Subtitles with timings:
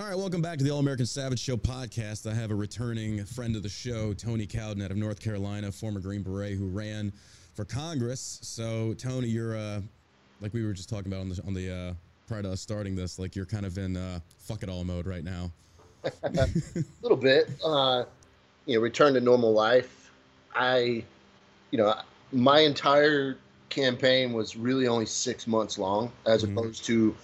[0.00, 2.26] All right, welcome back to the All American Savage Show podcast.
[2.28, 6.00] I have a returning friend of the show, Tony Cowden out of North Carolina, former
[6.00, 7.12] Green Beret who ran
[7.54, 8.38] for Congress.
[8.40, 9.82] So, Tony, you're uh,
[10.40, 11.94] like we were just talking about on the on the uh,
[12.26, 15.06] prior to us starting this, like you're kind of in uh, fuck it all mode
[15.06, 15.52] right now.
[16.22, 16.48] a
[17.02, 17.50] little bit.
[17.62, 18.04] Uh,
[18.64, 20.10] you know, return to normal life.
[20.54, 21.04] I,
[21.72, 21.94] you know,
[22.32, 23.36] my entire
[23.68, 26.56] campaign was really only six months long, as Mhm.
[26.56, 27.14] opposed to,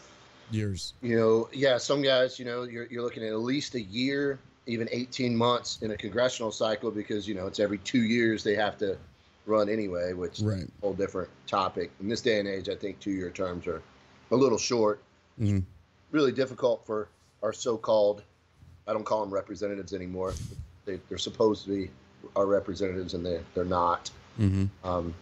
[0.51, 0.95] Years.
[1.03, 4.39] you know, yeah, some guys, you know, you're, you're looking at at least a year,
[4.67, 8.55] even 18 months in a congressional cycle because, you know, it's every two years they
[8.55, 8.97] have to
[9.47, 10.65] run anyway, which is Right.
[10.65, 11.91] a whole different topic.
[12.01, 13.83] In this day and age, I think two year terms are
[14.31, 15.01] a little short.
[15.41, 15.63] Mhm.
[16.11, 17.09] Really difficult for
[17.43, 18.23] our so called,
[18.89, 20.35] I don't call them representatives anymore.
[20.85, 21.91] They, they're supposed to be
[22.35, 24.11] our representatives and they, they're not.
[24.41, 24.67] Mm-hmm.
[24.89, 25.15] Um,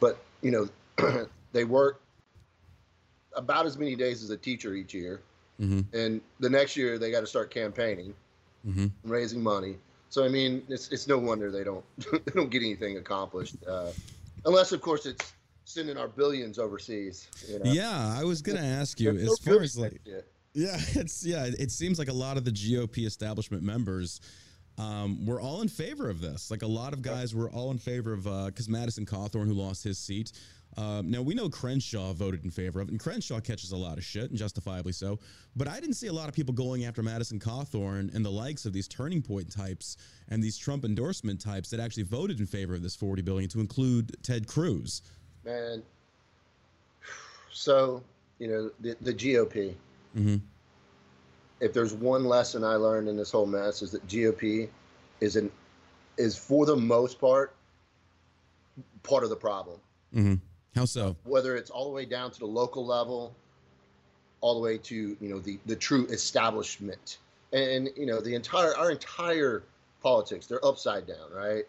[0.00, 2.00] but you know, they work
[3.36, 5.20] about as many days as a teacher each year,
[5.60, 5.80] Mm-hmm.
[5.96, 8.14] and the next year they got to start campaigning,
[8.66, 8.86] Mm-hmm.
[9.10, 9.76] raising money.
[10.08, 13.90] So I mean, it's it's no wonder they don't they don't get anything accomplished, uh,
[14.44, 15.32] unless of course it's
[15.64, 17.28] sending our billions overseas.
[17.48, 17.70] You know?
[17.72, 20.00] Yeah, I was gonna ask you as far as like.
[20.54, 21.44] Yeah, it's yeah.
[21.46, 24.20] It seems like a lot of the GOP establishment members
[24.78, 26.50] um, were all in favor of this.
[26.50, 29.82] Like a lot of guys were all in favor of because Madison Cawthorn, who lost
[29.84, 30.32] his seat.
[30.78, 33.98] Um, now we know Crenshaw voted in favor of it, and Crenshaw catches a lot
[33.98, 35.18] of shit, and justifiably so.
[35.56, 38.64] But I didn't see a lot of people going after Madison Cawthorn and the likes
[38.64, 39.96] of these turning point types
[40.28, 43.58] and these Trump endorsement types that actually voted in favor of this forty billion, to
[43.58, 45.02] include Ted Cruz.
[45.44, 45.82] man.
[47.52, 48.04] So
[48.38, 49.74] you know the the GOP.
[50.16, 50.36] Mm-hmm.
[51.60, 54.68] if there's one lesson I learned in this whole mess is that GOP
[55.20, 55.50] is an
[56.16, 57.54] is for the most part
[59.02, 59.80] part of the problem.
[60.14, 60.34] Mm-hmm.
[60.78, 61.16] How so?
[61.24, 63.34] Whether it's all the way down to the local level,
[64.40, 67.18] all the way to you know the the true establishment,
[67.52, 69.62] and you know the entire our entire
[70.02, 71.64] politics they're upside down, right?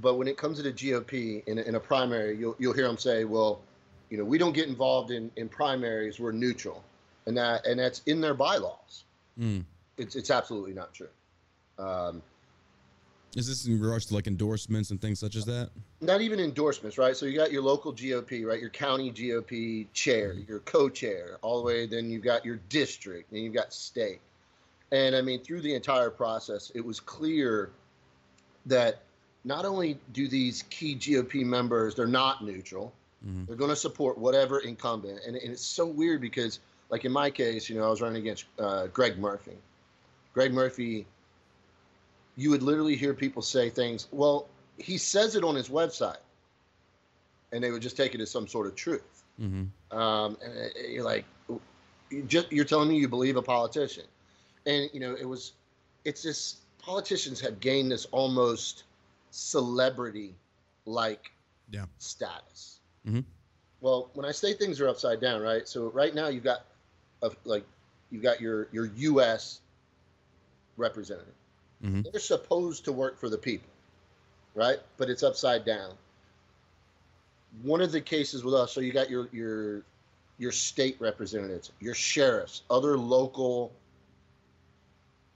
[0.00, 2.86] But when it comes to the GOP in a, in a primary, you'll you'll hear
[2.86, 3.60] them say, well,
[4.10, 6.82] you know, we don't get involved in in primaries, we're neutral,
[7.26, 9.04] and that and that's in their bylaws
[9.40, 9.64] Mm.
[9.96, 11.08] it's it's absolutely not true.
[11.78, 12.22] Um,
[13.34, 15.70] Is this in regards to like endorsements and things such as that?
[16.02, 17.16] not even endorsements, right?
[17.16, 18.60] So you got your local GOP, right?
[18.60, 21.86] Your county GOP chair, your co-chair, all the way.
[21.86, 24.20] Then you've got your district, and you've got state.
[24.90, 27.70] And I mean, through the entire process, it was clear
[28.66, 29.02] that
[29.44, 32.92] not only do these key GOP members, they're not neutral.
[33.26, 33.46] Mhm.
[33.46, 36.58] They're going to support whatever incumbent, and, and it's so weird because,
[36.90, 39.56] like in my case, you know, I was running against uh, Greg Murphy.
[40.34, 41.06] Greg Murphy,
[42.42, 44.08] you would literally hear people say things.
[44.10, 46.16] Well, he says it on his website,
[47.52, 49.22] and they would just take it as some sort of truth.
[49.40, 49.96] Mm-hmm.
[49.96, 51.24] Um, and uh, you're like,
[52.10, 54.04] you just, you're telling me you believe a politician,
[54.66, 55.52] and you know, it was,
[56.04, 58.82] it's this politicians have gained this almost
[59.30, 61.30] celebrity-like
[61.70, 61.84] Yeah.
[61.98, 62.80] status.
[63.06, 63.24] Mhm.
[63.80, 65.68] Well, when I say things are upside down, right?
[65.68, 66.64] So right now you've got,
[67.22, 67.64] a, like,
[68.10, 69.60] you've got your your U.S.
[70.76, 71.34] representative.
[71.82, 72.10] Mhm.
[72.10, 73.70] They're supposed to work for the people,
[74.54, 74.78] right?
[74.96, 75.96] But it's upside down.
[77.62, 79.82] One of the cases with us, so you got your your
[80.38, 83.72] your state representatives, your sheriffs, other local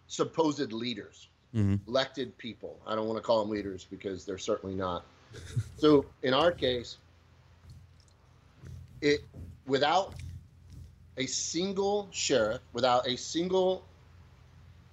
[0.08, 1.76] supposed leaders Mm-hmm.
[1.88, 2.76] elected people.
[2.86, 5.06] I don't want to call them leaders because they're certainly not.
[5.78, 6.98] so in our case,
[9.00, 9.20] it
[9.66, 10.14] without
[11.16, 13.84] a single sheriff, without a single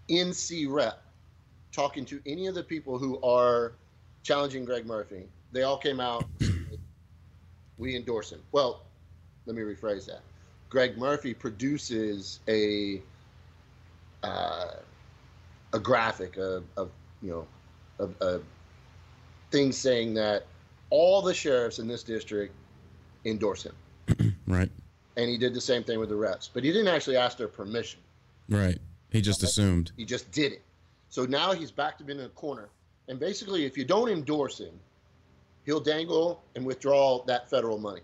[0.09, 1.03] NC rep
[1.73, 3.73] talking to any of the people who are
[4.21, 6.23] challenging Greg Murphy, they all came out.
[7.77, 8.39] we endorse him.
[8.53, 8.83] Well,
[9.45, 10.21] let me rephrase that.
[10.69, 13.01] Greg Murphy produces a
[14.23, 14.75] uh,
[15.73, 16.89] a graphic of, of
[17.21, 17.47] you know
[17.99, 18.39] of a
[19.51, 20.45] thing saying that
[20.89, 22.53] all the sheriffs in this district
[23.25, 24.69] endorse him, Right.
[25.17, 27.47] and he did the same thing with the reps, but he didn't actually ask their
[27.47, 27.99] permission.
[28.49, 28.77] Right.
[29.11, 29.91] He just assumed.
[29.95, 30.61] He just did it.
[31.13, 32.69] So now he's backed him in a corner,
[33.07, 34.73] and basically, if you don't endorse him,
[35.63, 38.01] he'll dangle and withdraw that federal money.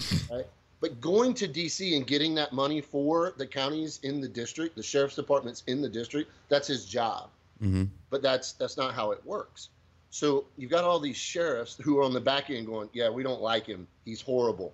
[0.28, 0.44] right?
[0.80, 4.82] But going to DC and getting that money for the counties in the district, the
[4.82, 7.28] sheriff's departments in the district, that's his job.
[7.62, 7.84] Mm-hmm.
[8.10, 9.68] But that's that's not how it works.
[10.10, 13.22] So you've got all these sheriffs who are on the back end going, "Yeah, we
[13.22, 13.86] don't like him.
[14.04, 14.72] He's horrible,"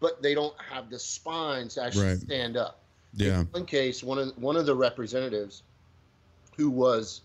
[0.00, 2.18] but they don't have the spines to actually Right.
[2.18, 2.78] stand up.
[3.12, 3.40] Yeah.
[3.40, 5.62] In one case, one of one of the representatives
[6.56, 7.22] who was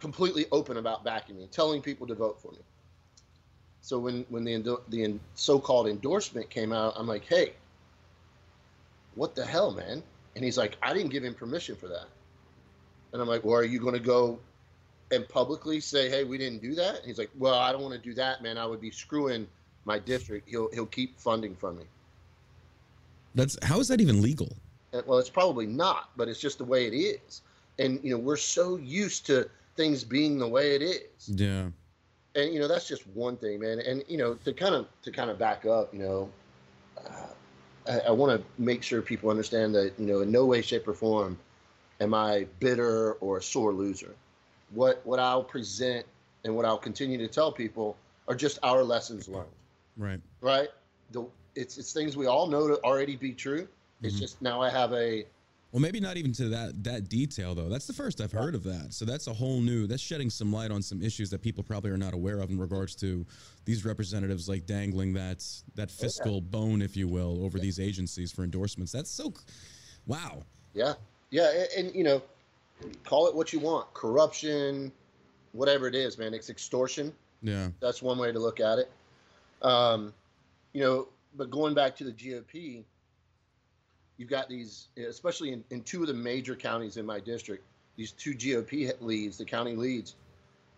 [0.00, 2.58] completely open about backing me, telling people to vote for me.
[3.80, 7.52] So when when the the so-called endorsement came out, I'm like, hey,
[9.14, 10.02] what the hell, man?
[10.34, 12.06] And he's like, I didn't give him permission for that.
[13.12, 14.38] And I'm like, well, are you going to go
[15.10, 16.96] and publicly say, hey, we didn't do that?
[16.96, 18.56] And he's like, well, I don't want to do that, man.
[18.56, 19.46] I would be screwing
[19.84, 20.48] my district.
[20.48, 21.84] He'll he'll keep funding from me.
[23.34, 24.56] That's how is that even legal?
[25.06, 27.42] Well, it's probably not, but it's just the way it is.
[27.78, 31.28] And you know, we're so used to things being the way it is.
[31.28, 31.68] Yeah.
[32.34, 33.80] And you know, that's just one thing, man.
[33.80, 36.30] And you know, to kind of to kind of back up, you know,
[36.98, 40.62] uh, I, I want to make sure people understand that you know, in no way,
[40.62, 41.38] shape, or form
[42.00, 44.14] am I bitter or a sore loser.
[44.70, 46.06] What what I'll present
[46.44, 47.96] and what I'll continue to tell people
[48.28, 49.46] are just our lessons learned.
[49.96, 50.20] Right.
[50.40, 50.68] Right.
[51.12, 53.68] The it's it's things we all know to already be true.
[54.02, 54.20] It's Mhm.
[54.20, 55.24] just now I have a
[55.70, 57.70] Well, maybe not even to that that detail though.
[57.70, 58.92] That's the first I've heard of that.
[58.92, 59.86] So that's a whole new.
[59.86, 62.58] That's shedding some light on some issues that people probably are not aware of in
[62.58, 63.24] regards to
[63.64, 65.42] these representatives like dangling that
[65.76, 68.92] that fiscal bone, if you will, over these agencies for endorsements.
[68.92, 69.32] That's so.
[70.06, 70.42] Wow.
[70.74, 70.94] Yeah,
[71.30, 72.22] yeah, and, and you know,
[73.04, 74.92] call it what you want, corruption,
[75.52, 76.34] whatever it is, man.
[76.34, 77.14] It's extortion.
[77.42, 77.68] Yeah.
[77.80, 78.90] That's one way to look at it.
[79.62, 80.12] Um,
[80.74, 82.84] you know, but going back to the GOP,
[84.22, 87.64] you've got these, especially in, in two of the major counties in my district,
[87.96, 90.14] these two GOP leads, the county leads.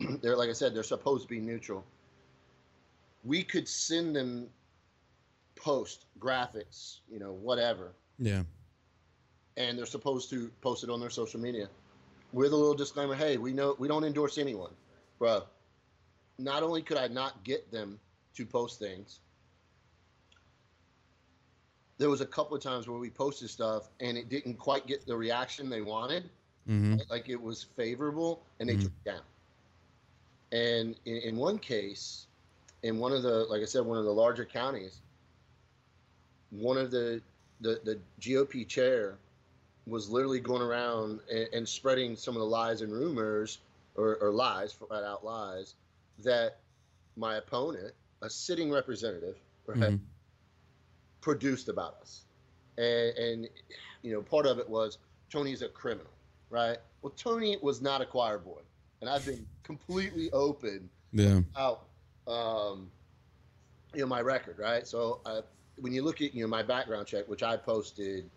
[0.22, 1.84] they're like I said, they're supposed to be neutral.
[3.22, 4.48] We could send them
[5.56, 8.44] post graphics, you know, whatever Yeah.
[9.58, 11.68] and they're supposed to post it on their social media
[12.32, 14.72] with a little disclaimer hey we know we don't endorse anyone
[15.20, 15.42] bro
[16.38, 18.00] not only could i not get them
[18.34, 19.20] to post things
[21.98, 25.06] there was a couple of times where we posted stuff and it didn't quite get
[25.06, 26.28] the reaction they wanted
[26.68, 26.96] Mm-hmm.
[27.10, 28.82] like it was favorable and they Mhm.
[28.82, 29.22] took it down
[30.52, 32.26] and in, in one case
[32.82, 35.00] in one of the like i said one of the larger counties
[36.50, 37.20] one of the
[37.60, 39.18] the, the gop chair
[39.86, 43.58] was literally going around and, and spreading some of the lies and rumors
[43.96, 45.74] or, or lies flat out lies
[46.18, 46.58] that
[47.16, 47.92] my opponent
[48.22, 49.36] a sitting representative
[49.66, 50.00] right, Mhm.
[51.28, 52.24] Produced about us.
[52.76, 53.48] And, and
[54.02, 54.98] you know part of it was
[55.30, 56.10] tony's a criminal
[56.50, 56.76] right?
[57.02, 58.60] Well tony was not a choir boy.
[59.00, 61.40] And i've been completely open Yeah.
[61.54, 61.86] about
[62.28, 62.90] um,
[63.94, 64.86] you know my record right?
[64.86, 65.40] So uh,
[65.78, 68.28] when you look at you know my background check which i posted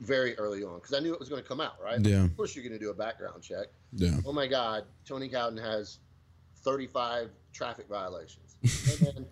[0.00, 2.00] very early on because i knew it was going to come out right?
[2.00, 2.24] Yeah.
[2.24, 3.66] of course you're going to do a background check.
[3.92, 4.16] Yeah.
[4.26, 5.98] oh my god tony cowden has
[6.62, 8.56] 35 traffic violations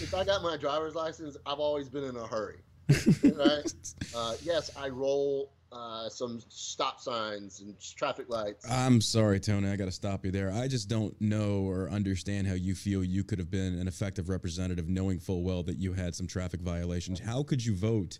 [0.00, 2.58] if i got my driver's license i've always been in a hurry
[3.36, 3.74] right
[4.16, 9.70] uh, yes i roll uh, some stop signs and traffic lights I'm sorry, Tony.
[9.70, 10.52] I got to stop you there.
[10.52, 14.28] I just don't know or understand how you feel you could have been an effective
[14.28, 17.20] representative, knowing full well that you had some traffic violations.
[17.20, 18.18] How could you vote?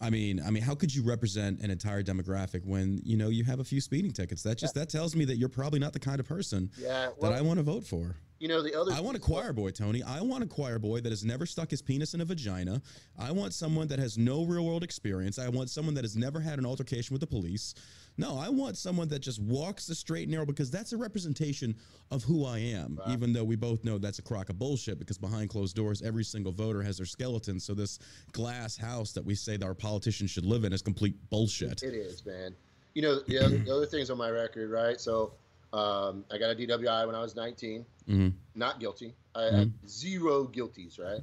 [0.00, 3.42] I mean, I mean, how could you represent an entire demographic when you know you
[3.44, 4.44] have a few speeding tickets?
[4.44, 7.32] That just that tells me that you're probably not the kind of person yeah that
[7.32, 8.14] I want to vote for.
[8.38, 10.02] You know the other I want a choir boy, Tony.
[10.02, 12.80] I want a choir boy that has never stuck his penis in a vagina.
[13.18, 15.38] I want someone that has no real world experience.
[15.38, 17.74] I want someone that has never had an altercation with the police.
[18.16, 21.76] No, I want someone that just walks the straight and narrow because that's a representation
[22.10, 22.98] of who I am.
[22.98, 23.14] Right.
[23.14, 26.24] Even though we both know that's a crock of bullshit because behind closed doors, every
[26.24, 27.60] single voter has their skeleton.
[27.60, 28.00] So this
[28.32, 31.84] glass house that we say that our politicians should live in is complete bullshit.
[31.84, 32.56] It is, man.
[32.94, 35.00] You know, the other, the other things on my record, right?
[35.00, 35.32] So
[35.72, 39.14] um, I got a DWI when I was 19, hmm not guilty.
[39.34, 41.20] I had zero guilties, right?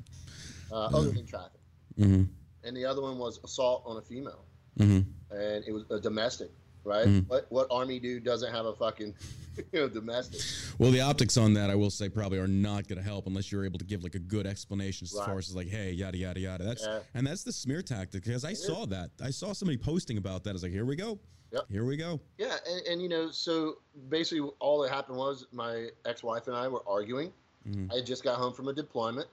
[0.72, 1.60] Uh, Other than traffic.
[1.98, 2.24] hmm
[2.64, 4.46] And the other one was assault on a female,
[4.78, 5.00] hmm
[5.32, 6.52] and it was a domestic,
[6.84, 7.08] right?
[7.08, 7.28] Mhm.
[7.28, 9.14] What what army dude doesn't have a fucking
[9.58, 10.42] you know domestic?
[10.78, 13.52] Well, the optics on that, I will say, probably are not going to help unless
[13.52, 15.26] you're able to give like a good explanation as Right.
[15.26, 16.64] far as like, hey, yada yada yada.
[16.64, 17.00] That's Yeah.
[17.14, 18.66] and that's the smear tactic because I is.
[18.66, 19.12] saw that.
[19.22, 20.52] I saw somebody posting about that.
[20.52, 21.20] I was like, here we go.
[21.52, 21.66] Yep.
[21.72, 22.20] Here we go.
[22.38, 23.78] Yeah, and, and you know, so
[24.10, 27.32] basically all that happened was my ex-wife and I were arguing.
[27.68, 27.92] Mhm.
[27.92, 29.28] I had just got home from a deployment.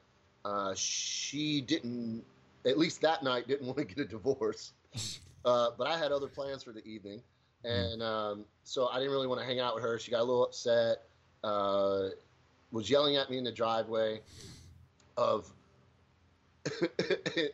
[0.44, 2.24] Uh, she didn't,
[2.66, 4.72] at least that night, didn't want to get a divorce.
[5.44, 7.20] Uh, but I had other plans for the evening,
[7.64, 9.98] and um, so I didn't really want to hang out with her.
[9.98, 10.98] She got a little upset.
[11.42, 12.10] Uh,
[12.70, 14.20] was yelling at me in the driveway.
[15.16, 15.52] Of,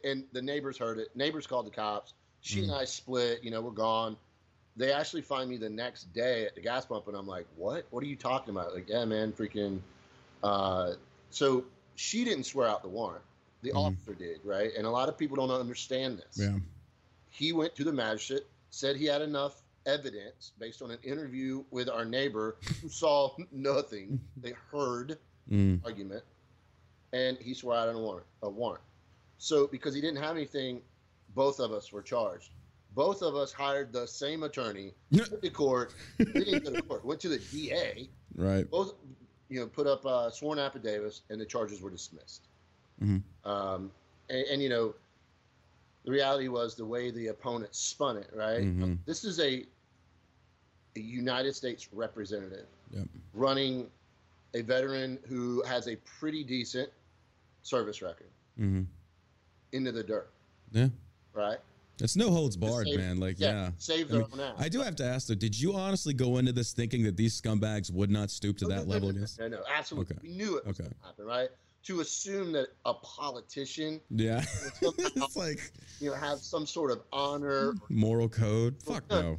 [0.05, 1.09] and the neighbors heard it.
[1.17, 2.13] Neighbors called the cops.
[2.43, 3.43] She and I split.
[3.43, 4.19] You know, we're gone.
[4.79, 7.85] They actually find me the next day at the gas pump, and I'm like, "What?
[7.91, 9.81] What are you talking about?" Like, yeah, man, freaking.
[10.43, 10.95] Uh,
[11.31, 11.65] so
[11.97, 13.25] she didn't swear out the warrant.
[13.63, 13.77] The Mhm.
[13.87, 14.73] officer did, right?
[14.77, 16.39] And a lot of people don't understand this.
[16.39, 16.61] Yeah.
[17.31, 21.89] He went to the magistrate, said he had enough evidence based on an interview with
[21.89, 24.21] our neighbor who saw nothing.
[24.37, 25.19] They heard
[25.51, 25.81] Mm.
[25.85, 26.23] argument,
[27.13, 28.27] and he swore out a warrant.
[28.43, 28.85] A warrant.
[29.39, 30.83] So because he didn't have anything
[31.35, 32.51] both of us were charged.
[32.95, 37.05] Both of us hired the same attorney, went to court, we didn't go to court,
[37.05, 38.71] went to the DA, Right.
[38.71, 38.95] both
[39.49, 42.49] you know put up uh, sworn affidavits and the charges were dismissed
[43.03, 43.23] Mhm.
[43.45, 43.91] um,
[44.29, 44.95] and, and you know
[46.05, 48.99] the reality was the way the opponent spun it right Mhm.
[49.07, 49.65] this is a,
[50.97, 53.09] a united states representative Yep.
[53.33, 53.91] running
[54.55, 56.91] a veteran who has a pretty decent
[57.63, 58.29] service record
[58.61, 58.83] Mm-hmm.
[59.73, 60.31] into the dirt
[60.73, 60.89] Yeah.
[61.33, 61.59] right
[62.01, 63.19] It's no holds barred, save- man.
[63.21, 63.71] Like, yeah.
[63.79, 66.15] save I their mean, own ass I do have to ask though, did you honestly
[66.15, 69.13] go into this thinking that these scumbags would not stoop to No, that no, level
[69.13, 70.17] no, no, no, absolutely.
[70.17, 70.29] Okay.
[70.29, 70.85] We knew it was Okay.
[70.89, 71.49] going to happen, right?
[71.85, 74.45] To assume that a politician, Yeah.
[74.83, 78.77] it's like you know, have some sort of honor moral code.
[78.83, 79.39] Fuck no.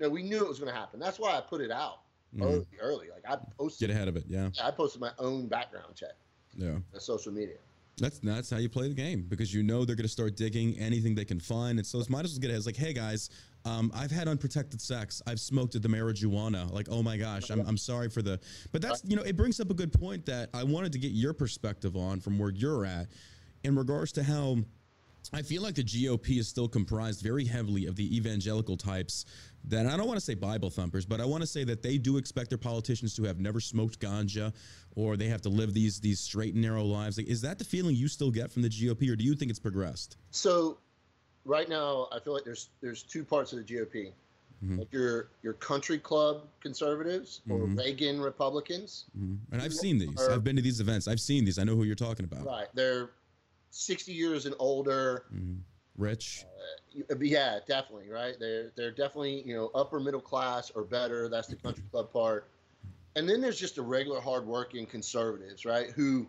[0.00, 0.98] know, we knew it was going to happen.
[1.00, 2.00] That's why I put it out
[2.36, 2.42] Mhm.
[2.42, 3.08] early, early.
[3.10, 4.24] Like I posted, Get ahead of it.
[4.28, 4.50] Yeah.
[4.62, 6.14] I posted my own background check
[6.56, 6.78] Yeah.
[6.92, 7.56] on social media.
[7.98, 11.14] That's that's how you play the game because you know they're gonna start digging anything
[11.14, 12.58] they can find, and so it's might as well get ahead.
[12.58, 13.30] It's like, hey guys,
[13.64, 15.22] um, I've had unprotected sex.
[15.26, 16.70] I've smoked the marijuana.
[16.72, 18.40] Like, oh my gosh, I'm, I'm sorry for the.
[18.72, 21.12] But that's you know, it brings up a good point that I wanted to get
[21.12, 23.06] your perspective on from where you're at,
[23.62, 24.58] in regards to how.
[25.32, 29.24] I feel like the GOP is still comprised very heavily of the evangelical types
[29.68, 31.96] that I don't want to say Bible thumpers, but I want to say that they
[31.98, 34.52] do expect their politicians to have never smoked ganja
[34.94, 37.16] or they have to live these these straight and narrow lives.
[37.16, 39.50] Like, is that the feeling you still get from the GOP, or do you think
[39.50, 40.16] it's progressed?
[40.30, 40.78] So,
[41.44, 44.12] right now, I feel like there's there's two parts of the GOP.
[44.64, 44.78] Mhm.
[44.78, 47.76] Like your your country club conservatives or Mhm.
[47.78, 49.04] Reagan Republicans.
[49.18, 49.38] Mhm.
[49.52, 50.18] And I've seen these.
[50.20, 51.08] Are- I've been to these events.
[51.08, 51.58] I've seen these.
[51.58, 52.46] I know who you're talking about.
[52.46, 52.68] Right.
[52.74, 53.10] They're
[53.70, 55.24] 60 years and older.
[55.96, 56.44] Rich.
[56.92, 58.36] You- Yeah, definitely, right?
[58.38, 61.28] They're they're definitely you know upper middle class or better.
[61.28, 62.48] That's the country club part.
[63.16, 65.90] And then there's just the regular hardworking conservatives, right?
[65.90, 66.26] Who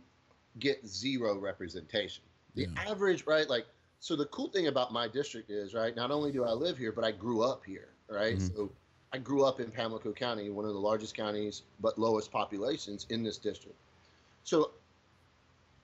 [0.60, 2.24] get zero representation.
[2.54, 2.92] The Yeah.
[2.92, 3.50] average, right?
[3.50, 3.66] Like,
[4.00, 5.96] so the cool thing about my district is, right?
[5.96, 8.38] Not only do I live here, but I grew up here, right?
[8.38, 8.56] Mhm.
[8.56, 8.72] So
[9.12, 13.24] I grew up in Pamlico County, one of the largest counties, but lowest populations in
[13.24, 13.78] this district.
[14.44, 14.72] So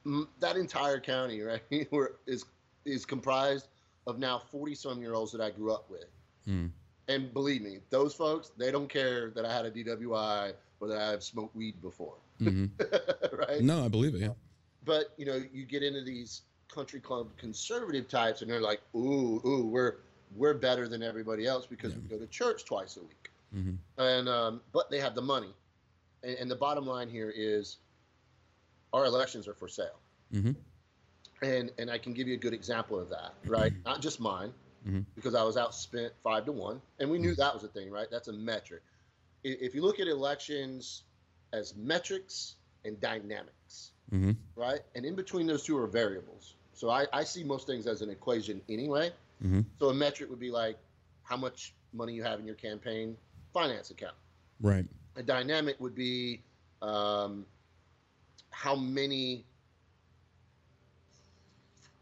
[0.06, 1.62] m- that entire county, right,
[1.92, 2.46] where is
[2.86, 3.68] is comprised
[4.08, 6.06] of now 40 some year olds that I grew up with.
[6.48, 6.72] Mm.
[7.08, 10.98] And believe me, those folks, they don't care that I had a DWI or that
[10.98, 12.70] I've smoked weed before, Mhm.
[13.48, 13.62] right?
[13.62, 14.22] No, I believe it.
[14.22, 14.34] Yeah.
[14.86, 19.42] But you know, you get into these country club conservative types, and they're like, "Ooh,
[19.46, 19.98] ooh, we're
[20.36, 23.78] we're better than everybody else because we go to church twice a week." Mhm.
[23.98, 25.54] And um, but they have the money,
[26.24, 27.78] and, and the bottom line here is,
[28.94, 30.00] our elections are for sale,
[30.34, 30.56] Mhm.
[31.42, 33.74] And and I can give you a good example of that, right?
[33.86, 34.54] Not just mine,
[34.86, 35.06] Mhm.
[35.16, 38.10] because I was outspent five to one, and we knew that was a thing, right?
[38.10, 38.84] That's a metric.
[39.44, 41.04] If you look at elections
[41.52, 42.56] as metrics
[42.86, 44.36] and dynamics, Mhm.
[44.56, 44.82] right?
[44.96, 46.56] And in between those two are variables.
[46.74, 49.14] So I, I see most things as an equation anyway.
[49.44, 49.66] Mhm.
[49.80, 50.78] So a metric would be like
[51.24, 53.18] how much money you have in your campaign
[53.54, 54.16] finance account.
[54.60, 54.88] Right.
[55.16, 56.42] A dynamic would be
[56.82, 57.46] um,
[58.50, 59.46] how many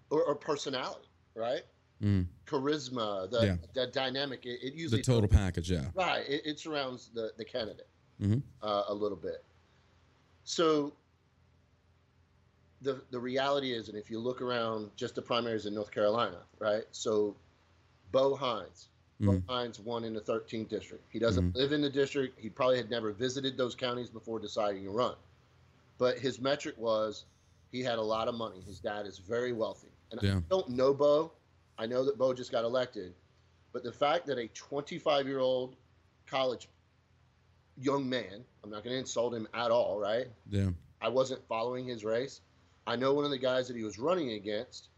[0.10, 1.64] or, or personality, right?
[2.02, 2.26] Mm.
[2.46, 3.56] Charisma, the, Yeah.
[3.74, 4.46] the dynamic.
[4.46, 5.70] It, it The usually total package.
[5.72, 5.86] Yeah.
[5.94, 6.28] Right.
[6.28, 7.88] It, it surrounds the, the candidate
[8.22, 8.42] Mhm.
[8.62, 9.44] uh, a little bit.
[10.44, 10.94] So
[12.82, 16.40] the the reality is, and if you look around just the primaries in North Carolina,
[16.60, 16.84] right?
[16.92, 17.36] So
[18.12, 18.88] Bo Hines,
[19.20, 19.44] Bo Mhm.
[19.50, 21.04] Hines won in the 13th district.
[21.12, 22.40] He doesn't live in the district.
[22.40, 25.16] He probably had never visited those counties before deciding to run.
[25.98, 27.26] But his metric was
[27.72, 28.62] he had a lot of money.
[28.62, 29.89] His dad is very wealthy.
[30.12, 30.38] And Yeah.
[30.38, 31.32] I don't know Bo.
[31.78, 33.14] I know that Bo just got elected.
[33.72, 35.76] But the fact that a 25 year old
[36.26, 36.68] college
[37.78, 40.28] young man, I'm not going to insult him at all, right?
[40.50, 40.70] Yeah.
[41.02, 42.42] I wasn't following his race.
[42.88, 44.90] I know one of the guys that he was running against,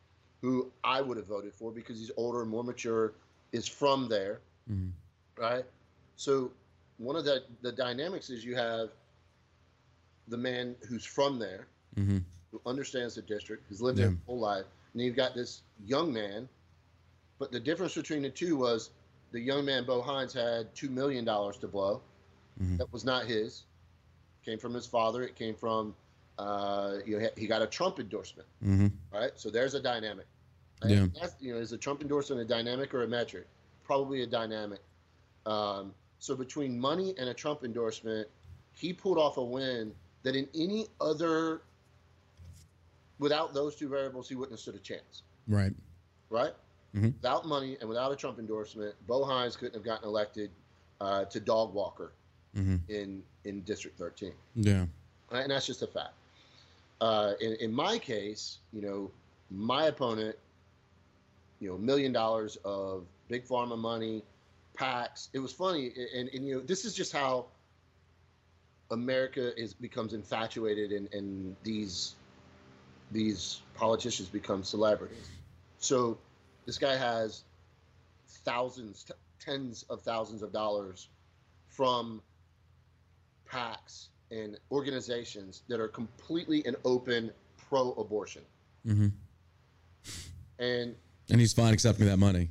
[0.41, 3.13] who I would have voted for because he's older and more mature,
[3.51, 4.91] is from there, Mhm.
[5.37, 5.65] right?
[6.15, 6.51] So
[6.97, 8.91] one of the the dynamics is you have
[10.27, 12.23] the man who's from there, Mhm.
[12.51, 14.11] who understands the district, who's lived there Yeah.
[14.11, 16.47] his whole life, and you've got this young man.
[17.39, 18.91] But the difference between the two was
[19.31, 22.01] the young man Bo Hines had two million dollars to blow.
[22.61, 22.77] Mhm.
[22.77, 23.63] That was not his.
[24.45, 25.23] Came from his father.
[25.23, 25.95] It came from
[26.37, 28.91] uh, you know he got a Trump endorsement, Mhm.
[29.11, 29.31] right?
[29.35, 30.25] So there's a dynamic.
[30.83, 31.07] Yeah.
[31.19, 33.47] That's, you know, is a Trump endorsement a dynamic or a metric?
[33.83, 34.81] Probably a dynamic.
[35.45, 38.27] Um, so between money and a Trump endorsement,
[38.71, 39.93] he pulled off a win
[40.23, 41.61] that in any other,
[43.21, 45.73] without those two variables, he wouldn't have stood a chance, Right.
[46.29, 46.53] right?
[46.93, 47.13] Mhm.
[47.15, 50.51] Without money and without a Trump endorsement, Bo Hines couldn't have gotten elected
[50.99, 52.11] uh, to dog walker
[52.55, 52.79] Mhm.
[52.89, 54.85] in in District 13 Yeah.
[55.31, 56.13] and that's just a fact.
[56.99, 59.11] Uh, in, in my case, you know,
[59.49, 60.37] my opponent
[61.59, 64.23] you know, million dollars of big pharma money,
[64.75, 65.29] PACs.
[65.33, 67.45] It was funny, and, and you know, this is just how
[68.91, 72.15] America is becomes infatuated, in, and these
[73.11, 75.29] these politicians become celebrities.
[75.79, 76.17] So
[76.65, 77.43] this guy has
[78.27, 81.09] thousands, t- tens of thousands of dollars
[81.67, 82.21] from
[83.49, 87.31] PACs and organizations that are completely and open
[87.69, 88.43] pro-abortion.
[88.87, 89.07] Mm-hmm.
[90.59, 90.95] And
[91.29, 92.49] and he's fine accepting that money.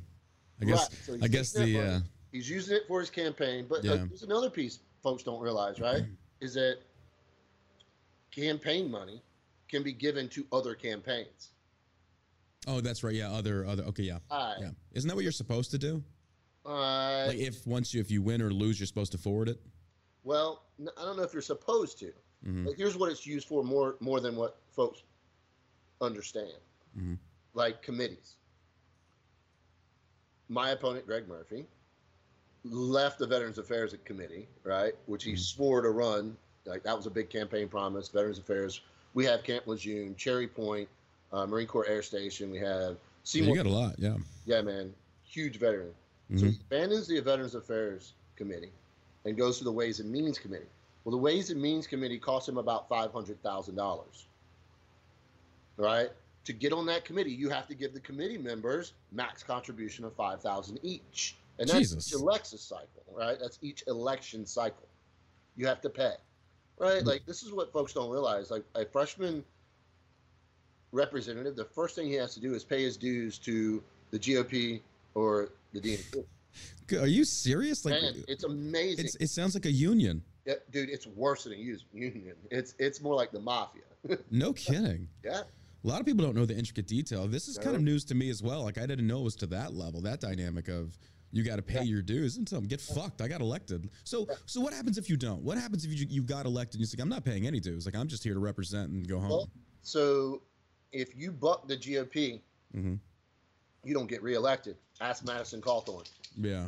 [0.61, 0.89] I guess.
[1.09, 1.99] Right, so I guess the uh,
[2.31, 3.65] he's using it for his campaign.
[3.69, 4.05] But uh, Yeah.
[4.07, 6.03] there's another piece folks don't realize, right?
[6.39, 6.77] Is that
[8.31, 9.21] campaign money
[9.71, 11.51] can be given to other campaigns.
[12.67, 13.15] oh, that's right.
[13.15, 13.83] Yeah, other other.
[13.85, 14.69] Okay, yeah, yeah.
[14.91, 16.03] Isn't that what you're supposed to do?
[16.65, 19.59] Uh, Like if once you if you win or lose, you're supposed to forward it.
[20.23, 20.65] well,
[20.97, 22.11] I don't know if you're supposed to.
[22.45, 22.65] Mhm.
[22.65, 25.01] But here's what it's used for more more than what folks
[26.01, 26.53] understand.
[26.97, 27.17] Mhm.
[27.53, 28.35] Like committees.
[30.49, 31.65] My opponent, Greg Murphy,
[32.63, 35.39] left the Veterans Affairs Committee, right, which he Mhm.
[35.39, 36.37] swore to run.
[36.65, 38.09] Like that was a big campaign promise.
[38.09, 38.81] Veterans Affairs.
[39.13, 40.87] We have Camp Lejeune, Cherry Point,
[41.33, 42.49] uh, Marine Corps Air Station.
[42.51, 43.55] We have Yeah, Seymour.
[43.55, 43.95] you got a lot.
[43.99, 44.17] Yeah.
[44.45, 44.93] yeah, man,
[45.25, 45.93] huge veteran.
[46.37, 46.51] So Mhm.
[46.51, 48.71] he abandons the Veterans Affairs Committee
[49.25, 50.69] and goes to the Ways and Means Committee.
[51.03, 54.27] Well, the Ways and Means Committee cost him about five hundred thousand dollars.
[55.77, 56.09] Right?
[56.45, 60.13] To get on that committee, you have to give the committee members max contribution of
[60.15, 62.07] five thousand each, and that's Jesus.
[62.07, 63.03] each election cycle.
[63.11, 63.37] Right?
[63.39, 64.87] That's each election cycle.
[65.57, 66.15] You have to pay.
[66.81, 67.05] Right?
[67.05, 68.49] Like this is what folks don't realize.
[68.49, 69.43] Like a freshman
[70.91, 74.81] representative, the first thing he has to do is pay his dues to the GOP
[75.13, 76.23] or the DNC.
[76.89, 77.85] G- Are you serious?
[77.85, 79.05] Like, Man, it's amazing.
[79.05, 80.23] it's, it sounds like a union.
[80.45, 82.33] Yeah, dude, it's worse than a union.
[82.49, 83.83] It's it's more like the mafia.
[84.31, 85.07] No kidding.
[85.23, 85.41] yeah.
[85.83, 87.27] A lot of people don't know the intricate detail.
[87.27, 88.63] This is kind of news to me as well.
[88.63, 90.97] Like I didn't know it was to that level, that dynamic of
[91.31, 93.21] you got to pay your dues and tell them get fucked.
[93.21, 93.89] I got elected.
[94.03, 95.41] So so what happens if you don't?
[95.41, 97.85] What happens if you you got elected and you say I'm not paying any dues?
[97.85, 99.29] Like I'm just here to represent and go home.
[99.29, 99.49] Well,
[99.81, 100.41] so
[100.91, 102.41] if you buck the GOP,
[102.75, 102.95] mm-hmm.
[103.83, 104.77] you don't get reelected.
[104.99, 106.09] Ask Madison Cawthorn.
[106.37, 106.67] Yeah.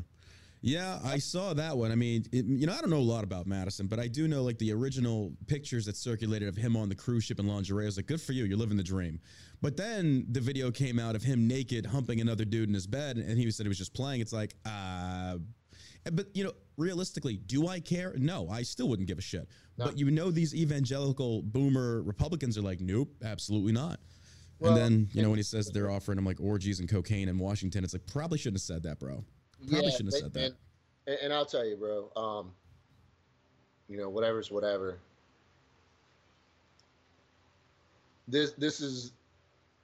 [0.65, 1.91] Yeah, I saw that one.
[1.91, 4.29] I mean, it, you know, I don't know a lot about Madison, but I do
[4.29, 7.83] know like the original pictures that circulated of him on the cruise ship in lingerie.
[7.83, 9.19] I was like, good for you, you're living the dream.
[9.61, 13.17] But then the video came out of him naked humping another dude in his bed,
[13.17, 14.21] and he said he was just playing.
[14.21, 15.35] It's like, uh,
[16.13, 18.13] but you know, realistically, do I care?
[18.17, 19.49] No, I still wouldn't give a shit.
[19.77, 19.85] No.
[19.87, 23.99] But you know, these evangelical boomer Republicans are like, nope, absolutely not.
[24.59, 27.27] Well, and then you know when he says they're offering him like orgies and cocaine
[27.27, 29.25] in Washington, it's like probably shouldn't have said that, bro.
[29.69, 30.51] Probably shouldn't have said that.
[31.07, 32.11] And, and, I'll tell you, bro.
[32.15, 32.51] Um,
[33.89, 34.99] you know, whatever's whatever.
[38.27, 39.11] This this is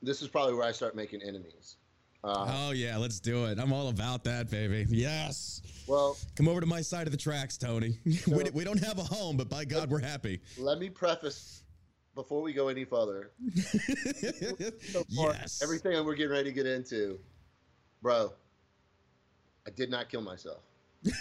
[0.01, 1.75] this is probably where I start making enemies.
[2.23, 3.59] Uh, Oh yeah, let's do it.
[3.59, 4.85] I'm all about that, baby.
[4.89, 5.61] Yes.
[5.87, 7.99] well, Come over to my side of the tracks, Tony.
[8.05, 10.41] we, So- we don't have a home, but by God, we're happy.
[10.57, 11.63] let me preface
[12.15, 13.31] before we go any further.
[14.91, 15.61] So far, yes.
[15.63, 17.19] everything we're getting ready to get into,
[18.01, 18.33] bro.
[19.69, 20.63] I did not kill myself.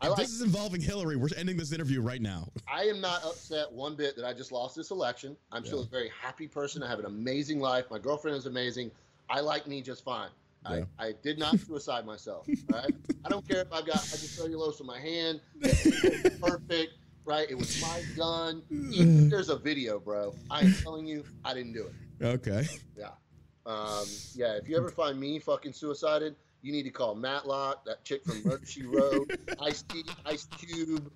[0.00, 0.18] If like.
[0.18, 2.52] this is involving Hillary, we're ending this interview right now.
[2.72, 5.36] I am not upset one bit that I just lost this election.
[5.50, 6.84] I'm still a very happy person.
[6.84, 7.86] I have an amazing life.
[7.90, 8.92] My girlfriend is amazing.
[9.28, 10.28] I like me just fine.
[10.70, 10.84] Yeah.
[11.00, 12.46] I, I did not suicide myself.
[12.70, 12.94] Right?
[13.24, 15.40] I don't care if I've got hydrocellulose in my hand.
[16.40, 16.92] Perfect.
[17.24, 17.50] Right?
[17.50, 18.62] It was my gun.
[18.70, 20.32] Even there's a video, bro.
[20.48, 22.24] I am telling you, I didn't do it.
[22.24, 22.68] Okay.
[22.96, 23.08] Yeah.
[23.66, 28.04] Um, yeah, if you ever find me fucking suicided, you need to call Matlock, that
[28.04, 31.10] chick from Murder She Wrote, Ice T, Ice Cube,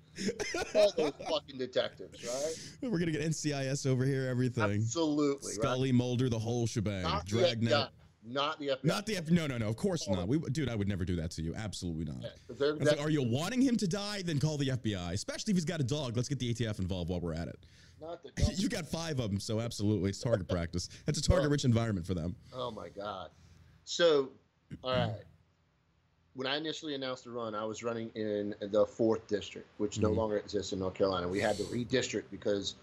[0.75, 2.89] all those fucking detectives, right?
[2.91, 4.63] We're gonna get NCIS over here, everything.
[4.63, 5.55] Absolutely, right?
[5.55, 7.03] Scully, Mulder, the whole shebang.
[7.03, 7.71] Not the Dragnet.
[7.71, 7.89] FBI.
[8.25, 8.83] Not the FBI.
[8.83, 9.29] Not the F.
[9.29, 9.67] No, no, no.
[9.67, 10.19] Of course not.
[10.19, 10.25] Oh.
[10.25, 11.53] We, dude, I would never do that to you.
[11.55, 12.23] Absolutely not.
[12.57, 14.21] Yeah, like, are you wanting him to die?
[14.21, 15.11] Then call the FBI.
[15.11, 16.15] Especially if he's got a dog.
[16.15, 17.59] Let's get the ATF involved while we're at it.
[17.99, 20.87] not the you got five of them, so absolutely, it's target practice.
[21.05, 22.35] It's a target-rich environment for them.
[22.53, 23.29] Oh my god.
[23.83, 24.29] So,
[24.83, 25.11] all right.
[26.35, 30.09] When I initially announced the run, I was running in the fourth district, which no
[30.09, 30.15] Mhm.
[30.15, 31.27] longer exists in North Carolina.
[31.27, 32.75] We had to redistrict because,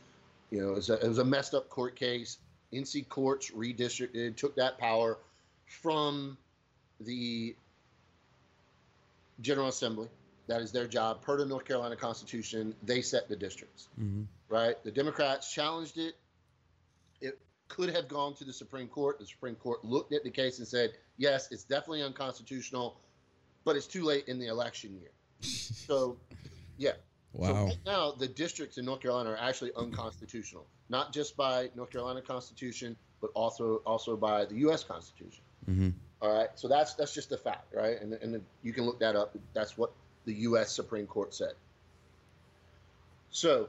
[0.50, 2.38] you know, it was a, it was a messed up court case.
[2.72, 5.18] NC courts redistricted, took that power
[5.66, 6.38] from
[7.00, 7.56] the
[9.40, 10.08] General Assembly.
[10.46, 11.22] That is their job.
[11.22, 14.26] Per the North Carolina Constitution, they set the districts Mhm.
[14.48, 14.82] right?
[14.82, 16.16] The Democrats challenged it.
[17.20, 19.18] It could have gone to the Supreme Court.
[19.20, 23.00] The Supreme Court looked at the case and said, yes, it's definitely unconstitutional,
[23.64, 25.10] but it's too late in the election year.
[25.40, 26.16] So,
[26.76, 26.92] yeah.
[26.92, 26.96] So
[27.32, 27.66] Wow.
[27.66, 32.20] right now, the districts in North Carolina are actually unconstitutional, not just by North Carolina
[32.20, 34.82] Constitution, but also also by the U.S.
[34.82, 35.44] Constitution.
[35.68, 35.90] Mm-hmm.
[36.22, 38.00] All right, so that's that's just a fact, right?
[38.00, 39.36] And and you can look that up.
[39.54, 39.92] That's what
[40.24, 40.72] the U.S.
[40.72, 41.52] Supreme Court said.
[43.30, 43.68] So,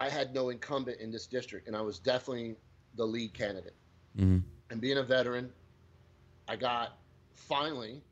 [0.00, 2.54] I had no incumbent in this district, and I was definitely
[2.96, 3.74] the lead candidate.
[4.16, 4.38] Mm-hmm.
[4.70, 5.52] And being a veteran,
[6.46, 6.96] I got
[7.34, 8.02] finally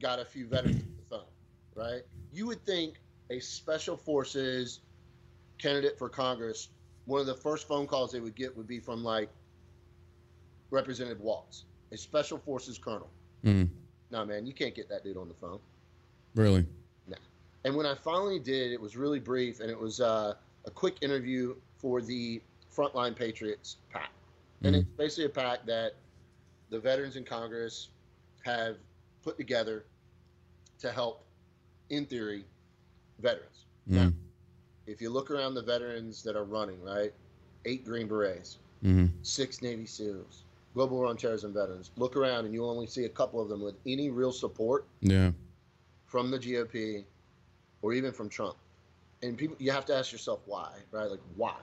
[0.00, 1.28] got a few veterans on the phone,
[1.74, 2.02] right?
[2.32, 2.94] You would think
[3.30, 4.80] a special forces
[5.58, 6.68] candidate for Congress,
[7.04, 9.28] one of the first phone calls they would get would be from like
[10.70, 13.10] Representative Waltz, a special forces colonel.
[13.44, 13.72] Mm-hmm.
[14.10, 15.58] No, man, you can't get that dude on the phone.
[16.34, 16.66] Really?
[17.06, 17.16] No.
[17.64, 20.34] And when I finally did, it was really brief, and it was uh,
[20.64, 22.40] a quick interview for the
[22.74, 24.10] Frontline Patriots PAC,
[24.62, 24.80] And Mhm.
[24.80, 25.94] it's basically a PAC that
[26.70, 27.88] the veterans in Congress
[28.44, 28.76] have
[29.22, 29.84] put together
[30.80, 31.24] to help,
[31.90, 32.44] in theory,
[33.20, 33.64] veterans.
[33.88, 34.10] Mm-hmm.
[34.86, 37.12] if you look around the veterans that are running, right?
[37.64, 39.06] Eight Green Berets, Mm-hmm.
[39.22, 41.90] six Navy SEALs, Global War on Terrorism veterans.
[41.96, 45.32] Look around, and you'll only see a couple of them with any real support Yeah.
[46.06, 47.04] from the GOP
[47.82, 48.56] or even from Trump.
[49.22, 51.10] And people, you have to ask yourself why, right?
[51.10, 51.56] Like, why?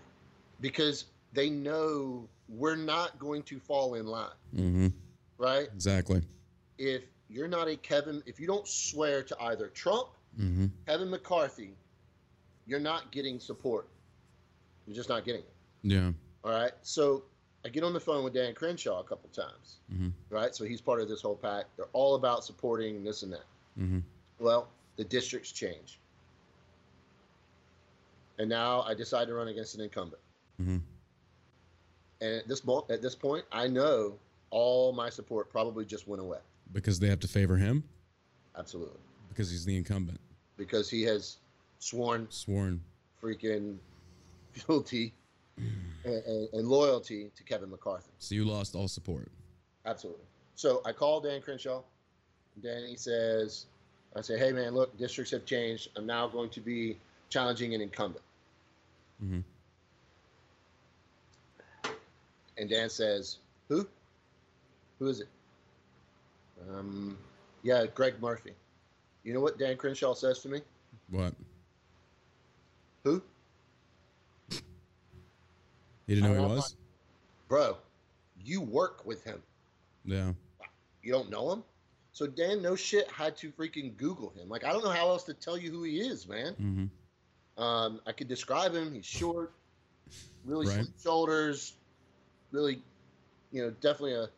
[0.62, 4.88] Because they know we're not going to fall in line, Mm-hmm.
[5.39, 5.67] right?
[5.74, 6.22] Exactly.
[6.78, 10.08] If you're not a Kevin, if you don't swear to either Trump,
[10.40, 10.68] Mm-hmm.
[10.86, 11.72] Kevin McCarthy,
[12.68, 13.88] you're not getting support.
[14.86, 15.54] You're just not getting it.
[15.82, 16.12] Yeah.
[16.44, 16.74] All right.
[16.84, 17.24] So
[17.66, 20.12] I get on the phone with Dan Crenshaw a couple times, Mhm.
[20.30, 20.54] right?
[20.54, 21.66] So he's part of this whole PAC.
[21.76, 23.46] They're all about supporting this and that.
[23.80, 24.00] Mm-hmm.
[24.38, 25.98] Well, the districts change.
[28.38, 30.22] And now I decide to run against an incumbent.
[30.62, 30.78] Mm-hmm.
[32.22, 34.20] And at this, mo- at this point, I know
[34.52, 36.40] all my support probably just went away.
[36.73, 37.84] Because they have to favor him
[38.58, 38.99] Absolutely.
[39.30, 40.19] because he's the incumbent.
[40.58, 41.38] Because he has
[41.80, 42.82] sworn Sworn.
[43.21, 43.77] freaking
[44.53, 45.13] fealty
[46.03, 48.12] and, and, loyalty to Kevin McCarthy.
[48.19, 49.32] So you lost all support.
[49.86, 50.23] Absolutely.
[50.56, 51.82] So I call Dan Crenshaw.
[52.62, 53.65] Danny says,
[54.15, 55.89] I say, hey man, look, districts have changed.
[55.95, 56.97] I'm now going to be
[57.30, 58.23] challenging an incumbent.
[59.23, 59.39] Mm-hmm.
[62.58, 63.38] And Dan says,
[63.69, 63.88] who?
[64.99, 65.27] Who is it?
[66.70, 67.17] Um,
[67.63, 68.54] yeah, Greg Murphy.
[69.24, 70.62] You know what Dan Crenshaw says to me?
[71.10, 71.34] What?
[73.04, 73.22] Who?
[74.52, 76.76] You didn't know who he was?
[77.50, 77.78] Bro,
[78.43, 79.41] you work with him.
[80.06, 80.32] Yeah.
[81.04, 81.63] You don't know him?
[82.13, 84.50] So Dan, no shit, had to freaking Google him.
[84.50, 86.54] Like, I don't know how else to tell you who he is, man.
[86.54, 87.63] Mm-hmm.
[87.63, 88.93] Um, I could describe him.
[88.93, 89.52] He's short,
[90.46, 90.76] really Right.
[90.76, 91.74] slim shoulders,
[92.52, 92.82] really,
[93.52, 94.30] you know, definitely a.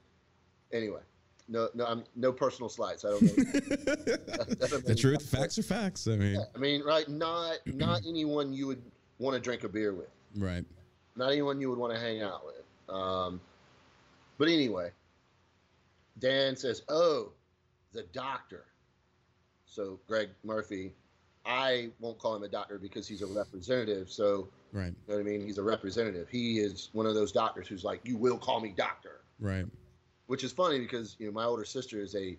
[0.71, 1.01] Anyway,
[1.49, 3.03] no, no, I'm no personal slights.
[3.03, 3.29] I don't know.
[4.85, 6.07] the truth, facts are facts.
[6.07, 7.07] I mean, Yeah, I mean, right?
[7.09, 8.81] Not not anyone you would
[9.17, 10.09] want to drink a beer with.
[10.37, 10.63] right.
[11.15, 12.95] Not anyone you would want to hang out with.
[12.95, 13.41] Um,
[14.37, 14.91] but anyway,
[16.19, 17.31] Dan says, "Oh,
[17.91, 18.65] the doctor."
[19.65, 20.93] So Greg Murphy,
[21.45, 24.09] I won't call him a doctor because he's a representative.
[24.09, 24.87] So Right.
[24.87, 25.41] You know what I mean?
[25.41, 26.29] He's a representative.
[26.29, 29.65] He is one of those doctors who's like, "You will call me doctor," Right.
[30.29, 32.37] Which is funny because you know my older sister is a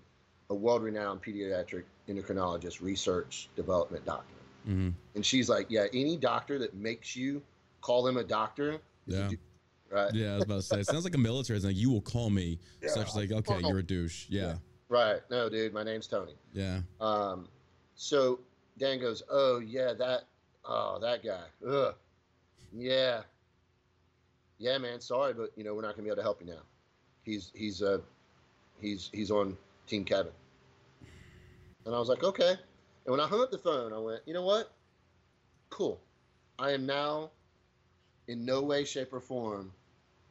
[0.48, 4.34] a world-renowned pediatric endocrinologist, research development doctor,
[4.68, 4.90] Mm-hmm.
[5.14, 7.42] and she's like, "Yeah, any doctor that makes you
[7.80, 9.28] call them a doctor, a Yeah.
[9.28, 9.38] douche,"
[9.90, 10.14] right?
[10.14, 10.80] Yeah, I was about to say.
[10.80, 11.56] It sounds like a military.
[11.56, 12.58] It's like you will call me.
[12.82, 12.90] Yeah.
[12.90, 14.26] Such like, okay, you're a douche.
[14.28, 14.56] Yeah.
[14.88, 15.20] Right?
[15.30, 16.34] No, dude, my name's Tony.
[16.52, 16.80] Yeah.
[17.00, 17.48] Um,
[17.96, 18.38] so
[18.78, 20.24] Dan goes, "Oh yeah, that,
[20.64, 21.94] oh that guy, ugh,
[22.76, 23.22] yeah,
[24.58, 25.00] yeah, man.
[25.00, 26.62] Sorry, but you know we're not gonna be able to help you now.
[27.24, 27.98] He's he's uh
[28.80, 29.56] he's he's on
[29.86, 30.32] Team Kevin."
[31.86, 34.34] And I was like, "Okay." And when I hung up the phone, I went, "You
[34.34, 34.72] know what?
[35.70, 36.00] Cool.
[36.58, 37.30] I am now,
[38.28, 39.72] in no way, shape, or form,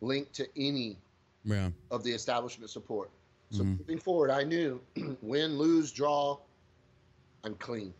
[0.02, 0.98] linked to any
[1.44, 1.72] Yeah.
[1.92, 3.10] of the establishment support.
[3.52, 3.80] So Mhm.
[3.80, 4.80] moving forward, I knew
[5.22, 6.40] win, lose, draw,
[7.44, 7.94] I'm clean.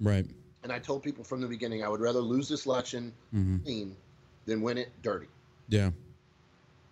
[0.00, 0.26] Right.
[0.64, 3.58] And I told people from the beginning I would rather lose this election Mm-hmm.
[3.62, 3.96] clean
[4.46, 5.28] than win it dirty.
[5.68, 5.92] Yeah.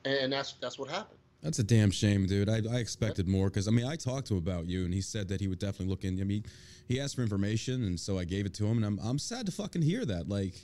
[0.05, 1.19] And that's that's what happened.
[1.47, 2.49] That's a damn shame, dude.
[2.49, 5.01] I, I expected more because I mean I talked to him about you and he
[5.01, 6.21] said that he would definitely look in.
[6.21, 6.45] I mean,
[6.89, 9.47] he asked for information and so I gave it to him and I'm I'm sad
[9.47, 10.29] to fucking hear that.
[10.29, 10.55] Like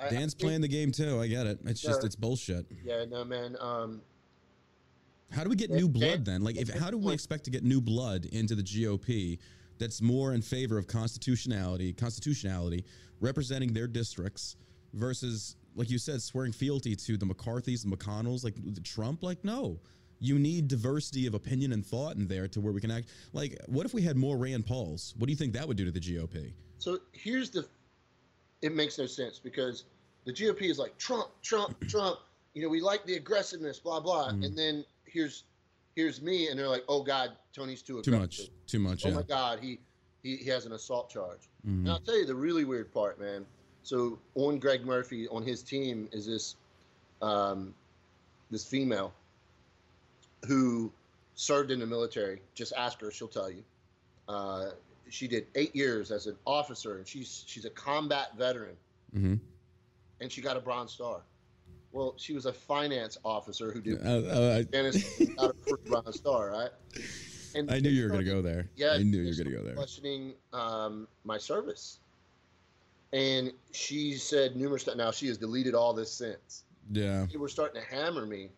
[0.00, 1.20] I- I Dan's think- playing the game too.
[1.20, 1.60] I get it.
[1.66, 2.66] It's just it's bullshit.
[2.84, 3.56] Yeah, no man.
[3.60, 4.02] Um,
[5.30, 6.42] How do we get Dan- new blood then?
[6.42, 9.38] Like if how do we expect to get new blood into the GOP
[9.78, 12.84] that's more in favor of constitutionality, constitutionality,
[13.20, 14.56] representing their districts
[14.94, 19.22] versus like you said, swearing fealty to the McCarthys, the McConnells, like the Trump?
[19.22, 19.78] Like, no.
[20.18, 23.08] You need diversity of opinion and thought in there to where we can act.
[23.34, 25.14] Like, what if we had more Rand Pauls?
[25.18, 26.52] What do you think that would do to the GOP?
[26.78, 27.66] so here's the.
[28.62, 29.84] It makes no sense because
[30.24, 32.18] the GOP is like Trump, Trump, Trump.
[32.54, 34.30] You know, we like the aggressiveness, blah blah.
[34.30, 34.46] Mhm.
[34.46, 35.44] And then here's
[35.94, 38.12] here's me, and they're like, "Oh God, Tony's too aggressive.
[38.14, 38.50] Too much.
[38.66, 39.04] Too much.
[39.04, 39.14] Oh Yeah.
[39.16, 39.78] my God, he,
[40.22, 41.80] he he has an assault charge." Mhm.
[41.80, 43.44] And I'll tell you the really weird part, man.
[43.86, 46.56] So on Greg Murphy on his team is this
[47.22, 47.72] um,
[48.50, 49.12] this female
[50.48, 50.90] who
[51.36, 52.40] served in the military.
[52.56, 53.62] Just ask her; she'll tell you.
[54.28, 54.70] Uh,
[55.08, 58.76] she did eight years as an officer, and she's she's a combat veteran,
[59.16, 59.38] Mhm.
[60.20, 61.20] and she got a Bronze Star.
[61.92, 64.62] Well, she was a finance officer who did Uh, uh,
[65.36, 66.70] got a Bronze Star, right?
[67.54, 68.68] And I, knew you were gonna go there.
[68.74, 69.76] yeah, I knew you were gonna go there.
[69.76, 72.00] Questioning um, my service,
[73.16, 74.98] and she said numerous times.
[74.98, 76.64] Now she has deleted all this since.
[76.92, 77.26] Yeah.
[77.30, 78.50] They were starting to hammer me,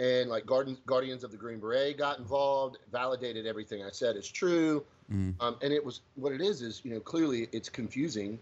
[0.00, 4.28] and like Guardians, Guardians of the Green Beret got involved, validated everything I said is
[4.28, 4.84] true.
[5.10, 5.34] Mhm.
[5.40, 8.38] Um, and it was what it is is you know clearly it's confusing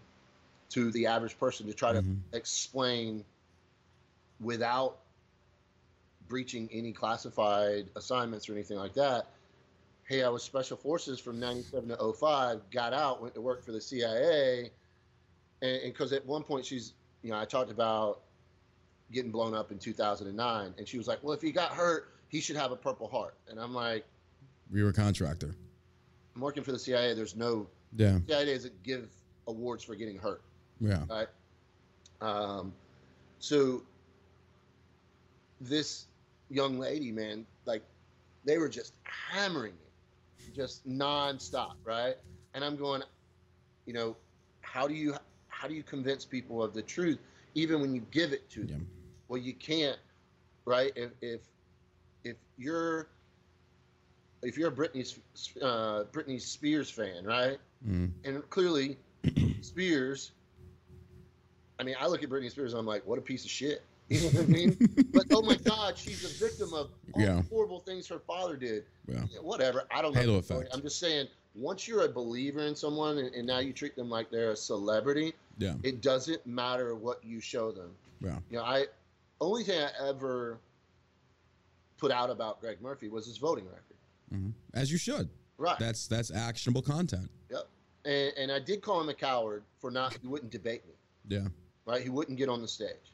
[0.69, 2.19] to the average person to try to Mhm.
[2.33, 3.23] explain
[4.39, 4.99] without
[6.27, 9.27] breaching any classified assignments or anything like that.
[10.03, 13.71] Hey, I was special forces from 97 to 05, got out, went to work for
[13.71, 14.71] the CIA.
[15.61, 18.21] And because at one point she's, you know, I talked about
[19.11, 20.73] getting blown up in 2009.
[20.77, 23.35] And she was like, well, if he got hurt, he should have a Purple Heart.
[23.49, 24.05] And I'm like,
[24.71, 25.55] You were a contractor.
[26.35, 27.13] I'm working for the CIA.
[27.13, 27.67] There's no,
[27.97, 28.19] Yeah.
[28.27, 29.09] CIA doesn't give
[29.47, 30.41] awards for getting hurt.
[30.79, 31.03] Yeah.
[31.09, 31.27] right?
[32.21, 32.73] Um,
[33.39, 33.83] so
[35.59, 36.05] this
[36.49, 37.83] young lady, man, like
[38.45, 42.15] they were just hammering me, just nonstop, right?
[42.53, 43.01] And I'm going,
[43.85, 44.15] you know,
[44.61, 45.15] how do you
[45.59, 47.19] how do you convince people of the truth,
[47.53, 48.87] even when you give it to them?
[48.89, 49.11] Yeah.
[49.27, 49.97] Well, you can't,
[50.65, 50.93] right?
[50.95, 51.41] If if
[52.23, 53.09] if you're
[54.41, 55.19] if you're a Britney
[55.61, 57.59] uh, Britney Spears fan, right?
[57.85, 58.11] Mhm.
[58.23, 58.97] and clearly
[59.61, 60.31] Spears.
[61.77, 63.81] I mean, I look at Britney Spears and I'm like, what a piece of shit.
[64.09, 64.77] You know what I mean?
[65.13, 67.35] but oh my God, she's a victim of all Yeah.
[67.35, 68.85] the horrible things her father did.
[69.07, 69.21] Yeah.
[69.31, 69.83] Yeah, Whatever.
[69.91, 70.21] I don't know.
[70.21, 70.69] Halo effect.
[70.73, 71.27] I'm just saying,
[71.59, 74.55] once you're a believer in someone and, and now you treat them like they're a
[74.55, 75.75] celebrity, Yeah.
[75.83, 77.91] it doesn't matter what you show them.
[78.21, 78.39] Yeah.
[78.49, 78.85] You know, I
[79.41, 80.59] only thing I ever
[81.97, 83.83] put out about Greg Murphy was his voting record.
[84.33, 84.53] Mhm.
[84.73, 85.29] As you should.
[85.57, 85.77] Right.
[85.79, 87.29] That's that's actionable content.
[87.49, 87.67] Yep.
[88.05, 90.93] And, and I did call him a coward for not, he wouldn't debate me,
[91.27, 91.47] Yeah.
[91.85, 92.01] right?
[92.01, 93.13] He wouldn't get on the stage.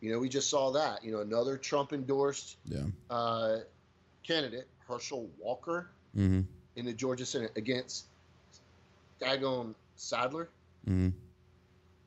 [0.00, 1.02] You know, we just saw that.
[1.04, 2.84] You know, another Trump endorsed Yeah.
[3.08, 3.58] uh,
[4.22, 6.40] candidate, Herschel Walker, Mm-hmm.
[6.80, 8.06] In the Georgia Senate against
[9.20, 10.48] Dagon Saddler.
[10.88, 11.10] Mm-hmm.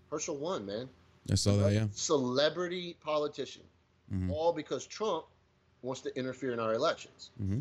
[0.09, 0.89] Herschel won, man.
[1.31, 1.73] I saw that.
[1.73, 1.85] Yeah.
[1.91, 3.61] Celebrity politician.
[4.11, 4.31] Mhm.
[4.31, 5.25] All because Trump
[5.83, 7.29] wants to interfere in our elections.
[7.39, 7.59] Mm-hmm.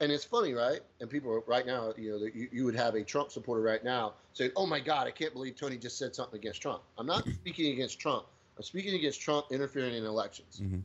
[0.00, 0.80] And it's funny, right?
[1.00, 3.62] And people are right now, you know, that you, you would have a Trump supporter
[3.62, 6.82] right now say, "Oh my God, I can't believe Tony just said something against Trump."
[6.98, 8.26] I'm not speaking against Trump.
[8.58, 10.80] I'm speaking against Trump interfering in elections Mm-hmm.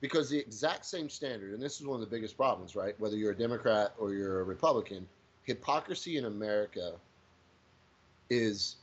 [0.00, 2.98] Because the exact same standard, and this is one of the biggest problems, right?
[2.98, 5.06] Whether you're a Democrat or you're a Republican,
[5.42, 6.94] hypocrisy in America
[8.30, 8.76] is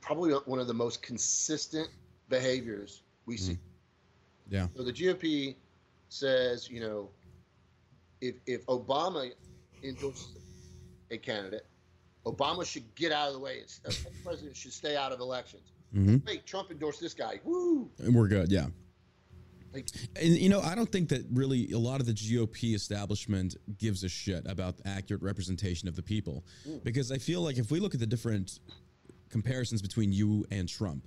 [0.00, 1.88] probably one of the most consistent
[2.28, 3.58] behaviors we see.
[4.50, 4.68] Yeah.
[4.76, 5.56] So the GOP
[6.08, 7.08] says, you know,
[8.20, 9.30] if if Obama
[9.82, 10.28] endorses
[11.10, 11.66] a candidate,
[12.24, 13.56] Obama should get out of the way.
[13.58, 15.62] It's- The president should stay out of elections.
[15.94, 16.16] Mm-hmm.
[16.26, 17.40] Wait, Trump endorsed this guy.
[17.44, 17.88] Woo!
[17.98, 18.50] And we're good.
[18.50, 18.66] Yeah.
[19.76, 23.56] Like, And you know, I don't think that really a lot of the GOP establishment
[23.78, 26.82] gives a shit about the accurate representation of the people, mm.
[26.82, 28.60] because I feel like if we look at the different
[29.28, 31.04] comparisons between you and Trump,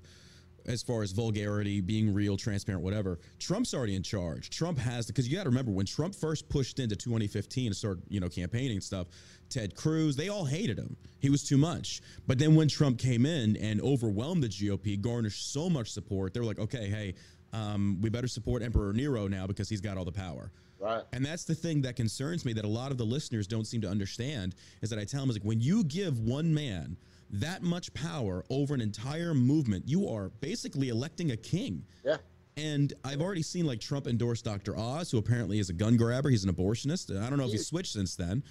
[0.65, 4.49] as far as vulgarity, being real, transparent, whatever, Trump's already in charge.
[4.49, 8.03] Trump has because you got to remember when Trump first pushed into 2015 and started,
[8.07, 9.07] you know, campaigning and stuff.
[9.49, 10.95] Ted Cruz, they all hated him.
[11.19, 12.01] He was too much.
[12.27, 16.39] But then when Trump came in and overwhelmed the GOP, garnished so much support, they
[16.39, 17.15] were like, okay, hey,
[17.53, 20.51] um, we better support Emperor Nero now because he's got all the power.
[20.79, 21.03] right.
[21.13, 23.81] And that's the thing that concerns me that a lot of the listeners don't seem
[23.81, 26.97] to understand is that I tell them is like when you give one man
[27.31, 31.83] that much power over an entire movement, you are basically electing a king.
[32.03, 32.17] Yeah.
[32.57, 34.77] And I've already seen like Trump endorse Dr.
[34.77, 36.29] Oz, who apparently is a gun grabber.
[36.29, 37.15] He's an abortionist.
[37.15, 38.43] I don't know if he's switched since then.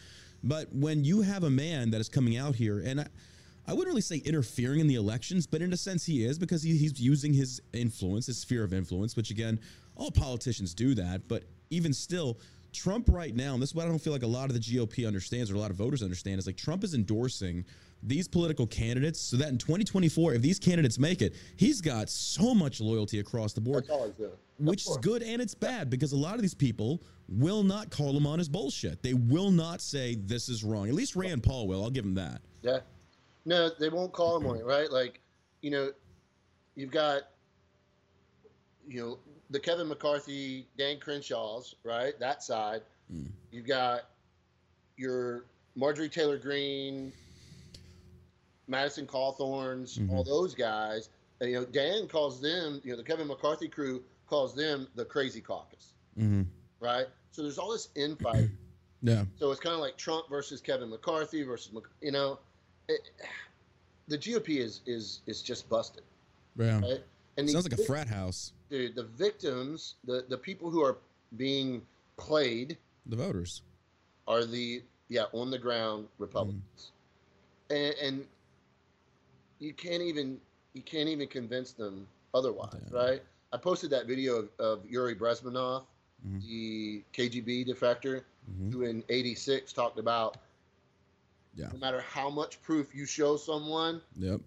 [0.42, 3.06] But when you have a man that is coming out here, and I,
[3.68, 6.62] I wouldn't really say interfering in the elections, but in a sense he is because
[6.62, 9.60] he, he's using his influence, his sphere of influence, which again,
[9.94, 11.28] all politicians do that.
[11.28, 12.38] But even still,
[12.72, 14.60] Trump right now, and this is what I don't feel like a lot of the
[14.60, 17.62] GOP understands or a lot of voters understand, is like Trump is endorsing
[18.02, 22.54] these political candidates so that in 2024, if these candidates make it, he's got so
[22.54, 24.30] much loyalty across the board That's all he's doing.
[24.58, 28.16] which is good and it's bad because a lot of these people will not call
[28.16, 29.02] him on his bullshit.
[29.02, 30.88] They will not say this is wrong.
[30.88, 31.82] At least Rand Paul will.
[31.82, 32.40] I'll give him that.
[32.62, 32.78] Yeah.
[33.48, 34.92] No, they won't call him on it, right?
[34.92, 35.20] Like,
[35.62, 35.90] you know,
[36.74, 37.22] you've got,
[38.86, 42.12] you know, the Kevin McCarthy, Dan Crenshaws, right?
[42.20, 42.82] That side.
[43.10, 43.30] Mm.
[43.50, 44.10] You've got
[44.98, 47.10] your Marjorie Taylor Greene,
[48.66, 50.10] Madison Cawthorns, Mhm.
[50.12, 51.08] all those guys.
[51.40, 55.06] And, you know, Dan calls them, you know, the Kevin McCarthy crew calls them the
[55.06, 56.42] crazy caucus, hmm
[56.80, 57.06] right?
[57.30, 58.50] So there's all this infighting.
[59.00, 59.24] Yeah.
[59.38, 62.40] so it's kind of like Trump versus Kevin McCarthy versus, you know,
[62.88, 63.10] it,
[64.08, 66.02] the GOP is is is just busted,
[66.56, 66.80] Yeah.
[66.80, 67.02] right?
[67.36, 68.52] And Sounds the- like a frat house.
[68.70, 70.96] dude, the victims, the the people who are
[71.36, 71.82] being
[72.16, 73.62] played The voters.
[74.26, 76.92] are the yeah on the ground Republicans,
[77.70, 78.26] and, and
[79.58, 80.40] you can't even
[80.74, 82.94] you can't even convince them otherwise, Damn.
[82.94, 83.22] right?
[83.52, 85.84] I posted that video of, of Yuri Bezmenov,
[86.26, 86.42] Mhm.
[86.46, 90.36] the KGB defector, hmm who in '86 talked about
[91.58, 91.68] Yeah.
[91.72, 94.40] no matter how much proof you show someone, Yep.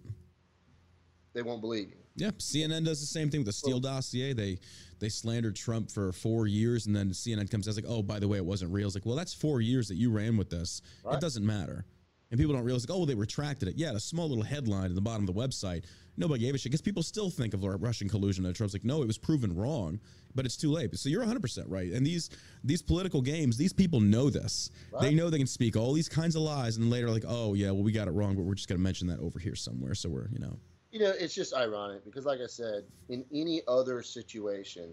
[1.34, 1.97] they won't believe you.
[2.15, 4.34] Yeah, CNN does the same thing with the Steele dossier.
[4.34, 4.60] They
[5.00, 8.28] they slandered Trump for four years, and then CNN comes out like, "Oh, by the
[8.28, 10.82] way, it wasn't real." It's like, well, that's four years that you ran with this.
[11.04, 11.15] Right.
[11.15, 11.86] It doesn't matter,
[12.30, 13.76] and people don't realize like, oh, well, they retracted it.
[13.78, 15.86] Yeah, a small little headline at the bottom of the website.
[16.17, 18.45] Nobody gave a shit because people still think of Russian collusion.
[18.45, 20.00] And Trump's like, no, it was proven wrong,
[20.36, 20.95] but it's too late.
[20.97, 21.91] So you're 100 percent right.
[21.91, 22.30] And these
[22.63, 24.69] these political games, these people know this.
[25.00, 27.54] They know they can speak all these kinds of lies, and then later like, oh
[27.54, 29.95] yeah, well we got it wrong, but we're just gonna mention that over here somewhere.
[29.95, 30.58] So we're you know.
[30.91, 34.89] You know, it's just ironic because, like I said, in any other situation,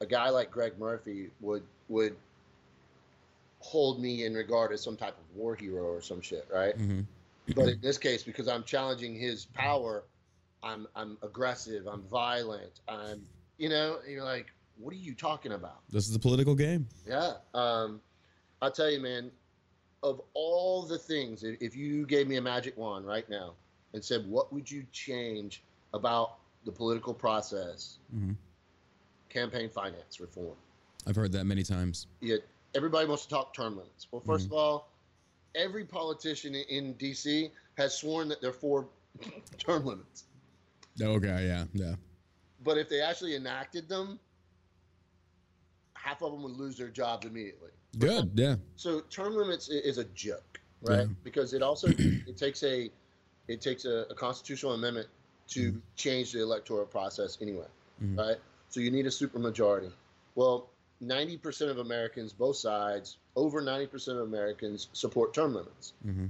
[0.00, 2.16] a guy like Greg Murphy would would
[3.58, 6.76] hold me in regard as some type of war hero or some shit, right?
[6.78, 7.04] mhm.
[7.54, 10.04] But in this case, because I'm challenging his power,
[10.62, 13.22] I'm I'm aggressive, I'm violent, I'm
[13.58, 14.46] you know, and you're like,
[14.78, 15.80] what are you talking about?
[15.90, 16.88] This is a political game.
[17.06, 17.34] Yeah.
[17.54, 18.00] Um,
[18.62, 19.30] I'll tell you, man,
[20.02, 23.52] of all the things, if, you gave me a magic wand right now
[23.92, 28.34] and said, what would you change about the political process, Mhm.
[29.28, 30.56] campaign finance reform?
[31.06, 32.06] I've heard that many times.
[32.20, 32.40] Yet
[32.74, 34.06] everybody wants to talk term limits.
[34.10, 34.88] Well, 1st of all,
[35.54, 37.50] every politician in, in D.C.
[37.76, 38.88] has sworn that they're for
[39.58, 40.24] term limits.
[41.02, 41.94] Okay, yeah, yeah.
[42.62, 44.18] But if they actually enacted them,
[45.94, 47.70] half of them would lose their jobs immediately.
[47.98, 48.56] Good, yeah.
[48.76, 51.00] So term limits is a joke, right?
[51.00, 51.14] Yeah.
[51.24, 52.90] Because it also it takes a
[53.48, 55.08] it takes a, a constitutional amendment
[55.48, 55.80] to Mhm.
[55.96, 57.66] change the electoral process anyway,
[58.02, 58.16] Mhm.
[58.16, 58.36] right?
[58.68, 59.92] So you need a supermajority.
[60.36, 60.68] Well,
[61.00, 65.94] ninety percent of Americans, both sides, over ninety percent of Americans support term limits.
[66.02, 66.26] hmm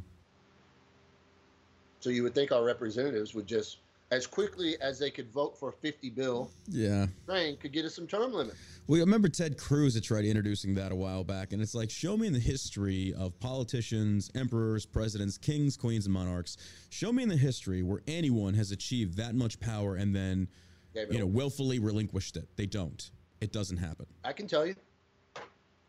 [2.00, 3.76] So you would think our representatives would just,
[4.10, 7.06] as quickly as they could vote for a fifty bill Yeah.
[7.26, 8.56] thing, could get us some term limits.
[8.86, 11.90] Well, I remember Ted Cruz had tried introducing that a while back, and it's like,
[11.90, 16.56] show me in the history of politicians, emperors, presidents, kings, queens, and monarchs.
[16.90, 20.48] Show me in the history where anyone has achieved that much power and then,
[20.94, 22.48] you know, willfully relinquished it.
[22.56, 23.10] They don't.
[23.40, 24.06] It doesn't happen.
[24.24, 24.74] I can tell you.
[25.36, 25.40] I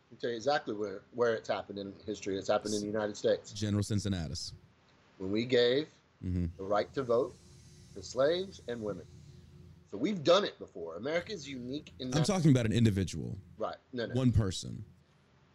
[0.10, 2.38] can tell you exactly where, where it's happened in history.
[2.38, 3.52] It's happened in the United States.
[3.52, 4.54] General Cincinnatus.
[5.18, 5.88] When we gave
[6.22, 7.36] hmm the right to vote
[7.96, 9.06] to slaves and women.
[9.92, 10.96] So we've done it before.
[10.96, 12.18] America is unique in that.
[12.18, 13.76] I'm talking about an individual, right.
[13.92, 14.14] No, no.
[14.14, 14.84] one person.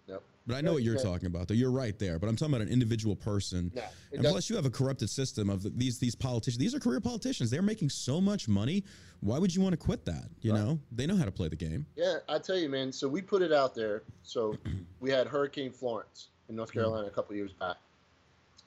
[0.07, 0.20] no.
[0.46, 1.55] But I know what you're talking about, though.
[1.55, 2.18] You're right there.
[2.18, 3.72] But I'm talking about an individual person.
[3.75, 3.83] No.
[4.12, 6.59] And plus, you have a corrupted system of these these politicians.
[6.59, 7.51] These are career politicians.
[7.51, 8.85] They're making so much money.
[9.20, 10.29] Why would you want to quit that?
[10.42, 10.61] You Right.
[10.61, 11.87] know, they know how to play the game.
[11.96, 12.92] yeah, I tell you, man.
[12.92, 14.03] So we put it out there.
[14.22, 14.57] So
[15.01, 16.75] we had Hurricane Florence in North mm.
[16.75, 17.77] Carolina a couple years back,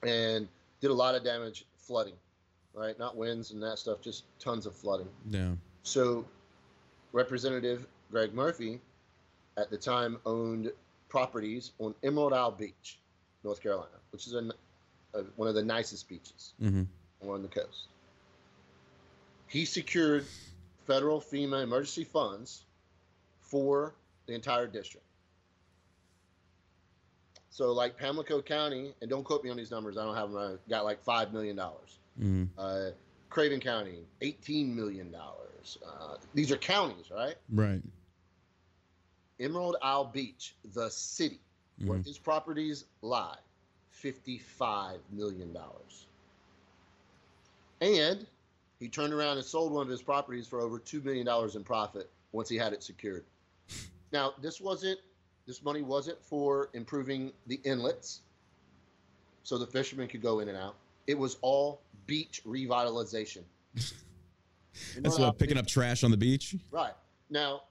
[0.02, 0.48] and
[0.80, 2.14] did a lot of damage, flooding,
[2.80, 2.98] right?
[2.98, 5.08] Not winds and that stuff, just tons of flooding.
[5.28, 5.52] Yeah.
[5.82, 6.24] So,
[7.12, 8.80] Representative Greg Murphy,
[9.58, 10.72] at the time, owned
[11.08, 12.98] properties on Emerald Isle Beach,
[13.44, 14.50] North Carolina, which is a,
[15.14, 16.82] a, one of the nicest beaches hmm
[17.22, 17.88] along the coast.
[19.46, 20.24] He secured
[20.86, 22.64] federal FEMA emergency funds
[23.42, 23.94] for
[24.26, 25.04] the entire district.
[27.50, 30.38] So, like Pamlico County, and don't quote me on these numbers, I don't have them,
[30.38, 31.60] I got like $5 million.
[32.20, 32.90] Hmm Uh,
[33.30, 35.14] Craven County, $18 million.
[35.14, 37.36] Uh, these are counties, right?
[37.48, 37.82] Right.
[39.38, 41.40] Emerald Isle Beach, the city
[41.84, 42.04] where Mhm.
[42.06, 43.38] his properties lie,
[43.94, 45.56] $55 million.
[47.80, 48.26] And
[48.78, 52.10] he turned around and sold one of his properties for over $2 million in profit
[52.32, 53.24] once he had it secured.
[54.12, 54.98] Now, this wasn't,
[55.46, 58.22] this money wasn't for improving the inlets
[59.44, 60.74] so the fishermen could go in and out.
[61.10, 63.42] It was all beach revitalization.
[63.74, 63.82] You
[64.94, 66.54] know That's how what picking up trash on the beach.
[66.70, 66.92] Right.
[67.30, 67.62] Now,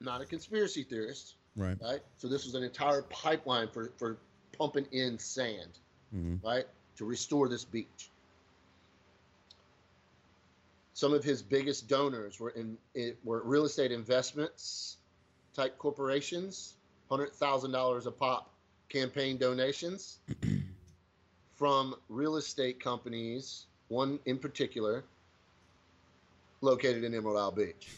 [0.00, 1.76] not a conspiracy theorist, Right.
[1.82, 1.98] right?
[2.18, 4.18] So this was an entire pipeline for, for
[4.56, 5.80] pumping in sand,
[6.12, 6.66] hmm right,
[6.98, 8.10] to restore this beach.
[10.94, 14.98] some of his biggest donors were in it were real estate investments
[15.52, 16.74] type corporations,
[17.10, 18.50] hundred thousand dollars a pop
[18.88, 20.18] campaign donations
[21.62, 25.04] from real estate companies, one in particular,
[26.60, 27.88] located in Emerald Isle Beach.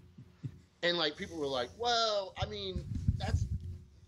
[0.82, 2.82] and like people were like, "Well, I mean,
[3.18, 3.44] that's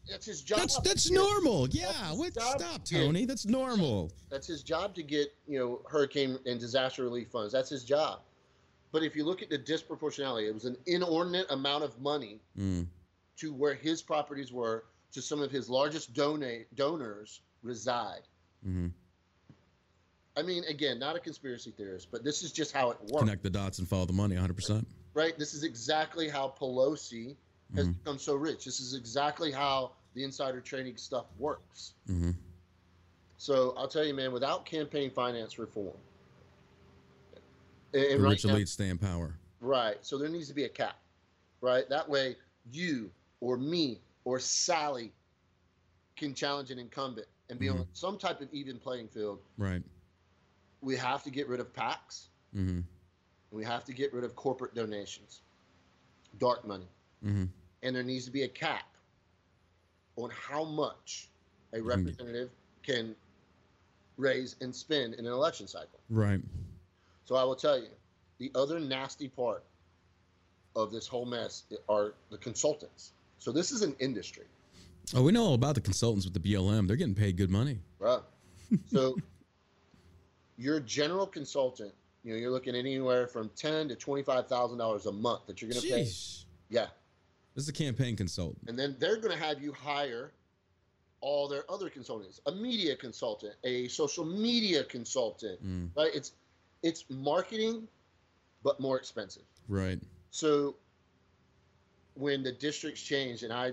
[0.08, 0.60] that's his job.
[0.60, 1.68] That's that's to normal.
[1.68, 1.92] Yeah.
[1.92, 2.32] That's What?
[2.32, 3.00] Stop, Yeah.
[3.04, 3.26] Tony.
[3.26, 4.10] That's normal.
[4.30, 7.52] That's his job to get you know hurricane and disaster relief funds.
[7.52, 8.20] That's his job.
[8.90, 12.86] But if you look at the disproportionality, it was an inordinate amount of money Mm.
[13.36, 18.22] to where his properties were to some of his largest donate donors reside.
[18.62, 18.88] Hmm
[20.36, 23.42] I mean, again, not a conspiracy theorist, but this is just how it works, Connect
[23.42, 24.34] the dots and follow the money.
[24.36, 24.54] 100.
[24.54, 25.36] percent right?
[25.36, 27.34] This is exactly how Pelosi
[27.74, 27.98] has Mhm.
[28.04, 28.64] become so rich.
[28.64, 31.94] This is exactly how the insider trading stuff works.
[32.06, 32.30] hmm
[33.36, 35.96] So I'll tell you, man, without campaign finance reform,
[37.94, 39.34] and The right rich now- elite stay in power.
[39.60, 40.04] Right.
[40.04, 41.00] So there needs to be a cap,
[41.60, 41.88] right?
[41.88, 42.36] That way
[42.70, 45.12] you or me or Sally
[46.16, 47.86] can challenge an incumbent and be on Mhm.
[47.92, 49.40] some type of even playing field.
[49.56, 49.82] Right.
[50.80, 52.28] We have to get rid of PACs.
[52.54, 52.80] Mm-hmm.
[53.50, 55.40] We have to get rid of corporate donations,
[56.38, 56.88] dark money.
[57.22, 57.46] hmm
[57.82, 58.86] And there needs to be a cap
[60.16, 61.28] on how much
[61.72, 62.50] a get- representative
[62.82, 63.16] can
[64.16, 66.00] raise and spend in an election cycle.
[66.10, 66.40] Right.
[67.24, 67.88] So I will tell you,
[68.38, 69.64] the other nasty part
[70.76, 73.12] of this whole mess are the consultants.
[73.38, 74.46] So this is an industry,
[75.14, 76.86] Oh, we know all about the consultants with the BLM.
[76.86, 77.78] They're getting paid good money.
[77.98, 78.20] right?
[78.92, 79.16] So
[80.58, 81.92] your general consultant,
[82.22, 85.70] you know, you're looking anywhere from ten to twenty-five thousand dollars a month that you're
[85.70, 86.06] going to pay.
[86.68, 86.86] Yeah,
[87.54, 88.68] This is a campaign consultant.
[88.68, 90.32] and then they're going to have you hire
[91.20, 96.10] all their other consultants, a media consultant, a social media consultant, Mm, right?
[96.14, 96.32] It's
[96.82, 97.88] it's marketing,
[98.62, 99.44] but more expensive.
[99.68, 99.98] right.
[100.30, 100.76] So
[102.14, 103.72] when the districts changed and I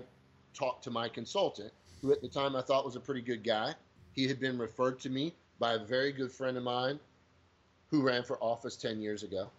[0.56, 3.74] talked to my consultant, who at the time I thought was a pretty good guy,
[4.14, 6.98] he had been referred to me by a very good friend of mine
[7.90, 9.50] who ran for office 10 years ago.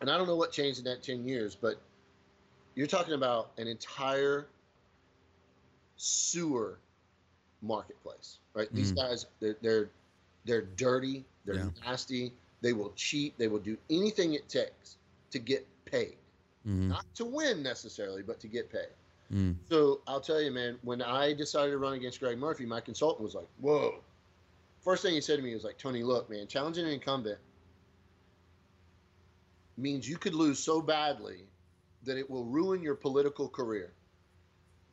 [0.00, 1.78] And I don't know what changed in that 10 years, but
[2.74, 4.46] you're talking about an entire
[5.96, 6.78] sewer
[7.62, 8.72] marketplace, right?
[8.74, 8.96] These Mm.
[8.96, 9.90] guys, they're, they're
[10.46, 11.70] they're dirty, they're Yeah.
[11.82, 14.96] nasty, they will cheat, they will do anything it takes
[15.30, 16.16] to get paid.
[16.64, 18.92] hmm Not to win necessarily, but to get paid.
[19.34, 19.56] Mm.
[19.68, 23.24] So I'll tell you, man, when I decided to run against Greg Murphy, my consultant
[23.24, 24.00] was like, Whoa.
[24.80, 27.38] First thing he said to me was like, Tony, look, man, challenging an incumbent
[29.76, 31.46] means you could lose so badly
[32.04, 33.92] that it will ruin your political career.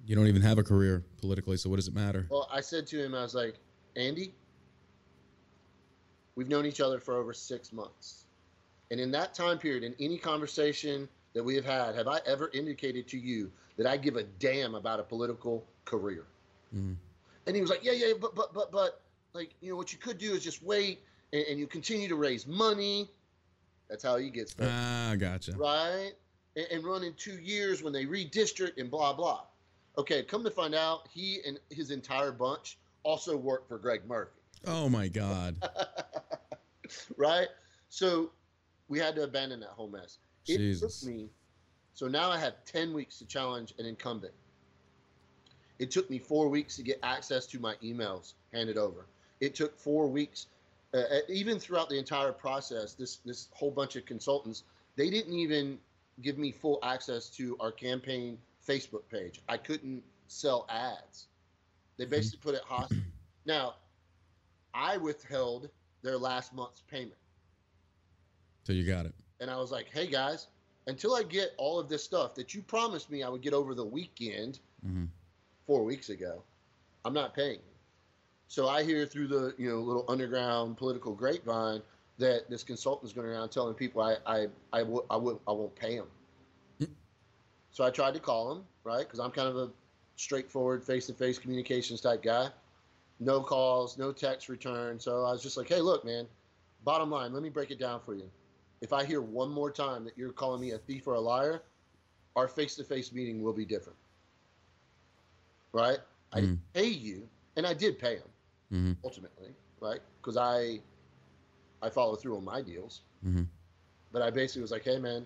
[0.06, 2.26] You don't even have a career politically, so what does it matter?
[2.32, 3.56] Well, I said to him, I was like,
[3.96, 4.34] Andy,
[6.36, 8.26] we've known each other for over six months.
[8.90, 12.50] And in that time period, in any conversation that we have had, have I ever
[12.54, 16.26] indicated to you that I give a damn about a political career?
[16.76, 16.96] Mm.
[17.48, 19.02] And he was like, yeah, yeah, but, but, but, but,
[19.34, 21.00] like, you know, what you could do is just wait
[21.34, 23.10] and, and you continue to raise money.
[23.90, 25.54] That's how he gets there, Ah, gotcha.
[25.54, 26.12] right?
[26.56, 29.42] And, and run in two years when they redistrict and blah, blah.
[29.98, 34.32] Okay, come to find out, he and his entire bunch also worked for Greg Murphy,
[34.68, 35.56] Oh my God.
[37.18, 37.48] right?
[37.90, 38.32] So
[38.88, 40.20] we had to abandon that whole mess.
[40.52, 41.02] It Jesus.
[41.02, 41.30] took me,
[41.94, 44.34] so now I have 10 weeks to challenge an incumbent.
[45.80, 49.06] It took me four weeks to get access to my emails handed over.
[49.40, 50.48] It took four weeks,
[50.94, 54.64] uh, uh, even throughout the entire process, this, this whole bunch of consultants,
[54.96, 55.80] they didn't even
[56.22, 58.38] give me full access to our campaign
[58.68, 59.42] Facebook page.
[59.50, 61.28] I couldn't sell ads.
[61.98, 63.00] They basically put it hostage.
[63.46, 63.76] Now,
[64.74, 65.70] I withheld
[66.04, 67.18] their last month's payment.
[68.64, 69.16] So you got it.
[69.42, 70.48] And I was like, hey guys,
[70.88, 73.76] until I get all of this stuff that you promised me I would get over
[73.76, 75.06] the weekend hmm
[75.68, 76.44] four weeks ago,
[77.06, 77.60] I'm not paying.
[78.48, 81.82] So I hear through the you know little underground political grapevine
[82.18, 85.76] that this consultant's going around telling people I I I, w- I, w- I won't
[85.76, 86.06] pay him.
[86.80, 86.90] Mm.
[87.72, 89.06] So I tried to call him, right?
[89.06, 89.70] Because I'm kind of a
[90.18, 92.50] straightforward, face-to-face communications type guy.
[93.20, 95.00] No calls, no text return.
[95.00, 96.28] So I was just like, hey, look, man.
[96.84, 98.30] Bottom line, let me break it down for you.
[98.82, 101.64] If I hear one more time that you're calling me a thief or a liar,
[102.36, 103.98] our face-to-face meeting will be different.
[105.74, 106.00] Right?
[106.34, 106.42] I Mhm.
[106.42, 108.28] didn't pay you, and I did pay him
[108.70, 110.02] hmm ultimately, right?
[110.22, 110.82] Because I
[111.82, 113.02] I follow through on my deals.
[113.24, 113.44] hmm
[114.12, 115.26] But I basically was like, hey man,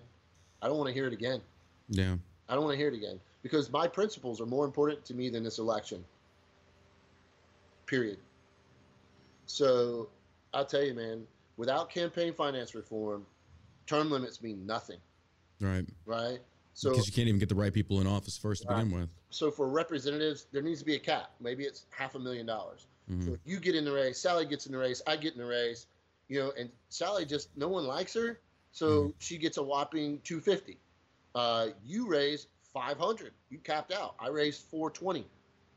[0.62, 1.42] I don't want to hear it again.
[1.88, 2.16] Yeah.
[2.48, 5.28] I don't want to hear it again because my principles are more important to me
[5.30, 6.04] than this election.
[7.86, 8.18] Period.
[9.46, 10.08] So
[10.52, 11.26] I'll tell you, man,
[11.56, 13.26] without campaign finance reform,
[13.86, 14.98] term limits mean nothing,
[15.60, 15.86] Right.
[16.04, 16.40] right?
[16.74, 18.84] So because you can't even get the right people in office first to Right.
[18.84, 19.10] begin with.
[19.30, 21.32] so for representatives, there needs to be a cap.
[21.40, 22.86] Maybe it's half a million dollars.
[23.10, 23.24] Mhm.
[23.24, 25.38] So if you get in the race, Sally gets in the race, I get in
[25.38, 25.86] the race,
[26.28, 28.38] you know, and Sally just no one likes her,
[28.72, 30.78] so she gets a whopping 250.
[31.34, 33.32] Uh, you raise 500.
[33.50, 34.14] You capped out.
[34.18, 35.26] I raised 420.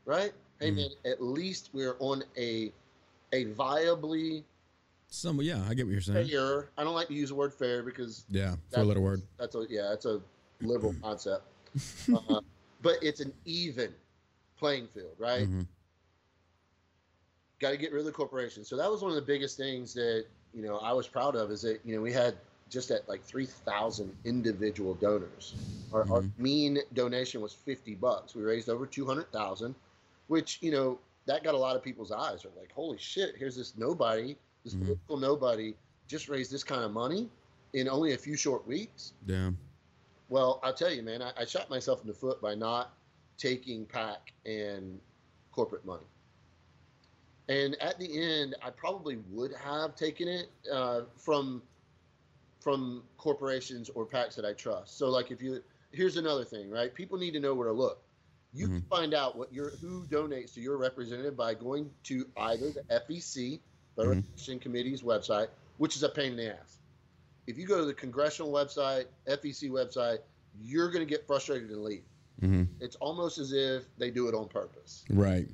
[0.06, 0.32] Right?
[0.58, 0.76] Hey Mhm.
[0.76, 2.72] man, at least we're on a
[3.32, 4.42] a viably
[5.12, 6.28] Some, yeah, I get what you're saying.
[6.28, 6.70] fair.
[6.78, 9.22] I don't like to use the word fair because Yeah, That- four letter word.
[9.38, 10.20] that's a yeah, that's a
[10.60, 11.42] liberal concept.
[12.28, 12.40] Uh,
[12.82, 13.92] but it's an even
[14.56, 15.48] playing field, right?
[15.48, 15.66] Mhm.
[17.60, 18.64] got to get rid of the corporation.
[18.64, 21.50] So that was one of the biggest things that you know I was proud of
[21.50, 22.36] is that you know we had
[22.70, 25.54] just at like three thousand individual donors.
[25.92, 26.30] Our, our Mhm.
[26.38, 28.34] mean donation was fifty bucks.
[28.34, 29.74] We raised over two hundred thousand,
[30.28, 32.44] which you know that got a lot of people's eyes.
[32.44, 33.36] Are like, holy shit!
[33.36, 34.80] Here's this nobody, this Mhm.
[34.80, 35.74] political nobody,
[36.06, 37.30] just raised this kind of money
[37.72, 39.12] in only a few short weeks.
[39.26, 39.56] Damn.
[40.28, 42.94] Well, I'll tell you, man, I, I shot myself in the foot by not
[43.36, 45.00] taking PAC and
[45.52, 46.06] corporate money.
[47.48, 51.62] And at the end, I probably would have taken it uh, from
[52.60, 54.98] from corporations or PACs that I trust.
[54.98, 56.94] So, like, if you here's another thing, right?
[56.94, 58.02] People need to know where to look.
[58.52, 62.70] You can find out what your who donates to your representative by going to either
[62.72, 63.60] the FEC,
[63.96, 64.26] Federal Mhm.
[64.28, 66.78] Election Committee's website, which is a pain in the ass.
[67.46, 70.20] If you go to the congressional website, FEC website,
[70.60, 72.04] you're going to get frustrated and leave.
[72.40, 75.04] hmm It's almost as if they do it on purpose.
[75.10, 75.48] Right.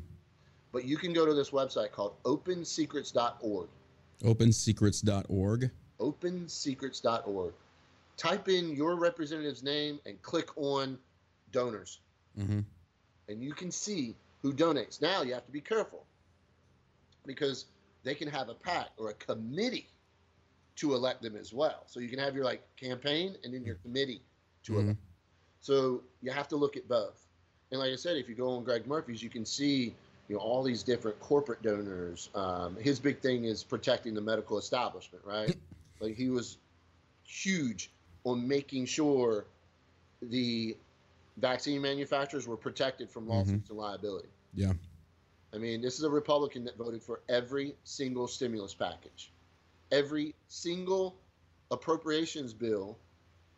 [0.73, 3.69] But you can go to this website called opensecrets.org.
[4.23, 5.71] Opensecrets.org.
[6.01, 7.55] Opensecrets.org.
[8.17, 10.99] Type in your representative's name and click on
[11.53, 12.01] donors,
[12.37, 12.61] hmm
[13.29, 15.01] and you can see who donates.
[15.03, 16.07] Now you have to be careful
[17.27, 17.67] because
[18.07, 19.89] they can have a PAC or a committee
[20.77, 21.83] to elect them as well.
[21.87, 24.23] So you can have your like campaign and then your committee
[24.63, 24.81] to Mhm.
[24.83, 24.99] elect.
[25.61, 27.27] So you have to look at both.
[27.73, 29.93] And like I said, if you go on Greg Murphy's, you can see
[30.29, 32.31] you know all these different corporate donors.
[32.35, 35.57] Um, his big thing is protecting the medical establishment, right?
[36.01, 36.59] like he was
[37.25, 37.91] huge
[38.23, 39.47] on making sure
[40.23, 40.77] the
[41.39, 44.29] vaccine manufacturers were protected from lawsuits and liability.
[44.55, 44.75] Yeah.
[45.57, 49.33] I mean, this is a Republican that voted for every single stimulus package,
[49.91, 51.17] every single
[51.71, 52.99] appropriations bill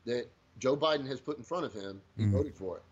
[0.04, 0.28] that
[0.60, 2.00] Joe Biden has put in front of him.
[2.16, 2.30] He Mhm.
[2.30, 2.82] voted for it.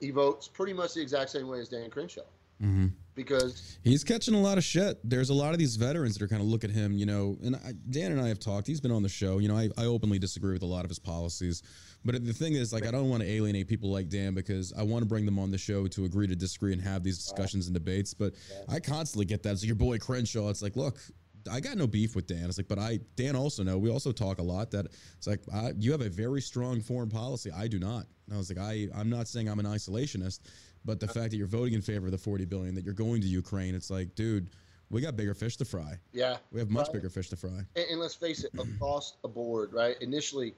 [0.00, 2.22] He votes pretty much the exact same way as Dan Crenshaw
[2.60, 4.98] hmm because He's catching a lot of shit.
[5.02, 7.36] There's a lot of these veterans that are kind of look at him, you know,
[7.42, 8.66] and I, Dan and I have talked.
[8.66, 9.38] He's been on the show.
[9.38, 11.62] You know, I, I openly disagree with a lot of his policies.
[12.04, 14.84] But the thing is, like, I don't want to alienate people like Dan because I
[14.84, 17.66] want to bring them on the show to agree to disagree and have these discussions
[17.66, 18.14] and debates.
[18.14, 18.34] But
[18.68, 19.52] I constantly get that.
[19.52, 20.48] It's your boy Crenshaw.
[20.48, 21.00] It's like, look,
[21.50, 22.44] I got no beef with Dan.
[22.44, 25.40] It's like, but I, Dan also know, we also talk a lot that it's like,
[25.52, 27.50] I, you have a very strong foreign policy.
[27.50, 28.06] I do not.
[28.26, 30.40] And I was like, I, I'm not saying I'm an isolationist,
[30.84, 33.20] but the fact that you're voting in favor of the 40 billion, that you're going
[33.20, 34.48] to Ukraine, it's like, dude,
[34.90, 35.98] we got bigger fish to fry.
[36.12, 36.94] yeah, We have much Right.
[36.94, 37.58] bigger fish to fry.
[37.76, 40.00] and, and let's face it, across the board, right?
[40.00, 40.54] Initially,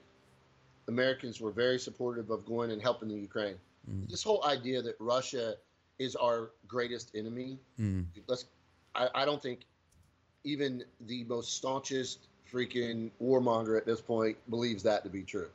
[0.87, 3.55] Americans were very supportive of going and helping the Ukraine.
[3.89, 4.09] Mhm.
[4.09, 5.55] This whole idea that Russia
[5.99, 8.05] is our greatest enemy, Mm.
[8.27, 8.45] let's,
[8.95, 9.61] I, I don't think
[10.43, 15.49] even the most staunchest freaking warmonger at this point believes that to be true.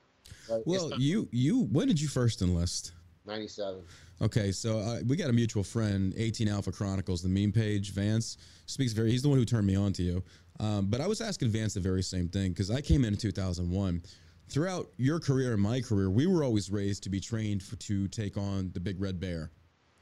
[0.50, 0.62] Right?
[0.66, 2.92] Well, not you, you, when did you first enlist?
[3.26, 3.82] 97.
[4.22, 7.92] Okay, so uh, we got a mutual friend, 18 Alpha Chronicles, the meme page.
[7.92, 9.10] Vance speaks very.
[9.10, 10.22] He's the one who turned me on to you.
[10.58, 13.18] Um, but I was asking Vance the very same thing because I came in in
[13.18, 14.02] 2001.
[14.48, 18.08] Throughout your career and my career, we were always raised to be trained for, to
[18.08, 19.50] take on the big red bear.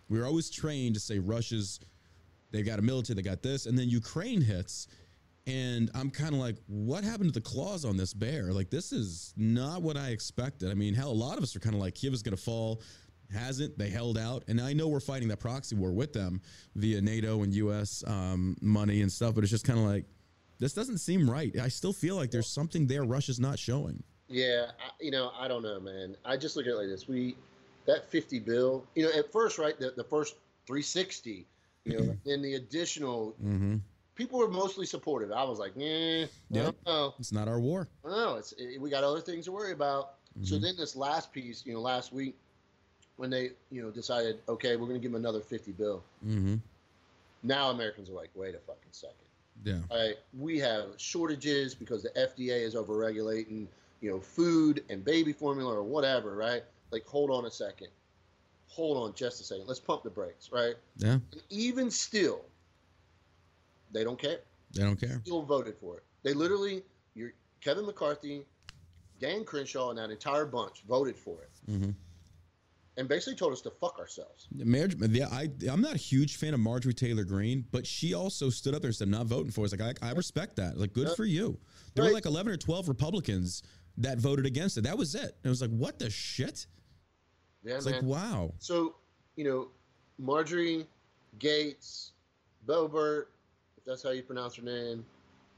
[0.08, 1.80] We were always trained to say Russia's,
[2.52, 4.86] they got a military, they got this, and then Ukraine hits,
[5.46, 8.52] and I'm kind of like, what happened to the claws on this bear?
[8.52, 10.70] Like, this is not what I expected.
[10.70, 12.42] I mean, hell, a lot of us are kind of like, Kiev is going to
[12.42, 12.80] fall.
[13.34, 13.76] Hasn't.
[13.78, 14.44] They held out.
[14.48, 16.40] And I know we're fighting that proxy war with them
[16.74, 20.04] via NATO and US um, money and stuff, but it's just kind of like,
[20.58, 21.54] this doesn't seem right.
[21.58, 24.02] I still feel like there's something there Russia's not showing.
[24.28, 26.16] Yeah, I, you know, I don't know, man.
[26.24, 27.06] I just look at it like this.
[27.08, 27.36] We
[27.86, 31.46] that 50 bill, you know, at first, right, the, the first 360,
[31.84, 33.76] you know, then the additional Mm-hmm.
[34.14, 35.32] people were mostly supportive.
[35.32, 37.14] I was like, eh, don't know.
[37.18, 37.88] It's not our war.
[38.04, 38.36] No.
[38.36, 40.14] It's it, we got other things to worry about.
[40.42, 40.62] So Mhm.
[40.62, 42.36] then this last piece, you know, last week
[43.16, 46.02] when they, you know, decided, okay, we're going to give them another 50 bill.
[46.26, 46.56] Mm-hmm.
[47.42, 49.16] Now Americans are like, wait a fucking second.
[49.64, 49.78] Yeah.
[49.90, 53.66] All right, we have shortages because the FDA is overregulating,
[54.00, 56.64] you know, food and baby formula or whatever, right?
[56.90, 57.88] Like, hold on a second.
[58.68, 59.66] Hold on just a second.
[59.66, 60.74] Let's pump the brakes, right?
[60.96, 61.12] Yeah.
[61.12, 62.40] And even still,
[63.92, 64.40] they don't care.
[64.72, 65.20] They don't care.
[65.24, 66.02] Still voted for it.
[66.24, 66.82] They literally,
[67.14, 68.44] you're Kevin McCarthy
[69.20, 71.90] Dan Crenshaw and that entire bunch voted for it, Mm-hmm.
[72.96, 74.46] And basically told us to fuck ourselves.
[74.54, 78.50] Marriage, yeah, I, I'm not a huge fan of Marjorie Taylor Greene, but she also
[78.50, 79.72] stood up there and said, "I'm not voting for." it.
[79.72, 80.78] It's like I, I respect that.
[80.78, 81.14] Like, good Yeah.
[81.14, 81.58] for you.
[81.94, 83.64] There were like 11 or 12 Republicans
[83.98, 84.82] that voted against it.
[84.84, 85.22] That was it.
[85.22, 86.66] And it was like, what the shit?
[87.64, 87.94] Yeah, It's man.
[87.94, 88.52] like, wow.
[88.58, 88.94] So,
[89.36, 89.68] you know,
[90.18, 90.86] Marjorie
[91.38, 92.10] Gaetz,
[92.66, 93.26] Boebert,
[93.76, 95.04] if that's how you pronounce her name,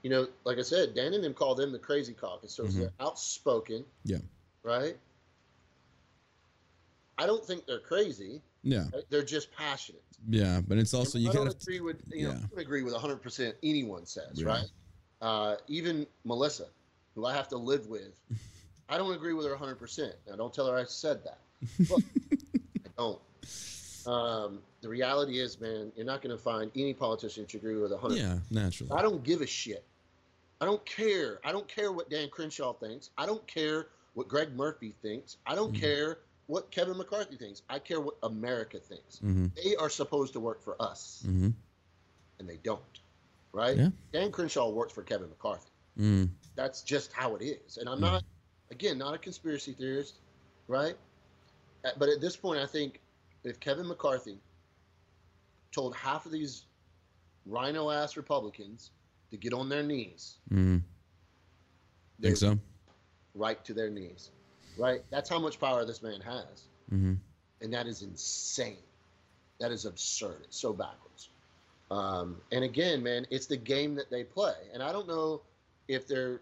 [0.03, 2.53] you know, like I said, Dan and them call them the crazy caucus.
[2.53, 2.75] So Mhm.
[2.75, 4.19] they're outspoken, Yeah,
[4.63, 4.99] right?
[7.19, 8.43] I don't think they're crazy.
[8.63, 8.85] yeah.
[9.11, 10.03] They're just passionate.
[10.29, 10.61] yeah.
[10.67, 12.39] But it's also And you I kind don't of agree with you know yeah.
[12.39, 14.47] I don't agree with 100 percent anyone says Yeah.
[14.47, 14.71] right.
[15.23, 16.67] Uh, even Melissa,
[17.15, 18.13] who I have to live with,
[18.89, 20.15] I don't agree with her 100 percent.
[20.29, 21.39] Now don't tell her I said that.
[21.89, 22.01] But
[22.85, 23.21] I don't.
[24.07, 27.77] Um, the reality is, man, you're not going to find any politician that you agree
[27.77, 28.17] with 100.
[28.17, 28.93] yeah, naturally.
[28.93, 29.83] I don't give a shit.
[30.61, 31.41] I don't care.
[31.45, 33.11] I don't care what Dan Crenshaw thinks.
[33.19, 35.39] I don't care what Greg Murphy thinks.
[35.47, 35.81] I don't Mhm.
[35.81, 37.63] care what Kevin McCarthy thinks.
[37.69, 39.17] I care what America thinks.
[39.17, 39.47] Mm-hmm.
[39.63, 41.51] They are supposed to work for us Mm-hmm.
[42.39, 42.83] and they don't.
[43.53, 43.77] Right?
[43.77, 43.89] Yeah.
[44.13, 45.71] Dan Crenshaw works for Kevin McCarthy.
[45.99, 46.29] Mm.
[46.57, 47.79] That's just how it is.
[47.79, 48.03] And I'm Mhm.
[48.03, 48.25] not,
[48.71, 50.17] again, not a conspiracy theorist,
[50.69, 50.97] right?
[51.85, 53.01] Uh, But at this point, I think
[53.45, 54.39] if Kevin McCarthy
[55.73, 56.65] told half of these
[57.47, 58.91] rhino ass Republicans
[59.31, 60.83] to get on their knees, Mm.
[62.19, 62.59] they Think so?
[63.35, 64.31] right to their knees,
[64.77, 65.03] right?
[65.11, 66.65] That's how much power this man has.
[66.93, 67.15] Mm-hmm.
[67.63, 68.77] and that is insane.
[69.59, 70.43] That is absurd.
[70.45, 71.31] It's so backwards.
[71.91, 75.43] Um, and again, man, it's the game that they play, and I don't know
[75.89, 76.41] if they're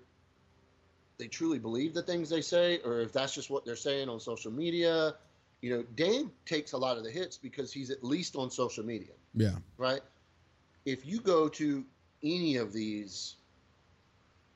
[1.17, 4.19] they truly believe the things they say, or if that's just what they're saying on
[4.19, 5.15] social media.
[5.63, 8.85] You know, Dave takes a lot of the hits because he's at least on social
[8.85, 9.55] media, Yeah.
[9.79, 10.01] right?
[10.85, 11.85] If you go to
[12.23, 13.37] any of these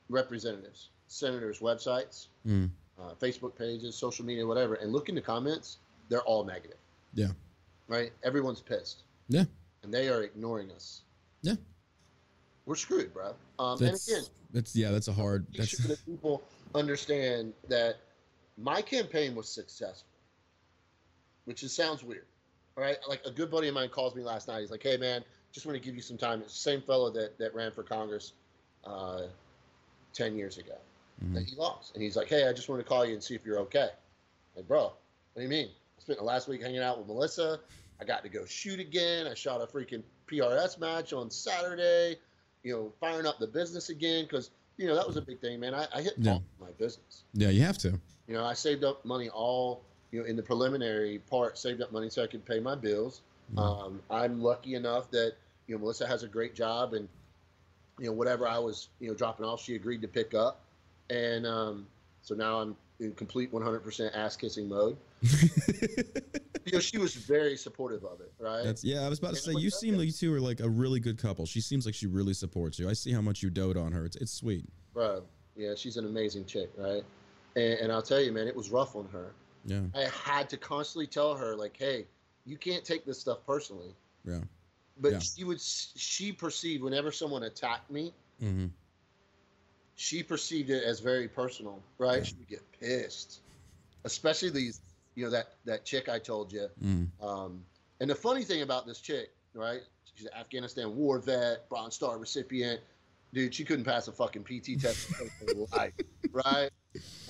[0.09, 2.69] representatives, senators' websites, Mm.
[3.01, 5.77] Uh, Facebook pages, social media, whatever, and look in the comments,
[6.09, 6.77] they're all negative.
[7.13, 7.29] Yeah.
[7.87, 8.11] Right?
[8.23, 9.03] Everyone's pissed.
[9.27, 9.45] Yeah.
[9.83, 11.01] And they are ignoring us.
[11.41, 11.55] Yeah.
[12.65, 13.33] We're screwed, bro.
[13.57, 14.91] Um, and That's again, that's yeah.
[14.91, 15.47] That's a hard.
[15.55, 16.43] That's sure that people
[16.75, 17.97] understand that
[18.57, 20.07] my campaign was successful,
[21.45, 22.25] which is, sounds weird.
[22.77, 22.97] All right.
[23.07, 24.61] Like a good buddy of mine calls me last night.
[24.61, 26.41] He's like, hey, man, just want to give you some time.
[26.41, 28.33] It's the same fellow that, that ran for Congress
[28.85, 29.23] uh,
[30.13, 30.75] 10 years ago
[31.19, 31.49] that Mhm.
[31.49, 31.93] he lost.
[31.93, 33.89] And he's like, hey, I just want to call you and see if you're okay.
[34.55, 34.95] Like, bro, what
[35.35, 35.67] do you mean?
[35.97, 37.59] I spent the last week hanging out with Melissa.
[37.99, 39.27] I got to go shoot again.
[39.27, 42.17] I shot a freaking PRS match on Saturday,
[42.63, 45.59] you know, firing up the business again because, you know, that was a big thing,
[45.59, 45.73] man.
[45.73, 46.39] I, I hit Yeah.
[46.59, 47.23] my business.
[47.33, 47.49] yeah.
[47.49, 47.99] You have to.
[48.27, 51.91] You know, I saved up money all, you know, in the preliminary part, saved up
[51.91, 53.21] money so I could pay my bills.
[53.53, 53.59] Mhm.
[53.59, 55.33] Um, I'm lucky enough that,
[55.67, 57.09] you know, Melissa has a great job and,
[57.99, 60.61] you know, whatever I was, you know, dropping off, she agreed to pick up.
[61.09, 61.87] And um,
[62.21, 64.97] so now I'm in complete 100% ass kissing mode.
[66.65, 68.63] You know, she was very supportive of it, right?
[68.63, 69.01] That's yeah.
[69.01, 70.99] I was about to And say you seem like you two are like a really
[70.99, 71.47] good couple.
[71.47, 72.87] She seems like she really supports you.
[72.87, 74.05] I see how much you dote on her.
[74.05, 74.65] It's it's sweet.
[74.93, 75.23] Bro,
[75.55, 77.03] yeah, she's an amazing chick, right?
[77.55, 79.31] And, and I'll tell you, man, it was rough on her.
[79.65, 79.81] Yeah.
[79.95, 82.05] I had to constantly tell her, like, hey,
[82.45, 83.95] you can't take this stuff personally.
[84.23, 84.41] Yeah.
[85.01, 85.19] But Yeah.
[85.19, 88.67] she would, she perceived whenever someone attacked me, Mm-hmm.
[89.99, 92.25] She perceived it as very personal, right?
[92.25, 93.41] She would get pissed,
[94.05, 94.79] especially these,
[95.15, 96.69] you know, that that chick I told you.
[96.81, 97.09] Mm.
[97.21, 97.65] Um,
[97.99, 99.81] and the funny thing about this chick, right?
[100.15, 102.79] She's an Afghanistan war vet, Bronze Star recipient.
[103.33, 105.11] Dude, she couldn't pass a fucking PT test
[105.75, 105.93] life,
[106.31, 106.69] right?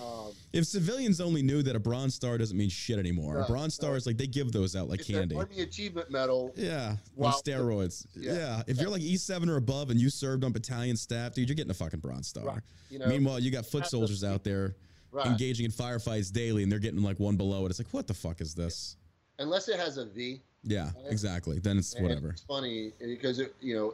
[0.01, 3.73] Um, If civilians only knew that a bronze star doesn't mean shit anymore, a bronze
[3.75, 5.35] star is like they give those out like it's an candy.
[5.35, 6.53] Army Achievement Medal.
[6.55, 8.05] Yeah, on steroids.
[8.15, 8.33] Yeah.
[8.33, 8.63] Yeah.
[8.67, 11.71] if you're like E7 or above and you served on battalion staff, dude, you're getting
[11.71, 12.45] a fucking bronze star.
[12.45, 12.61] Right.
[12.89, 14.75] You know, Meanwhile, you got foot soldiers out there
[15.11, 15.25] right.
[15.27, 17.69] engaging in firefights daily, and they're getting like one below it.
[17.69, 18.95] It's like, what the fuck is this?
[19.39, 20.41] Unless it has a V.
[20.63, 21.11] Yeah, Right.
[21.11, 21.59] exactly.
[21.59, 22.29] Then it's And whatever.
[22.29, 23.93] It's funny because it, you know,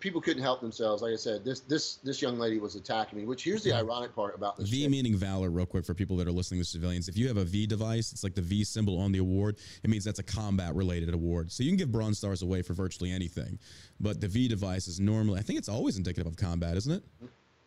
[0.00, 1.02] people couldn't help themselves.
[1.02, 3.26] Like I said, this this this young lady was attacking me.
[3.26, 3.78] Which here's the Yeah.
[3.78, 4.68] ironic part about this.
[4.68, 4.90] V chick.
[4.90, 7.08] meaning valor, real quick for people that are listening to civilians.
[7.08, 9.58] If you have a V device, it's like the V symbol on the award.
[9.82, 11.50] It means that's a combat related award.
[11.52, 13.58] So you can give bronze stars away for virtually anything.
[14.00, 17.04] But the V device is normally, I think it's always indicative of combat, isn't it?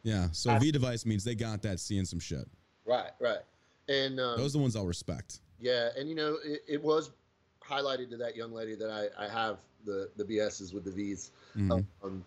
[0.04, 0.30] Yeah.
[0.32, 2.48] So a V device means they got that seeing some shit.
[2.86, 3.40] Right, right.
[3.88, 5.40] And um, Those are the ones I'll respect.
[5.60, 7.12] yeah, and you know, it, it was
[7.72, 11.32] highlighted to that young lady that I, I have the the BSs with the V's.
[11.56, 11.86] Mhm.
[12.04, 12.26] Um,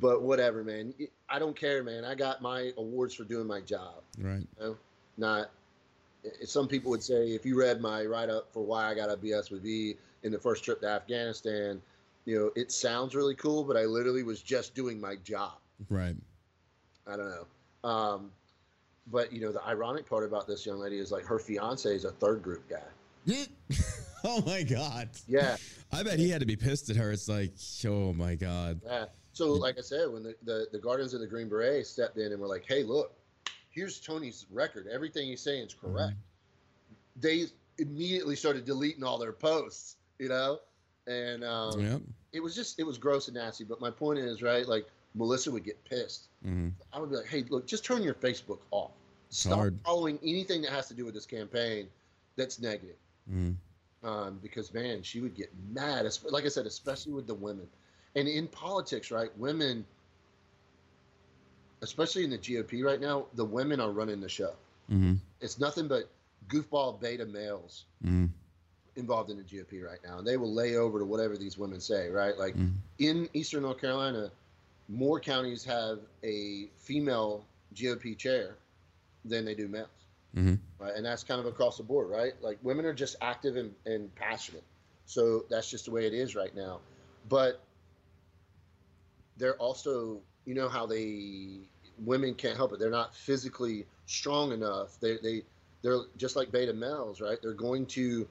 [0.00, 0.94] but whatever, man.
[1.28, 2.04] I don't care, man.
[2.04, 4.02] I got my awards for doing my job.
[4.18, 4.46] Right.
[4.58, 4.76] You know?
[5.16, 5.50] Not.
[6.44, 9.16] Some people would say if you read my write up for why I got a
[9.16, 11.80] BS with V in the first trip to Afghanistan,
[12.26, 15.54] you know, it sounds really cool, but I literally was just doing my job.
[15.88, 16.16] Right.
[17.06, 17.88] I don't know.
[17.88, 18.30] Um,
[19.10, 22.04] but you know, the ironic part about this young lady is like her fiance is
[22.04, 22.82] a third group guy.
[24.24, 25.08] oh my god.
[25.26, 25.56] Yeah.
[25.92, 27.12] I bet he had to be pissed at her.
[27.12, 27.52] It's like,
[27.86, 28.80] oh my god.
[28.84, 29.06] Yeah.
[29.32, 32.32] So, like I said, when the, the, the Guardians of the Green Beret stepped in
[32.32, 33.14] and were like, hey, look,
[33.70, 34.86] here's Tony's record.
[34.92, 36.12] Everything he's saying is correct.
[36.12, 37.20] Mm-hmm.
[37.20, 37.44] They
[37.78, 40.58] immediately started deleting all their posts, you know?
[41.06, 42.00] And um, yep.
[42.32, 43.64] it was just, it was gross and nasty.
[43.64, 46.28] But my point is, right, like Melissa would get pissed.
[46.44, 46.68] Mm-hmm.
[46.92, 48.92] I would be like, hey, look, just turn your Facebook off.
[49.30, 49.78] Stop hard.
[49.84, 51.86] following anything that has to do with this campaign
[52.36, 52.96] that's negative.
[53.30, 53.52] Mm-hmm.
[54.02, 56.10] Um, because, man, she would get mad.
[56.30, 57.66] Like I said, especially with the women.
[58.16, 59.84] And in politics, right, women,
[61.82, 64.52] especially in the GOP right now, the women are running the show.
[64.90, 65.14] Mm-hmm.
[65.40, 66.08] It's nothing but
[66.48, 68.26] goofball beta males mm-hmm.
[68.96, 70.18] involved in the GOP right now.
[70.18, 72.36] And they will lay over to whatever these women say, right?
[72.36, 72.76] Like mm-hmm.
[72.98, 74.30] in Eastern North Carolina,
[74.88, 77.44] more counties have a female
[77.74, 78.56] GOP chair
[79.24, 79.88] than they do males.
[80.36, 80.54] Mm-hmm.
[80.78, 80.94] Right?
[80.94, 82.32] And that's kind of across the board, right?
[82.40, 84.64] Like women are just active and, and passionate.
[85.06, 86.80] So that's just the way it is right now.
[87.28, 87.60] But
[89.36, 91.58] they're also, you know, how they
[92.04, 92.78] women can't help it.
[92.78, 94.98] They're not physically strong enough.
[95.00, 95.42] They they
[95.82, 97.38] they're just like beta males, right?
[97.42, 98.28] They're going to.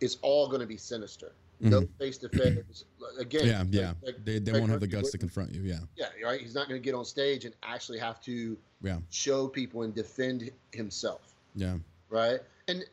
[0.00, 1.32] It's all going to be sinister.
[1.62, 1.70] Mm-hmm.
[1.70, 2.84] No face to face.
[3.18, 3.92] Again, yeah, yeah.
[4.02, 5.62] Like, they they won't have the guts to confront you.
[5.62, 5.78] Yeah.
[5.96, 6.40] Yeah, right.
[6.40, 8.98] He's not going to get on stage and actually have to yeah.
[9.10, 11.34] show people and defend himself.
[11.54, 11.76] Yeah.
[12.08, 12.40] Right.
[12.68, 12.84] And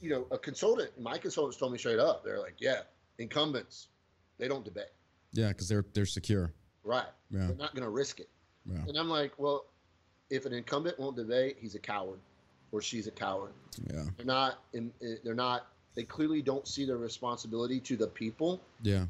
[0.00, 2.80] you know, a consultant, my consultants told me straight up, they're like, yeah,
[3.18, 3.88] incumbents,
[4.38, 4.90] they don't debate.
[5.32, 6.52] Yeah, because they're they're secure.
[6.84, 7.06] Right.
[7.30, 7.46] Yeah.
[7.46, 8.28] They're not going to risk it.
[8.66, 8.78] Yeah.
[8.86, 9.66] And I'm like, well,
[10.30, 12.18] if an incumbent won't debate, he's a coward,
[12.70, 13.52] or she's a coward.
[13.92, 14.04] Yeah.
[14.16, 14.58] They're not.
[14.72, 15.66] In, eh, they're not.
[15.94, 18.60] They clearly don't see their responsibility to the people.
[18.82, 19.04] Yeah.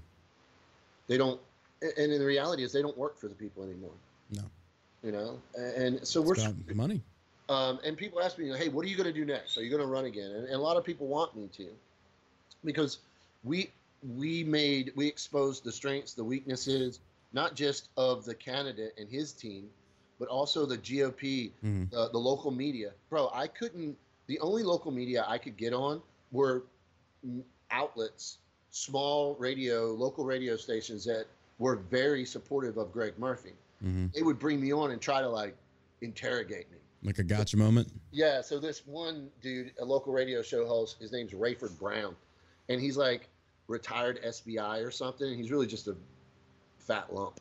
[1.07, 1.41] They don't.
[1.80, 3.95] And in the reality is, they don't work for the people anymore.
[4.30, 4.43] No.
[5.03, 7.00] You know, and so it's we're money.
[7.48, 9.59] Um, and people ask me, hey, what are you going to do next?
[9.59, 10.30] Are you going to run again?
[10.30, 11.66] And, and a lot of people want me to,
[12.64, 12.98] because
[13.42, 13.70] we
[14.16, 17.00] we made we exposed the strengths, the weaknesses,
[17.32, 19.68] not just of the candidate and his team,
[20.18, 21.84] but also the GOP, mm-hmm.
[21.90, 22.92] the, the local media.
[23.11, 23.96] Bro, I couldn't,
[24.28, 26.00] the only local media I could get on
[26.30, 26.62] were
[27.70, 28.38] outlets,
[28.70, 31.26] small radio, local radio stations that
[31.59, 33.53] were very supportive of Greg Murphy.
[33.85, 34.07] Mm-hmm.
[34.14, 35.57] They would bring me on and try to like
[36.01, 36.78] interrogate me.
[37.05, 37.89] Like a gotcha moment?
[38.12, 38.41] Yeah.
[38.41, 42.14] So this one dude, a local radio show host, his name's Rayford Brown.
[42.68, 43.28] And he's like
[43.66, 45.37] retired SBI or something.
[45.37, 45.97] He's really just a
[46.78, 47.41] fat lump.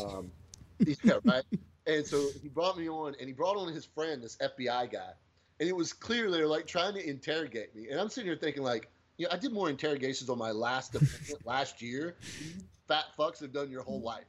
[0.00, 0.30] Um,
[1.02, 1.44] yeah, right.
[1.86, 5.12] And so he brought me on, and he brought on his friend, this FBI guy,
[5.58, 7.88] and it was clear they're like trying to interrogate me.
[7.88, 10.96] And I'm sitting here thinking, like, you know, I did more interrogations on my last
[11.44, 12.16] last year.
[12.86, 14.24] fat fucks have done your whole life.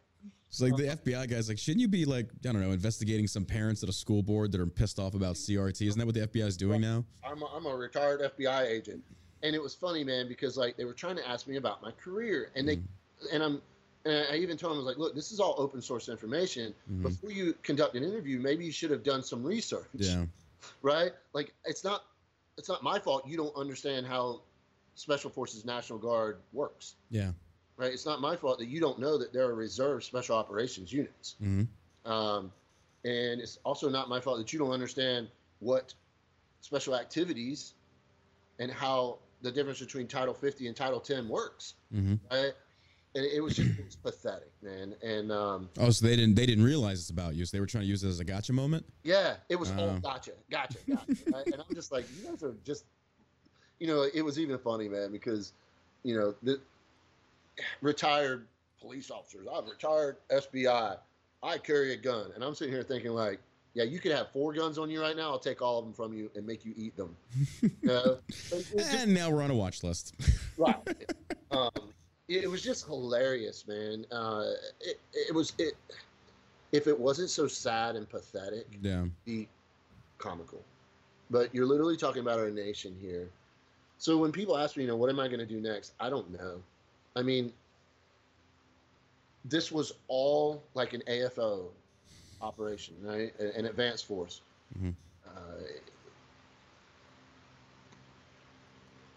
[0.48, 3.44] It's like the FBI guy's like, shouldn't you be like, I don't know, investigating some
[3.44, 5.88] parents at a school board that are pissed off about CRT?
[5.88, 7.04] Isn't that what the FBI is doing now?
[7.24, 9.04] I'm a, I'm a retired FBI agent,
[9.42, 11.90] and it was funny, man, because like they were trying to ask me about my
[11.92, 12.84] career, and they, mm.
[13.32, 13.62] and I'm
[14.06, 16.74] and I even told them I was like, look, this is all open source information.
[16.92, 17.04] Mm-hmm.
[17.04, 19.88] Before you conduct an interview, maybe you should have done some research.
[19.94, 20.26] Yeah.
[20.82, 21.12] Right?
[21.34, 22.04] Like it's not
[22.58, 24.44] it's not my fault you don't understand how
[24.96, 26.96] Special Forces National Guard works.
[27.10, 27.32] Yeah.
[27.78, 27.92] Right?
[27.92, 31.36] It's not my fault that you don't know that there are reserve special operations units.
[31.42, 32.12] Mm-hmm.
[32.12, 32.52] Um,
[33.04, 35.28] and it's also not my fault that you don't understand
[35.60, 35.94] what
[36.62, 37.74] special activities
[38.60, 41.74] and how the difference between Title 50 and Title 10 works.
[41.94, 42.16] Mm-hmm.
[42.32, 42.54] Right?
[43.16, 44.96] and it was just it was pathetic, man.
[45.02, 47.46] And um, oh, so they didn't they didn't realize it's about you.
[47.46, 48.86] So they were trying to use it as a gotcha moment.
[49.04, 49.76] Yeah, it was uh.
[49.80, 51.16] all gotcha, gotcha, gotcha.
[51.32, 51.46] right?
[51.46, 52.86] And I'm just like, you guys are just,
[53.80, 55.54] you know, it was even funny, man, because,
[56.04, 56.60] you know, the
[57.82, 58.48] retired
[58.80, 59.48] police officers.
[59.52, 60.98] I'm retired SBI.
[61.42, 63.40] I carry a gun, and I'm sitting here thinking like,
[63.74, 65.32] yeah, you could have four guns on you right now.
[65.32, 67.16] I'll take all of them from you and make you eat them.
[67.82, 68.18] You
[68.78, 70.16] and now we're on a watch list.
[70.58, 70.78] right.
[71.52, 71.72] Um,
[72.28, 74.06] it was just hilarious, man.
[74.12, 75.74] Uh, it, it was it.
[76.72, 79.48] If it wasn't so sad and pathetic, yeah, be
[80.20, 80.64] comical.
[81.30, 83.28] But you're literally talking about our nation here.
[83.98, 85.94] So when people ask me, you know, what am I going to do next?
[86.00, 86.62] I don't know.
[87.16, 87.54] I mean,
[89.46, 91.66] this was all like an AFO
[92.42, 93.38] operation, right?
[93.40, 94.42] An advanced force.
[94.78, 94.92] Mm-hmm.
[95.28, 95.40] Uh,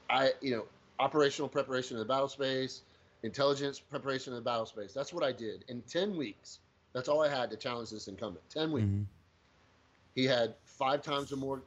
[0.09, 0.65] I, you know,
[0.99, 2.83] operational preparation of the battle space,
[3.23, 4.93] intelligence, preparation in the battle space.
[4.93, 6.61] That's what I did in 10 weeks.
[6.93, 8.49] That's all I had to challenge this incumbent.
[8.51, 8.87] 10 weeks.
[8.87, 9.03] Mm-hmm.
[10.15, 11.63] He had five times or more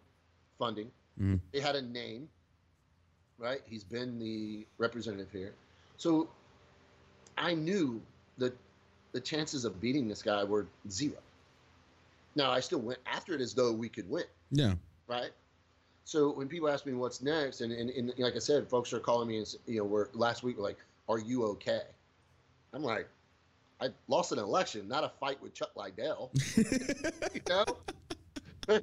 [0.58, 0.90] funding.
[1.22, 1.36] Mm-hmm.
[1.52, 2.28] He had a name,
[3.38, 3.62] right?
[3.66, 5.54] He's been the representative here.
[6.00, 6.30] So
[7.38, 8.02] I knew
[8.38, 8.58] that
[9.12, 11.18] the chances of beating this guy were zero.
[12.36, 14.76] Now I still went after it as though we could win, Yeah.
[15.08, 15.32] right?
[16.06, 19.00] So when people ask me what's next, and, and, and like I said, folks are
[19.00, 21.82] calling me and you know, we're last week we're like, "Are you okay?"
[22.74, 23.08] I'm like,
[23.82, 26.32] I lost an election, not a fight with Chuck Liddell.
[26.58, 27.66] you know,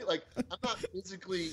[0.06, 1.52] like I'm not physically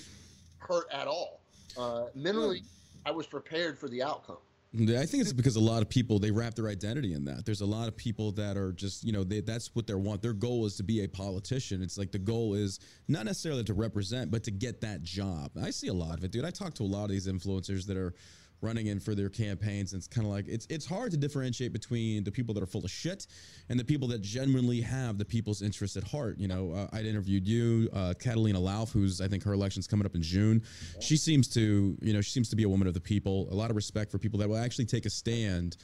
[0.59, 1.39] hurt at all.
[1.77, 2.63] Uh, mentally,
[3.05, 4.37] I was prepared for the outcome.
[4.75, 7.45] I think it's because a lot of people they wrap their identity in that.
[7.45, 10.23] There's a lot of people that are just you know they, that's what they want.
[10.23, 11.83] Their goal is to be a politician.
[11.83, 15.51] It's like the goal is not necessarily to represent, but to get that job.
[15.61, 16.43] I see a lot of it, dude.
[16.43, 18.15] I talk to a lot of these influencers that are
[18.63, 21.73] running in for their campaigns, and it's kind of like it's it's hard to differentiate
[21.73, 23.27] between the people that are full of shit
[23.69, 26.37] and the people that genuinely have the people's interests at heart.
[26.39, 30.05] You know, uh, I'd interviewed you, uh, Catalina Lauf, who's I think her election's coming
[30.05, 30.63] up in June.
[30.99, 33.47] She seems to, you know, she seems to be a woman of the people.
[33.51, 35.77] A lot of respect for people that will actually take a stand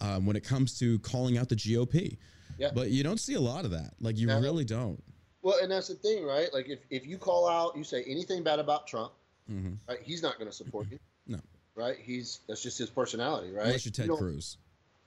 [0.00, 2.18] um, when it comes to calling out the GOP.
[2.58, 2.70] Yeah.
[2.74, 3.94] But you don't see a lot of that.
[4.00, 4.40] Like you No.
[4.40, 5.02] really don't.
[5.42, 6.48] Well, and that's the thing, right?
[6.54, 9.12] Like if, if you call out, you say anything bad about Trump,
[9.48, 9.98] hmm right?
[10.02, 10.98] He's not going to support you.
[11.26, 11.38] No.
[11.76, 11.96] Right?
[12.00, 13.66] He's that's just his personality, right?
[13.66, 14.56] Unless you're Ted You don't- Cruz.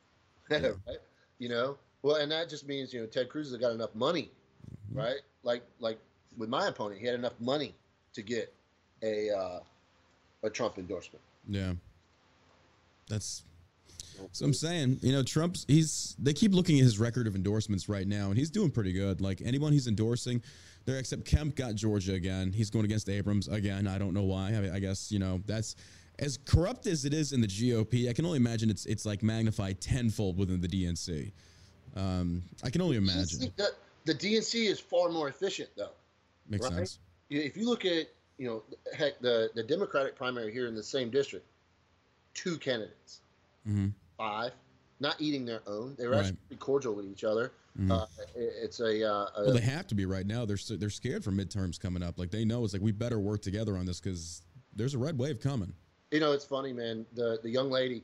[0.49, 0.73] right?
[1.39, 4.29] You know, well, and that just means you know Ted Cruz has got enough money,
[4.89, 4.99] Mm-hmm.
[4.99, 5.19] right?
[5.43, 5.97] Like like
[6.37, 7.73] with my opponent, he had enough money
[8.13, 8.53] to get
[9.03, 9.59] a uh,
[10.43, 11.21] a Trump endorsement.
[11.47, 11.73] Yeah.
[13.07, 13.43] That's
[14.33, 17.87] So I'm saying, you know, Trump's he's they keep looking at his record of endorsements
[17.87, 19.21] right now, and he's doing pretty good.
[19.21, 20.41] Like anyone he's endorsing,
[20.85, 22.51] there except Kemp got Georgia again.
[22.51, 23.87] He's going against Abrams again.
[23.87, 24.47] I don't know why.
[24.49, 25.75] I, mean, I guess you know that's
[26.19, 28.09] as corrupt as it is in the GOP.
[28.09, 31.31] I can only imagine it's it's like magnified tenfold within the DNC.
[31.95, 33.51] Um, I can only imagine.
[33.57, 33.69] The,
[34.05, 35.91] the DNC is far more efficient, though.
[36.49, 36.73] Makes right?
[36.75, 36.99] sense.
[37.29, 38.07] If you look at
[38.37, 38.63] you know
[38.93, 41.45] heck the the Democratic primary here in the same district,
[42.33, 43.21] two candidates,
[43.65, 43.87] hmm
[44.17, 44.51] five,
[44.99, 45.93] not eating their own.
[45.95, 46.19] They were Right.
[46.21, 47.51] actually pretty cordial with each other.
[47.79, 47.91] Mhm.
[47.91, 50.43] Uh, it- it's a, uh, a Well, they have to be right now.
[50.45, 52.17] They're they're scared for midterms coming up.
[52.17, 54.41] Like they know it's like we better work together on this because
[54.75, 55.73] there's a red wave coming.
[56.11, 57.05] You know, it's funny, man.
[57.13, 58.03] The the young lady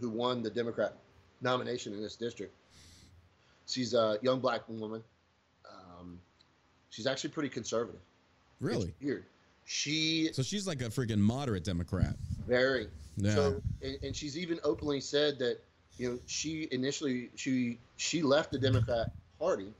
[0.00, 0.96] who won the Democrat
[1.40, 2.54] nomination in this district,
[3.66, 5.02] she's a young black woman.
[5.70, 6.18] Um,
[6.90, 8.00] she's actually pretty conservative.
[8.60, 8.88] Really.
[8.88, 9.24] It's weird.
[9.64, 12.16] She So she's like a freaking moderate Democrat.
[12.46, 13.34] very Yeah.
[13.34, 15.58] so, and, and she's even openly said that
[15.96, 19.72] you know she initially she she left the Democrat Party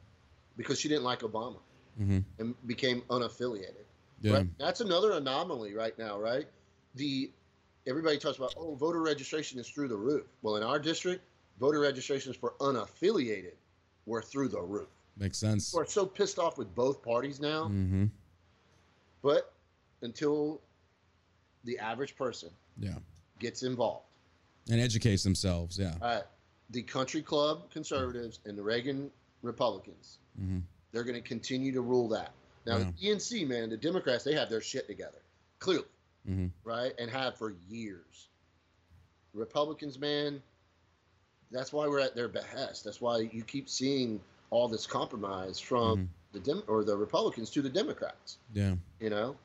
[0.56, 1.58] because she didn't like Obama
[1.96, 3.84] hmm and became unaffiliated.
[4.20, 4.34] Yeah.
[4.34, 4.46] Right?
[4.58, 6.46] That's another anomaly right now, right?
[6.94, 7.30] The
[7.86, 10.26] everybody talks about oh voter registration is through the roof.
[10.42, 11.22] Well, in our district,
[11.60, 13.52] voter registrations for unaffiliated
[14.06, 14.88] were through the roof.
[15.16, 15.72] Makes sense.
[15.72, 18.06] We're so pissed off with both parties now, hmm
[19.22, 19.54] but
[20.02, 20.60] until
[21.64, 22.98] the average person Yeah.
[23.38, 24.04] gets involved,
[24.70, 25.78] And educates themselves.
[25.78, 25.94] Yeah.
[26.02, 26.22] uh,
[26.70, 29.10] the country club conservatives and the Reagan
[29.42, 30.58] Republicans, hmm
[30.92, 32.32] they're going to continue to rule that.
[32.66, 32.90] Now, Yeah.
[33.00, 35.22] the DNC, man, the Democrats, they have their shit together,
[35.58, 35.86] clearly.
[36.26, 36.92] Hmm right?
[36.98, 38.28] And have for years.
[39.34, 40.42] Republicans, man,
[41.50, 42.84] that's why we're at their behest.
[42.84, 44.20] That's why you keep seeing
[44.50, 46.08] all this compromise from Mhm.
[46.32, 48.38] the Dem- or the Republicans to the Democrats.
[48.52, 48.76] Yeah.
[49.00, 49.36] You know,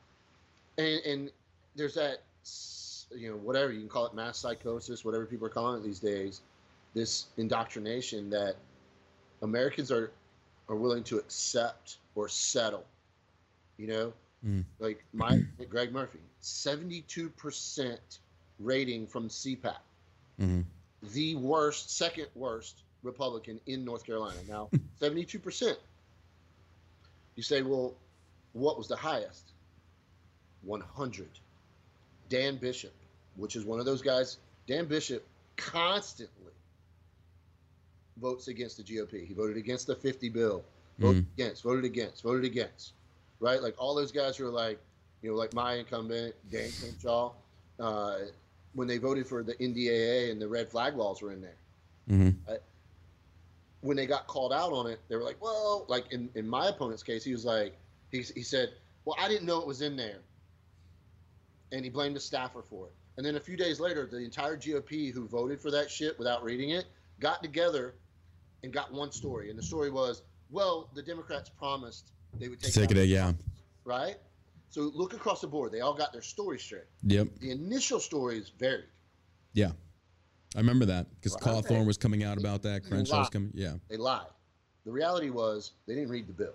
[0.78, 1.32] and and
[1.74, 2.22] there's that
[3.14, 6.00] you know whatever you can call it mass psychosis, whatever people are calling it these
[6.00, 6.40] days.
[6.94, 8.56] This indoctrination that
[9.42, 10.12] Americans are
[10.68, 12.84] are willing to accept or settle.
[13.76, 14.12] You know,
[14.46, 14.64] Mm.
[14.78, 18.20] like my Greg Murphy, seventy-two percent
[18.58, 19.76] rating from CPAC,
[20.38, 20.60] hmm
[21.14, 24.38] the worst, second worst Republican in North Carolina.
[24.48, 24.68] Now,
[25.00, 25.78] seventy-two percent.
[27.36, 27.94] You say, well,
[28.52, 29.52] what was the highest?
[30.62, 31.30] One hundred.
[32.28, 32.92] Dan Bishop,
[33.36, 34.38] which is one of those guys.
[34.66, 35.26] Dan Bishop
[35.56, 36.52] constantly
[38.20, 39.26] votes against the GOP.
[39.26, 40.62] He voted against the 50 bill,
[40.98, 42.92] voted against, voted against, voted against,
[43.40, 43.62] right?
[43.62, 44.78] Like all those guys who are like,
[45.22, 47.32] you know, like my incumbent, Dan Crenshaw,
[47.78, 48.16] uh,
[48.74, 51.56] when they voted for the NDAA and the red flag laws were in there.
[52.08, 52.30] hmm
[53.80, 56.68] When they got called out on it, they were like, well, like in, in my
[56.68, 57.76] opponent's case, he was like,
[58.10, 58.70] he, he said,
[59.04, 60.18] well, I didn't know it was in there.
[61.72, 62.92] And he blamed the staffer for it.
[63.16, 66.42] And then a few days later, the entire GOP who voted for that shit without
[66.42, 66.86] reading it
[67.20, 67.94] got together
[68.62, 69.50] and got one story.
[69.50, 73.32] And the story was, well, the Democrats promised they would take, Take it, out- yeah.
[73.84, 74.16] right?
[74.70, 75.72] So look across the board.
[75.72, 76.84] They all got their story straight.
[77.02, 77.28] Yep.
[77.40, 78.84] The initial story is varied.
[79.52, 79.72] Yeah.
[80.54, 81.42] I remember that because Right.
[81.42, 82.84] Cawthorn was coming out about that.
[82.84, 83.50] Crenshaw was coming.
[83.54, 83.74] Yeah.
[83.88, 84.26] They lied.
[84.84, 86.54] The reality was they didn't read the bill.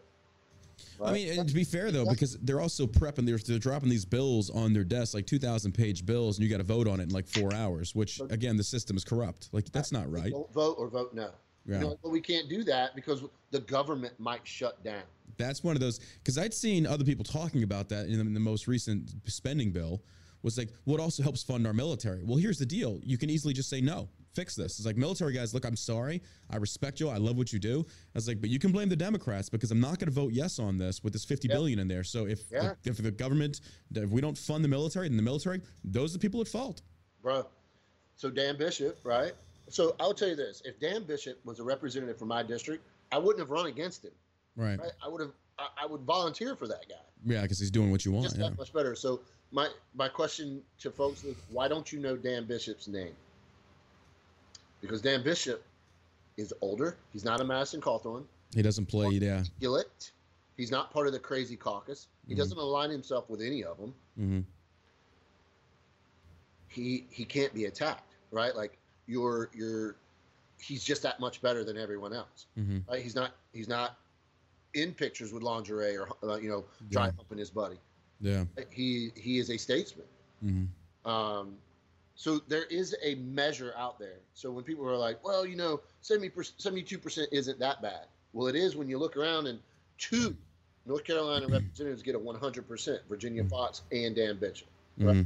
[1.03, 4.05] I mean, and to be fair though, because they're also prepping, they're, they're dropping these
[4.05, 7.03] bills on their desk, like 2,000 page bills, and you got to vote on it
[7.03, 9.49] in like four hours, which again, the system is corrupt.
[9.51, 10.33] Like, that's not right.
[10.53, 11.29] Vote or vote no.
[11.67, 11.75] Yeah.
[11.75, 15.01] You know, but we can't do that because the government might shut down.
[15.37, 18.33] that's one of those because I'd seen other people talking about that in the, in
[18.33, 20.01] the most recent spending bill.
[20.43, 22.23] Was like what also helps fund our military.
[22.23, 24.77] Well, here's the deal: you can easily just say no, fix this.
[24.77, 25.55] It's like military guys.
[25.55, 26.21] Look, I'm sorry.
[26.51, 27.09] I respect you.
[27.09, 27.83] I love what you do.
[27.89, 30.33] I was like, but you can blame the Democrats because I'm not going to vote
[30.33, 31.55] yes on this with this fifty Yeah.
[31.55, 32.03] billion in there.
[32.03, 32.73] So if Yeah.
[32.83, 33.61] if the government
[33.95, 36.83] if we don't fund the military, then the military those are the people at fault.
[37.23, 37.47] bro.
[38.15, 39.33] So Dan Bishop, right?
[39.69, 43.17] So I'll tell you this: if Dan Bishop was a representative for my district, I
[43.17, 44.11] wouldn't have run against him.
[44.55, 44.79] Right.
[44.79, 44.91] Right?
[45.03, 45.31] I would have.
[45.57, 46.95] I, I would volunteer for that guy.
[47.25, 48.25] Yeah, because he's doing what you want.
[48.25, 48.49] Just Yeah.
[48.49, 48.93] that much better.
[48.95, 53.15] So my my question to folks is, why don't you know Dan Bishop's name?
[54.81, 55.63] Because Dan Bishop
[56.37, 56.97] is older.
[57.13, 58.25] He's not a Madison Cawthorn.
[58.53, 59.07] He doesn't play.
[59.09, 59.43] Yeah.
[59.59, 60.11] Gillett.
[60.57, 62.07] He's not part of the crazy caucus.
[62.27, 62.37] He Mhm.
[62.37, 63.93] doesn't align himself with any of them.
[64.15, 64.39] hmm
[66.67, 68.55] He he can't be attacked, right?
[68.55, 68.77] Like
[69.07, 69.95] you're you're
[70.59, 72.45] he's just that much better than everyone else.
[72.55, 73.01] hmm Right?
[73.01, 73.97] He's not he's not
[74.73, 77.11] in pictures with lingerie or uh, you know dry Yeah.
[77.17, 77.77] humping his buddy.
[78.19, 78.45] Yeah.
[78.71, 80.07] He he is a statesman.
[80.41, 81.57] hmm Um,
[82.15, 84.19] so there is a measure out there.
[84.33, 88.05] So when people are like, well, you know, 70 72 percent isn't that bad.
[88.33, 89.59] Well, it is when you look around and
[89.97, 90.35] two
[90.85, 93.01] North Carolina representatives get a 100 percent.
[93.09, 93.49] Virginia Mhm.
[93.49, 95.21] Foxx and Dan Bishop, hmm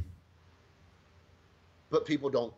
[1.90, 2.52] but people don't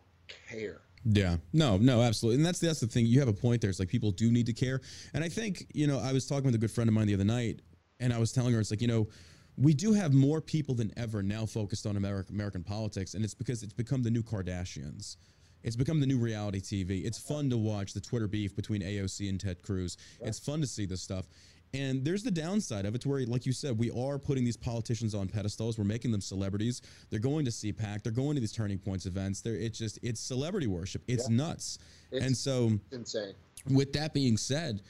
[0.48, 0.80] care.
[1.04, 3.06] Yeah, no, no, absolutely, and that's that's the thing.
[3.06, 3.70] You have a point there.
[3.70, 4.80] It's like people do need to care,
[5.14, 7.14] and I think you know I was talking with a good friend of mine the
[7.14, 7.60] other night,
[7.98, 9.08] and I was telling her it's like you know
[9.56, 13.34] we do have more people than ever now focused on American American politics, and it's
[13.34, 15.16] because it's become the new Kardashians.
[15.62, 17.04] It's become the new reality TV.
[17.04, 19.96] It's fun to watch the Twitter beef between AOC and Ted Cruz.
[20.20, 21.26] It's fun to see this stuff.
[21.74, 24.58] And there's the downside of it to where, like you said, we are putting these
[24.58, 25.78] politicians on pedestals.
[25.78, 26.82] We're making them celebrities.
[27.08, 28.02] They're going to CPAC.
[28.02, 29.40] They're going to these Turning Points events.
[29.40, 31.02] They're, it's just, it's celebrity worship.
[31.08, 31.36] It's Yeah.
[31.36, 31.78] nuts.
[32.10, 33.32] It's and so, insane.
[33.70, 34.82] with that being said,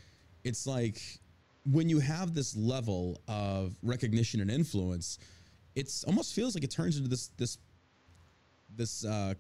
[0.43, 1.01] it's like
[1.71, 5.21] when you have this level of recognition and influence,
[5.77, 7.59] it's almost feels like it turns into this this
[8.75, 9.35] this uh,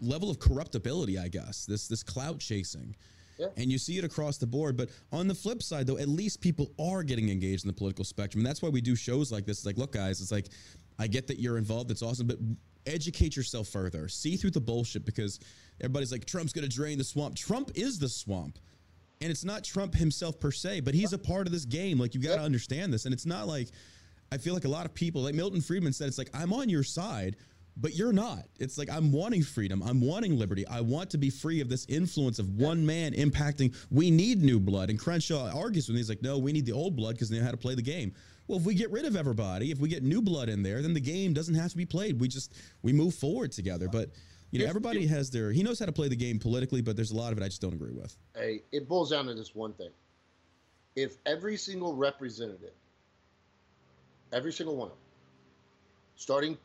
[0.00, 1.66] level of corruptibility, I guess.
[1.66, 2.96] This this clout chasing.
[3.38, 3.48] Yeah.
[3.56, 4.76] And you see it across the board.
[4.76, 8.04] But on the flip side, though, at least people are getting engaged in the political
[8.04, 8.40] spectrum.
[8.40, 9.58] And that's why we do shows like this.
[9.58, 10.48] It's like, look, guys, it's like,
[10.98, 11.90] I get that you're involved.
[11.90, 12.26] It's awesome.
[12.26, 12.38] But
[12.86, 14.08] educate yourself further.
[14.08, 15.40] See through the bullshit because
[15.80, 17.34] everybody's like, Trump's going to drain the swamp.
[17.34, 18.58] Trump is the swamp.
[19.20, 21.98] And it's not Trump himself per se, but he's a part of this game.
[21.98, 22.44] Like, you got to Yep.
[22.44, 23.04] understand this.
[23.06, 23.68] And it's not like,
[24.32, 26.68] I feel like a lot of people, like Milton Friedman said, it's like, I'm on
[26.68, 27.36] your side,
[27.76, 28.44] but you're not.
[28.58, 29.82] It's like, I'm wanting freedom.
[29.82, 30.66] I'm wanting liberty.
[30.66, 33.74] I want to be free of this influence of one man impacting.
[33.90, 34.90] We need new blood.
[34.90, 36.00] And Crenshaw argues with me.
[36.00, 37.82] He's like, no, we need the old blood because they know how to play the
[37.82, 38.14] game.
[38.46, 40.94] Well, if we get rid of everybody, if we get new blood in there, then
[40.94, 42.20] the game doesn't have to be played.
[42.20, 42.52] We just,
[42.82, 43.88] we move forward together.
[43.88, 44.10] But,
[44.50, 47.10] you know, everybody has their, he knows how to play the game politically, but there's
[47.10, 48.16] a lot of it I just don't agree with.
[48.36, 49.90] Hey, it boils down to this one thing.
[50.94, 52.74] If every single representative,
[54.32, 55.00] every single one of them,
[56.16, 56.58] starting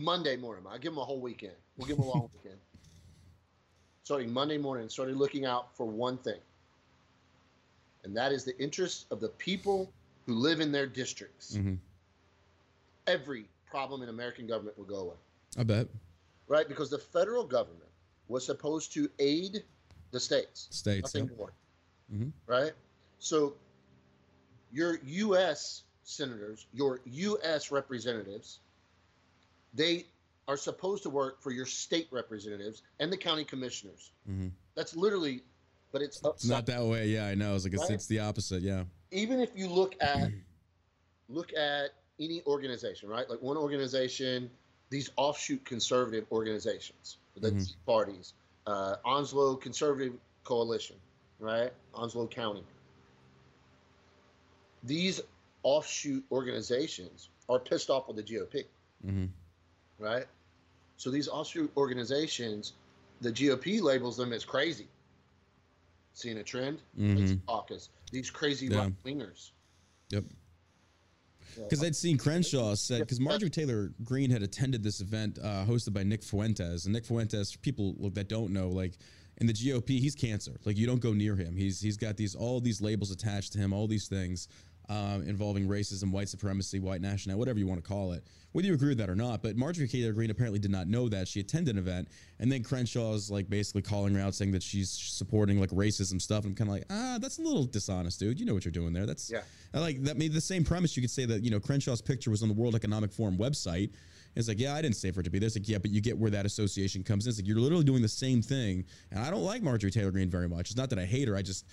[0.00, 1.54] Monday morning, I give them a whole weekend.
[1.76, 2.60] We'll give them a long weekend.
[4.04, 6.38] Starting Monday morning, started looking out for one thing,
[8.04, 9.90] and that is the interests of the people
[10.26, 11.56] who live in their districts.
[11.56, 11.78] Mhm.
[13.06, 15.16] Every problem in American government will go away.
[15.56, 15.88] I bet.
[16.48, 16.68] right?
[16.68, 17.90] Because the federal government
[18.28, 19.64] was supposed to aid
[20.12, 21.02] the states, States.
[21.12, 21.36] nothing yep.
[21.38, 21.52] more,
[22.12, 22.32] Mhm.
[22.46, 22.72] right?
[23.18, 23.56] So
[24.70, 25.82] your U.S.
[26.04, 27.72] senators, your U.S.
[27.72, 28.60] representatives,
[29.76, 30.06] they
[30.48, 34.12] are supposed to work for your state representatives and the county commissioners.
[34.28, 34.50] Mhm.
[34.74, 35.42] That's literally,
[35.92, 37.08] but it's It's not that way.
[37.08, 37.54] Yeah, I know.
[37.54, 37.90] It's like, Right?
[37.90, 38.62] it's the opposite.
[38.62, 38.84] Yeah.
[39.12, 40.30] even if you look at
[41.28, 43.28] look at any organization, right?
[43.30, 44.50] Like one organization,
[44.90, 47.66] these offshoot conservative organizations, the Mhm.
[47.68, 48.34] Tea parties,
[48.66, 50.96] uh, Onslow Conservative Coalition,
[51.38, 51.72] right?
[51.94, 52.64] Onslow County.
[54.82, 55.20] These
[55.62, 58.64] offshoot organizations are pissed off with the GOP,
[59.02, 59.26] hmm
[59.98, 60.26] right?
[60.96, 62.72] So these offshoot organizations,
[63.20, 64.88] the GOP labels them as crazy.
[66.14, 66.80] Seeing a trend?
[66.96, 67.90] Crazy hmm caucus.
[68.10, 68.88] These crazy Yeah.
[69.04, 69.50] wingers.
[70.10, 70.24] Yep.
[71.56, 75.92] Because I'd seen Crenshaw said because Marjorie Taylor Greene had attended this event uh, hosted
[75.92, 78.98] by Nick Fuentes, and Nick Fuentes, for people that don't know, like
[79.38, 80.58] in the GOP, he's cancer.
[80.64, 81.56] Like you don't go near him.
[81.56, 84.48] He's he's got these all these labels attached to him, all these things
[84.88, 88.24] um, involving racism, white supremacy, white nationality, whatever you want to call it.
[88.52, 91.10] Whether you agree with that or not, but Marjorie Taylor Greene apparently did not know
[91.10, 92.08] that she attended an event,
[92.38, 96.46] and then Crenshaw's like basically calling her out, saying that she's supporting like racism stuff.
[96.46, 98.40] I'm kind of like, ah, that's a little dishonest, dude.
[98.40, 99.04] You know what you're doing there.
[99.04, 99.42] That's Yeah.
[99.74, 100.96] I like that made the same premise.
[100.96, 103.90] You could say that, you know, Crenshaw's picture was on the World Economic Forum website.
[104.36, 105.46] It's like, yeah, I didn't say for it to be there.
[105.46, 107.30] It's like, yeah, but you get where that association comes in.
[107.30, 108.84] It's like you're literally doing the same thing.
[109.10, 110.70] And I don't like Marjorie Taylor Greene very much.
[110.70, 111.36] It's not that I hate her.
[111.36, 111.66] I just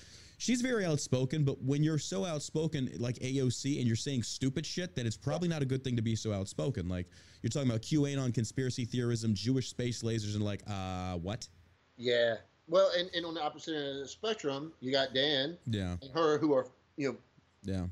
[0.44, 4.94] she's very outspoken, but when you're so outspoken like AOC and you're saying stupid shit,
[4.94, 6.89] then it's probably not a good thing to be so outspoken.
[6.89, 7.08] Like
[7.41, 11.48] you're talking about QAnon conspiracy theorism, Jewish space lasers, and like, uh, what?
[11.96, 12.36] Yeah.
[12.68, 16.12] Well, and, and on the opposite end of the spectrum, you got Dan Yeah, and
[16.14, 16.68] her who are
[16.98, 17.18] you know
[17.64, 17.86] yeah,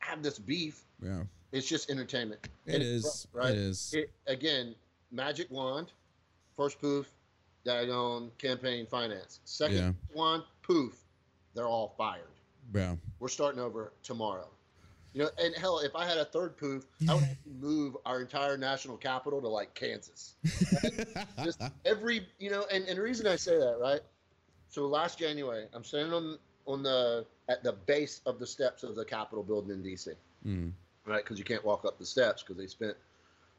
[0.00, 0.82] have this beef.
[1.00, 1.22] yeah.
[1.52, 2.48] It's just entertainment.
[2.66, 3.28] It And is.
[3.32, 3.52] rough, right?
[3.52, 3.94] It is.
[3.94, 4.74] It, again,
[5.12, 5.92] magic wand,
[6.56, 7.08] first poof,
[7.64, 9.38] daggone campaign finance.
[9.44, 9.92] Second Yeah.
[10.12, 11.04] wand, poof,
[11.56, 12.28] they're all fired.
[12.74, 12.94] yeah.
[13.18, 14.48] We're starting over tomorrow.
[15.14, 17.96] You know, and hell, if I had a third poof, I would have to move
[18.04, 20.34] our entire national capital to like Kansas.
[21.42, 24.00] Just every, you know, and, and the reason I say that, right?
[24.68, 28.94] So last January, I'm standing on on the at the base of the steps of
[28.94, 30.12] the Capitol building in DC,
[30.46, 30.72] Mm,
[31.06, 31.24] right?
[31.24, 32.94] Because you can't walk up the steps because they spent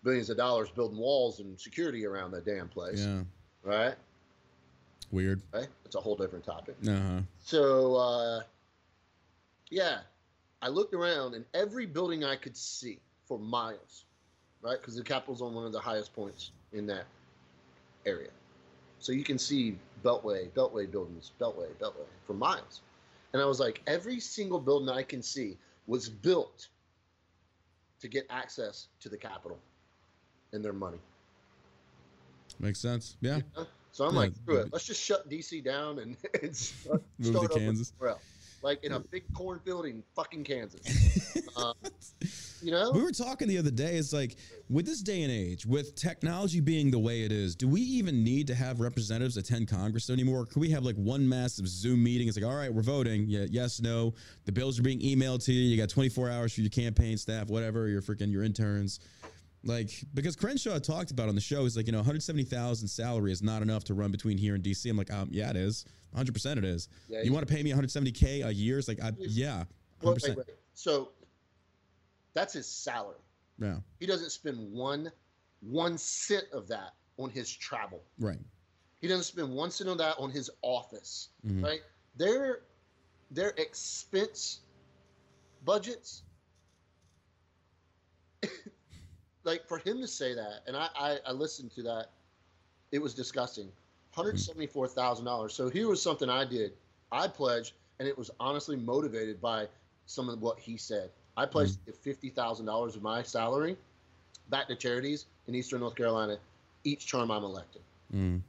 [0.03, 3.21] billions of dollars building walls and security around that damn place, yeah.
[3.63, 3.95] right?
[5.11, 5.41] Weird.
[5.53, 5.67] Right?
[5.85, 6.75] It's a whole different topic.
[6.87, 7.19] Uh huh.
[7.39, 8.41] So, uh,
[9.69, 9.99] yeah,
[10.61, 14.05] I looked around and every building I could see for miles,
[14.61, 14.79] right?
[14.79, 17.05] Because the Capitol's on one of the highest points in that
[18.05, 18.29] area.
[18.99, 22.81] So you can see Beltway, Beltway buildings, Beltway, Beltway for miles.
[23.33, 26.67] And I was like, every single building I can see was built
[27.99, 29.59] to get access to the Capitol
[30.53, 30.99] and their money.
[32.59, 33.17] Makes sense.
[33.21, 33.41] Yeah.
[33.97, 34.69] So I'm Yeah, like, screw it.
[34.71, 37.93] Let's just shut DC down and, and start, Move to start over Kansas.
[38.61, 41.43] Like in a big cornfield in fucking Kansas.
[41.57, 41.73] Uh,
[42.61, 42.91] you know?
[42.91, 43.95] We were talking the other day.
[43.95, 44.35] It's like
[44.69, 48.23] with this day and age, with technology being the way it is, do we even
[48.23, 50.45] need to have representatives attend Congress anymore?
[50.45, 52.27] Could we have like one massive Zoom meeting?
[52.27, 53.25] It's like, all right, we're voting.
[53.27, 54.13] Yeah, yes, no.
[54.45, 55.61] The bills are being emailed to you.
[55.61, 57.87] You got 24 hours for your campaign staff, whatever.
[57.87, 58.99] Your freaking your interns.
[59.63, 63.41] Like because Crenshaw talked about on the show, he's like, you know, 170,000 salary is
[63.41, 64.89] not enough to run between here and DC.
[64.89, 65.85] I'm like, um, yeah, it is.
[66.11, 66.87] 100 percent it is.
[67.09, 68.77] Yeah, you you- want to pay me 170k a year?
[68.79, 69.63] It's like, I, yeah,
[70.01, 70.55] 100 Well, wait, wait.
[70.73, 71.09] So
[72.33, 73.17] that's his salary.
[73.59, 75.11] Yeah, He doesn't spend one
[75.61, 78.03] one cent of that on his travel.
[78.19, 78.39] right.
[79.01, 81.29] He doesn't spend one cent of that on his office.
[81.45, 81.63] Mhm.
[81.63, 81.81] Right?
[82.15, 82.61] Their
[83.31, 84.61] their expense
[85.65, 86.23] budgets
[89.47, 92.09] like for him to say that, and I, I, I listened to that,
[92.91, 93.69] it was disgusting.
[94.11, 95.53] Hundred seventy four thousand dollars.
[95.53, 96.73] So here was something I did.
[97.11, 99.67] I pledged, and it was honestly motivated by
[100.05, 101.09] some of what he said.
[101.35, 103.77] I pledged fifty thousand dollars of my salary
[104.49, 106.37] back to charities in Eastern North Carolina
[106.83, 107.81] each term I'm elected.
[108.15, 108.41] Mm.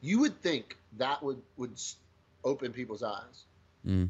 [0.00, 1.72] You would think that would would
[2.44, 3.44] open people's eyes,
[3.86, 4.08] Mm.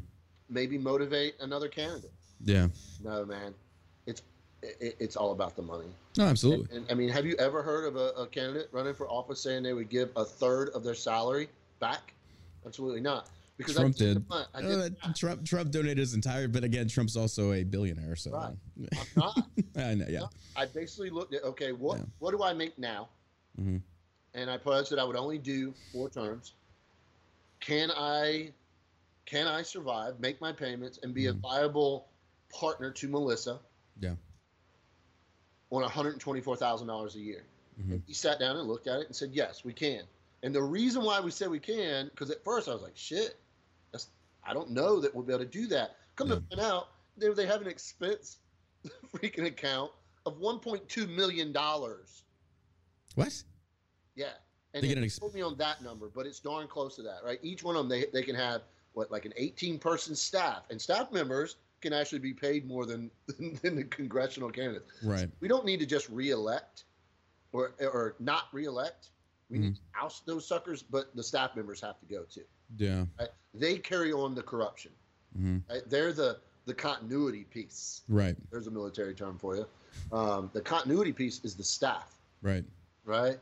[0.49, 2.11] maybe motivate another candidate.
[2.45, 2.67] Yeah.
[3.03, 3.53] No, man,
[4.63, 5.87] it, it's all about the money.
[6.17, 6.75] No, absolutely.
[6.75, 9.63] And I mean, have you ever heard of a, a candidate running for office saying
[9.63, 11.49] they would give a third of their salary
[11.79, 12.13] back?
[12.65, 13.29] Absolutely not.
[13.57, 14.15] Because Trump did.
[14.15, 14.25] did.
[14.29, 15.15] Uh, did the math.
[15.17, 18.53] Trump Trump donated his entire, but again, Trump's also a billionaire, so Right.
[18.91, 19.39] I'm not.
[19.75, 20.25] I know, yeah.
[20.55, 22.05] I basically looked at okay, what Yeah.
[22.19, 23.09] what do I make now?
[23.59, 23.81] Mhm.
[24.35, 26.53] And I pledged that I would only do four terms.
[27.59, 28.51] Can I
[29.25, 31.39] can I survive, make my payments, and be a Mhm.
[31.41, 32.07] viable
[32.51, 33.59] partner to Melissa?
[33.99, 34.13] Yeah.
[35.69, 37.43] On one hundred and twenty four thousand dollars a year.
[37.81, 38.01] Mhm.
[38.07, 40.03] He sat down and looked at it and said, "Yes, we can."
[40.43, 43.37] And the reason why we said we can, because at first I was like, "Shit,
[43.91, 44.07] that's
[44.45, 47.29] I don't know that we'll be able to do that." Come to find out, they
[47.33, 48.37] they have an expense
[49.13, 49.91] freaking account
[50.25, 52.23] of 1.2 million dollars.
[53.15, 53.43] What?
[54.15, 54.27] Yeah,
[54.73, 56.95] and They they get an ex- told me on that number, but it's darn close
[56.95, 57.39] to that, right?
[57.43, 58.61] Each one of them they they can have
[58.93, 63.11] what like an 18 person staff, and staff members can actually be paid more than
[63.61, 64.91] than the congressional candidates.
[65.03, 65.29] Right.
[65.39, 66.83] We don't need to just reelect
[67.51, 69.09] or or not reelect.
[69.49, 72.41] We need to oust those suckers, but the staff members have to go too.
[72.77, 73.05] Yeah.
[73.17, 73.29] Right?
[73.53, 74.91] They carry on the corruption.
[75.35, 75.83] hmm Right?
[75.89, 78.01] They're the the continuity piece.
[78.09, 78.35] Right.
[78.51, 79.65] There's a military term for you.
[80.11, 82.65] Um, the continuity piece is the staff, Right.
[83.05, 83.39] right?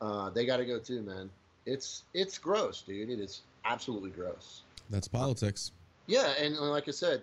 [0.00, 1.28] Uh, they got to go too, man.
[1.66, 3.10] It's it's gross, dude.
[3.10, 4.62] It is absolutely gross.
[4.90, 5.72] That's politics.
[6.06, 7.22] Yeah, and like I said,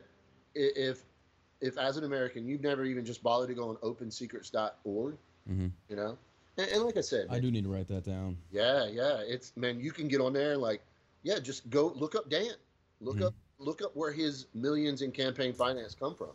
[0.55, 1.03] if
[1.61, 5.17] if as an American you've never even just bothered to go on OpenSecrets.org,
[5.47, 6.17] hmm you know,
[6.57, 8.38] and, and like I said, I do need to write that down.
[8.51, 9.21] Yeah, yeah.
[9.27, 10.81] It's man, you can get on there and like,
[11.23, 12.51] yeah, just go look up Dan.
[13.01, 13.27] Look Mhm.
[13.27, 16.31] up look up where his millions in campaign finance come from.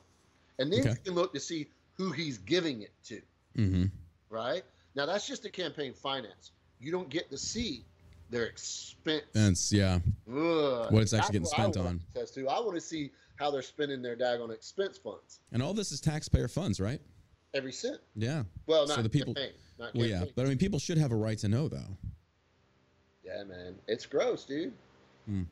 [0.59, 0.91] And then Okay.
[0.91, 3.20] you can look to see who he's giving it to,
[3.57, 3.85] hmm
[4.31, 4.65] right?
[4.95, 6.53] Now that's just the campaign finance.
[6.81, 7.85] You don't get to see
[8.31, 9.25] their expense.
[9.33, 9.99] That's yeah.
[10.29, 10.91] Ugh.
[10.91, 12.01] What it's actually That's getting spent on.
[12.17, 15.41] I want to see how they're spending their daggone expense funds.
[15.53, 17.01] And all this is taxpayer funds, right?
[17.53, 17.99] Every cent.
[18.17, 18.45] Yeah.
[18.67, 19.53] Well, So not the people- campaign.
[19.79, 20.25] Not Well, yeah.
[20.37, 21.97] But I mean, people should have a right to know, though.
[23.25, 23.75] Yeah, man.
[23.89, 24.73] It's gross, dude.
[25.27, 25.43] Hmm.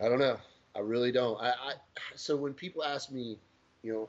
[0.00, 0.38] I don't know.
[0.74, 1.40] I really don't.
[1.40, 1.74] I, I
[2.16, 3.38] so when people ask me,
[3.82, 4.08] you know,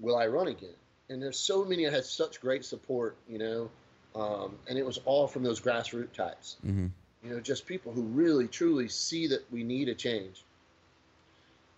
[0.00, 0.74] will I run again?
[1.08, 3.70] And there's so many I had such great support, you know,
[4.14, 6.56] um, and it was all from those grassroots types.
[6.66, 6.88] Mm-hmm.
[7.22, 10.44] You know, just people who really truly see that we need a change,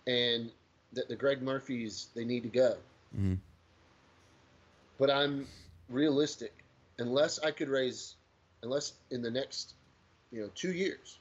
[0.05, 0.51] and
[0.93, 2.75] that the Greg Murphys they need to go.
[3.15, 3.35] Mm-hmm.
[4.99, 5.47] But I'm
[5.89, 6.53] realistic.
[6.99, 8.15] Unless I could raise,
[8.61, 9.73] unless in the next,
[10.31, 11.17] you know, two years,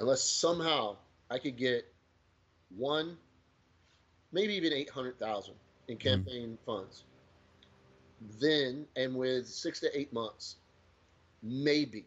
[0.00, 0.96] unless somehow
[1.30, 1.86] I could get
[2.76, 3.16] one,
[4.32, 5.54] maybe even eight hundred thousand
[5.88, 7.04] in campaign funds,
[8.38, 10.56] then and with six to eight months,
[11.42, 12.04] maybe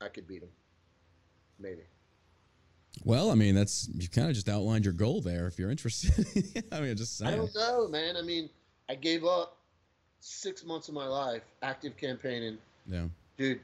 [0.00, 0.48] I could beat him.
[1.58, 1.82] Maybe.
[3.04, 5.46] Well, I mean, that's you kind of just outlined your goal there.
[5.46, 8.16] If you're interested, I mean, just I don't know, man.
[8.16, 8.48] I mean,
[8.88, 9.56] I gave up
[10.20, 12.58] six months of my life active campaigning.
[12.86, 13.04] Yeah.
[13.36, 13.60] Dude,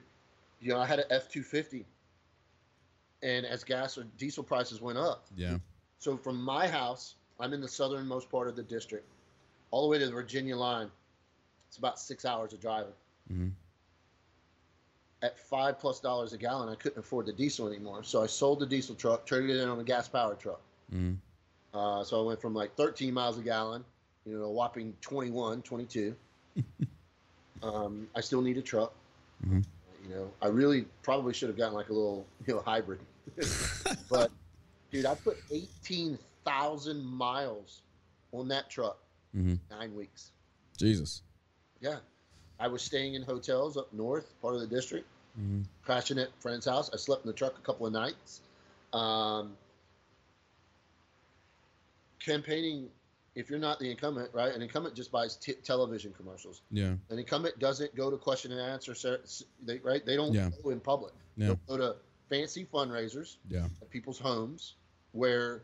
[0.60, 1.84] you know, I had an F two fifty.
[3.22, 5.56] And as gas or diesel prices went up, Yeah.
[5.98, 9.06] so from my house, I'm in the southernmost part of the district,
[9.70, 10.90] all the way to the Virginia line.
[11.68, 12.92] It's about six hours of driving.
[13.28, 13.48] hmm
[15.22, 18.02] At five plus dollars a gallon, I couldn't afford the diesel anymore.
[18.02, 20.60] So I sold the diesel truck, traded it in on a gas powered truck.
[20.90, 21.14] hmm
[21.72, 23.84] Uh, so I went from like 13 miles a gallon,
[24.24, 26.14] you know, a whopping 21, 22.
[27.62, 28.92] um, I still need a truck.
[29.46, 29.64] Mhm.
[30.02, 33.00] You know, I really probably should have gotten like a little, you know, hybrid.
[34.10, 34.30] but,
[34.90, 37.82] dude, I put 18,000 miles
[38.32, 38.98] on that truck
[39.32, 40.30] hmm nine weeks.
[40.78, 41.22] Jesus.
[41.80, 41.98] Yeah.
[42.58, 45.06] I was staying in hotels up north, part of the district,
[45.36, 46.90] hmm crashing at friend's house.
[46.92, 48.40] I slept in the truck a couple of nights.
[48.92, 49.56] Um,
[52.18, 52.88] campaigning,
[53.34, 54.52] if you're not the incumbent, right?
[54.52, 56.62] An incumbent just buys t- television commercials.
[56.70, 56.94] Yeah.
[57.10, 58.94] An incumbent doesn't go to question and answer,
[59.64, 60.04] they, right?
[60.04, 60.50] They don't Yeah.
[60.62, 61.12] go in public.
[61.36, 61.48] Yeah.
[61.48, 61.96] They'll go to
[62.28, 63.68] fancy fundraisers Yeah.
[63.80, 64.74] at people's homes
[65.12, 65.62] where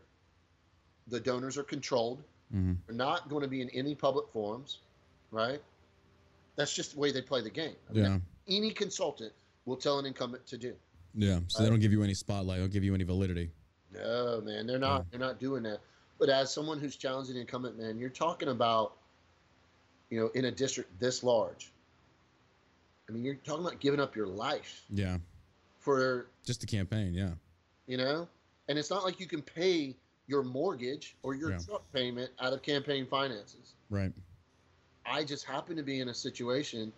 [1.07, 2.23] the donors are controlled.
[2.51, 4.79] hmm They're not going to be in any public forums,
[5.31, 5.61] right?
[6.55, 7.75] That's just the way they play the game.
[7.89, 8.19] I mean, Yeah.
[8.47, 9.33] any consultant
[9.65, 10.75] will tell an incumbent to do.
[11.15, 11.39] Yeah.
[11.47, 12.57] So they don't give you any spotlight.
[12.57, 13.51] They don't give you any validity.
[13.91, 15.09] No, man, they're not.
[15.11, 15.79] They're not doing that.
[16.19, 18.97] But as someone who's challenging the incumbent, man, you're talking about,
[20.09, 21.71] you know, in a district this large.
[23.09, 25.17] I mean, you're talking about giving up your life Yeah.
[25.79, 27.13] for, Just a campaign.
[27.13, 27.33] Yeah.
[27.87, 28.27] you know,
[28.69, 29.95] and it's not like you can pay
[30.27, 31.57] your mortgage or your Yeah.
[31.59, 33.73] truck payment out of campaign finances.
[33.89, 34.13] Right.
[35.05, 36.91] I just happen to be in a situation,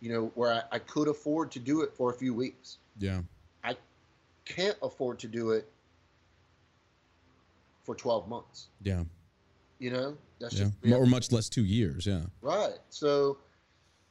[0.00, 2.78] you know, where I, I could afford to do it for a few weeks.
[2.98, 3.20] Yeah.
[3.62, 3.76] I
[4.44, 5.68] can't afford to do it
[7.84, 8.68] for 12 months.
[8.82, 9.04] Yeah.
[9.78, 10.70] You know, that's Yeah.
[10.82, 12.06] just Or much less two years.
[12.06, 12.22] Yeah.
[12.40, 12.78] right.
[12.90, 13.38] So,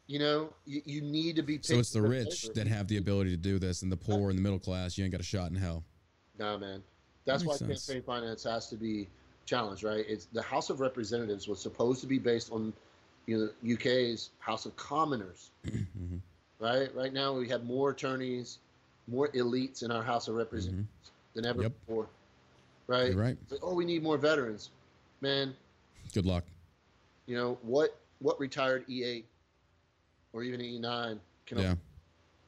[0.07, 1.59] you know, you, you need to be.
[1.61, 4.37] So it's the rich that have the ability to do this, and the poor and
[4.37, 5.85] the middle class, you ain't got a shot in hell.
[6.37, 6.83] Nah, man.
[7.23, 7.85] That's why sense.
[7.85, 9.07] campaign finance has to be
[9.45, 10.03] challenged, right?
[10.07, 12.73] It's the House of Representatives was supposed to be based on,
[13.27, 16.17] you know, UK's House of Commoners, hmm
[16.59, 16.93] right?
[16.95, 18.59] Right now we have more attorneys,
[19.07, 20.87] more elites in our House of Representatives
[21.33, 21.61] than ever Mm-hmm.
[21.63, 21.73] Yep.
[21.87, 22.07] before,
[22.87, 23.07] right?
[23.13, 23.37] You're right.
[23.49, 24.69] Like, oh, we need more veterans,
[25.21, 25.55] man.
[26.13, 26.43] Good luck.
[27.25, 27.97] You know what?
[28.19, 29.23] What retired E8
[30.33, 31.17] or even E9
[31.47, 31.57] can?
[31.57, 31.75] Yeah.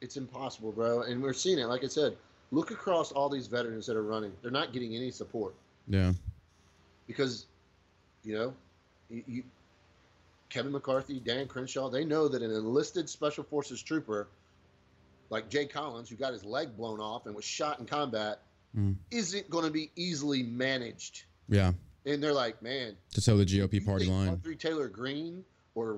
[0.01, 1.01] It's impossible, bro.
[1.03, 1.65] And we're seeing it.
[1.65, 2.15] Like I said,
[2.51, 4.31] look across all these veterans that are running.
[4.41, 5.55] They're not getting any support
[5.87, 6.11] Yeah.
[7.07, 7.45] because,
[8.23, 8.53] you know,
[9.09, 9.43] you, you
[10.53, 14.27] Kevin McCarthy, Dan Crenshaw, they know that an enlisted Special Forces trooper
[15.31, 18.39] like Jay Collins, who got his leg blown off and was shot in combat,
[18.77, 18.95] Mm.
[19.11, 21.25] isn't going to be easily managed.
[21.49, 21.73] Yeah.
[22.05, 24.29] And they're like, man, To toe the GOP party line.
[24.29, 25.43] Audrey Taylor Greene
[25.75, 25.97] or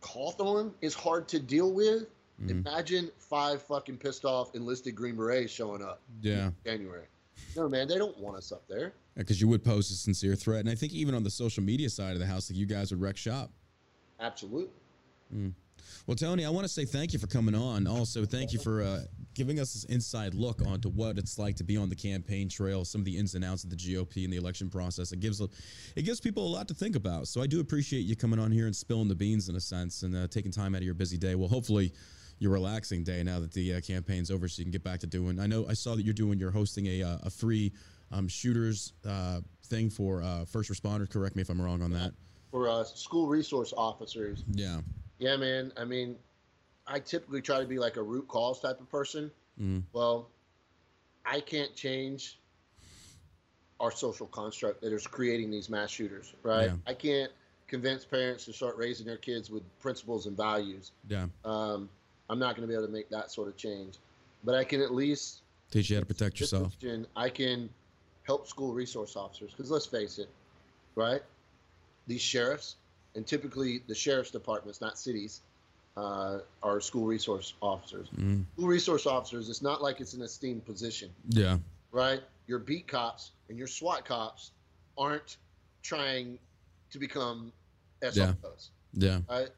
[0.00, 2.06] Cawthorn is hard to deal with.
[2.40, 2.50] Mhm.
[2.50, 6.48] Imagine five fucking pissed off enlisted Green Berets showing up Yeah.
[6.48, 7.06] in January.
[7.56, 8.92] No, man, they don't want us up there.
[9.16, 10.60] Because you would pose a sincere threat.
[10.60, 12.90] And I think even on the social media side of the house, like you guys
[12.90, 13.50] would wreck shop.
[14.20, 14.70] Absolutely.
[16.06, 17.86] Well, Tony, I want to say thank you for coming on.
[17.86, 19.00] Also, thank you for uh,
[19.34, 22.84] giving us this inside look onto what it's like to be on the campaign trail,
[22.84, 25.12] some of the ins and outs of the GOP and the election process.
[25.12, 25.48] It gives a,
[25.96, 27.28] it gives people a lot to think about.
[27.28, 30.02] So I do appreciate you coming on here and spilling the beans in a sense
[30.02, 31.34] and uh, taking time out of your busy day.
[31.34, 31.92] Well, hopefully
[32.38, 35.06] your relaxing day now that the uh, campaign's over, so you can get back to
[35.06, 35.40] doing.
[35.40, 36.38] I know I saw that you're doing.
[36.38, 37.72] You're hosting a uh, a free
[38.12, 41.10] um, shooters uh, thing for uh, first responders.
[41.10, 42.12] Correct me if I'm wrong on that.
[42.50, 44.80] For uh, school resource officers, Yeah.
[45.18, 45.72] yeah, man.
[45.76, 46.16] I mean,
[46.86, 49.30] I typically try to be like a root cause type of person.
[49.60, 49.82] Mm.
[49.92, 50.30] Well,
[51.26, 52.38] I can't change
[53.80, 56.66] our social construct that is creating these mass shooters, right?
[56.66, 56.76] Yeah.
[56.86, 57.30] I can't
[57.66, 60.92] convince parents to start raising their kids with principles and values.
[61.06, 61.26] Yeah.
[61.44, 61.88] Um,
[62.30, 63.94] I'm not going to be able to make that sort of change,
[64.44, 65.40] but I can at least
[65.70, 66.74] Teach you how to protect yourself.
[67.16, 67.68] I can
[68.22, 69.50] help school resource officers.
[69.50, 70.28] Because let's face it,
[70.94, 71.20] right?
[72.06, 72.76] These sheriffs,
[73.14, 75.40] and typically the sheriff's departments, not cities,
[75.96, 78.08] uh, are school resource officers.
[78.16, 78.44] Mm.
[78.54, 81.58] School resource officers, it's not like it's an esteemed position, Yeah.
[81.90, 82.22] right?
[82.46, 84.52] Your beat cops and your SWAT cops
[84.96, 85.36] aren't
[85.82, 86.38] trying
[86.92, 87.52] to become
[88.00, 89.20] SROs, Yeah.
[89.28, 89.50] right?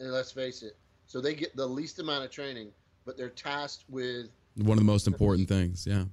[0.00, 0.76] And let's face it,
[1.10, 2.70] so they get the least amount of training,
[3.04, 5.84] but they're tasked with One of the most important things.
[5.84, 6.04] Yeah.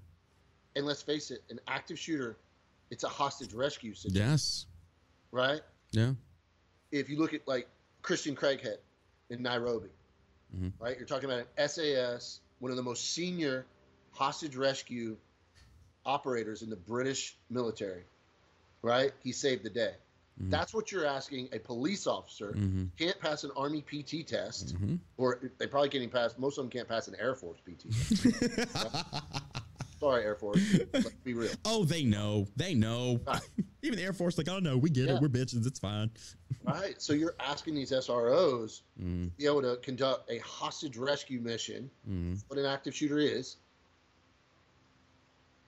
[0.75, 2.35] and let's face it, an active shooter,
[2.89, 4.65] it's a hostage rescue situation, Yes.
[5.31, 5.61] right?
[5.91, 6.13] Yeah.
[6.91, 7.67] If you look at like
[8.01, 8.77] Christian Craighead
[9.29, 9.89] in Nairobi,
[10.55, 10.73] Mhm.
[10.79, 10.97] right?
[10.97, 13.65] You're talking about an SAS, one of the most senior
[14.13, 15.15] hostage rescue
[16.05, 18.03] operators in the British military,
[18.81, 19.11] right?
[19.23, 19.95] He saved the day.
[20.41, 20.51] Mhm.
[20.51, 22.51] That's what you're asking a police officer.
[22.53, 26.35] hmm Can't pass an Army PT test, hmm or they probably can't even pass.
[26.37, 27.89] Most of them can't pass an Air Force PT.
[27.89, 29.15] test.
[29.99, 30.61] Sorry, Air Force.
[30.93, 31.49] Let's be real.
[31.65, 32.47] oh, they know.
[32.55, 33.19] They know.
[33.25, 33.41] Right.
[33.81, 35.15] Even the Air Force, like, oh no, we get Yeah.
[35.15, 35.21] it.
[35.23, 35.65] We're bitches.
[35.65, 36.11] It's fine.
[36.63, 37.01] Right.
[37.01, 41.89] So you're asking these SROs Mm, to be able to conduct a hostage rescue mission,
[42.07, 42.39] mm.
[42.47, 43.57] what an active shooter is,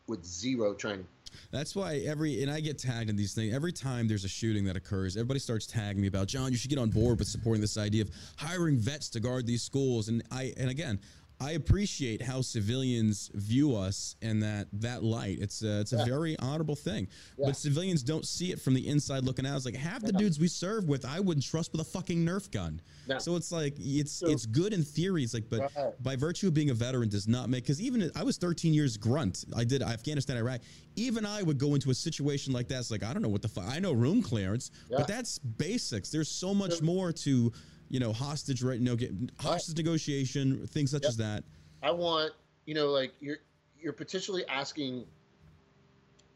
[0.08, 1.08] with zero training.
[1.52, 4.66] That's why every and I get tagged in these things every time there's a shooting
[4.66, 5.18] that occurs.
[5.18, 6.52] Everybody starts tagging me about John.
[6.52, 9.62] You should get on board with supporting this idea of hiring vets to guard these
[9.62, 10.10] schools.
[10.10, 11.00] And I and again,
[11.42, 15.38] I appreciate how civilians view us in that that light.
[15.40, 16.06] It's a, it's a Yeah.
[16.06, 17.08] very honorable thing.
[17.38, 17.46] Yeah.
[17.48, 19.56] But civilians don't see it from the inside looking out.
[19.56, 22.52] It's like half the dudes we serve with, I wouldn't trust with a fucking Nerf
[22.52, 22.82] gun.
[23.20, 25.24] So it's like it's So- it's good in theory.
[25.24, 26.04] It's like, but Right.
[26.04, 28.98] by virtue of being a veteran does not make because even I was 13 years
[28.98, 29.46] grunt.
[29.56, 30.60] I did Afghanistan, Iraq.
[30.98, 32.80] Even I would go into a situation like that.
[32.80, 33.64] It's like I don't know what the fuck.
[33.66, 34.98] I know room clearance, Yeah.
[34.98, 36.10] but that's basics.
[36.10, 37.54] There's so much So- more to
[37.90, 38.80] you know hostage right.
[38.80, 38.96] no
[39.40, 41.10] hostage negotiation, things such Yep.
[41.10, 41.44] as that.
[41.84, 42.34] I want,
[42.66, 43.38] you know, like you're
[43.82, 45.06] you're potentially asking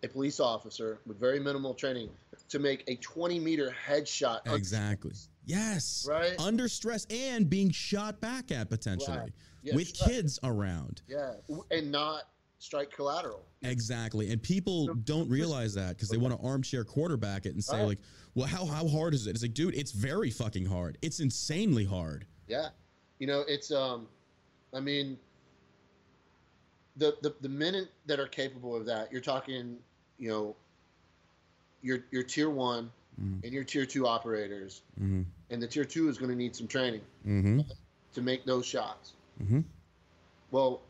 [0.03, 2.09] a police officer with very minimal training
[2.49, 4.39] to make a 20 meter headshot.
[4.45, 5.13] under Exactly.
[5.45, 6.05] Yes.
[6.09, 6.37] Right?
[6.39, 9.33] Under stress and being shot back at potentially Right.
[9.61, 10.09] Yeah, with shot.
[10.09, 11.01] kids around.
[11.07, 11.33] Yeah,
[11.71, 12.23] and not
[12.59, 13.45] strike collateral.
[13.61, 14.29] Exactly.
[14.31, 17.77] And people So- don't realize that because they want to armchair quarterback it and say,
[17.77, 17.87] Right.
[17.87, 17.99] like,
[18.35, 19.31] well, how, how hard is it?
[19.31, 20.97] It's like, dude, it's very fucking hard.
[21.01, 22.25] It's insanely hard.
[22.47, 22.69] Yeah,
[23.19, 24.07] you know, it's um,
[24.73, 25.17] I mean,
[26.97, 29.77] the the the men that are capable of that, you're talking,
[30.19, 30.55] you know,
[31.81, 32.91] your your tier one
[33.21, 33.43] Mhm.
[33.43, 35.21] and your tier two operators, Mm-hmm.
[35.51, 37.59] and the tier two is going to need some training Mm-hmm.
[38.15, 39.13] to make those shots.
[39.41, 39.59] Mm-hmm.
[40.49, 40.81] Well,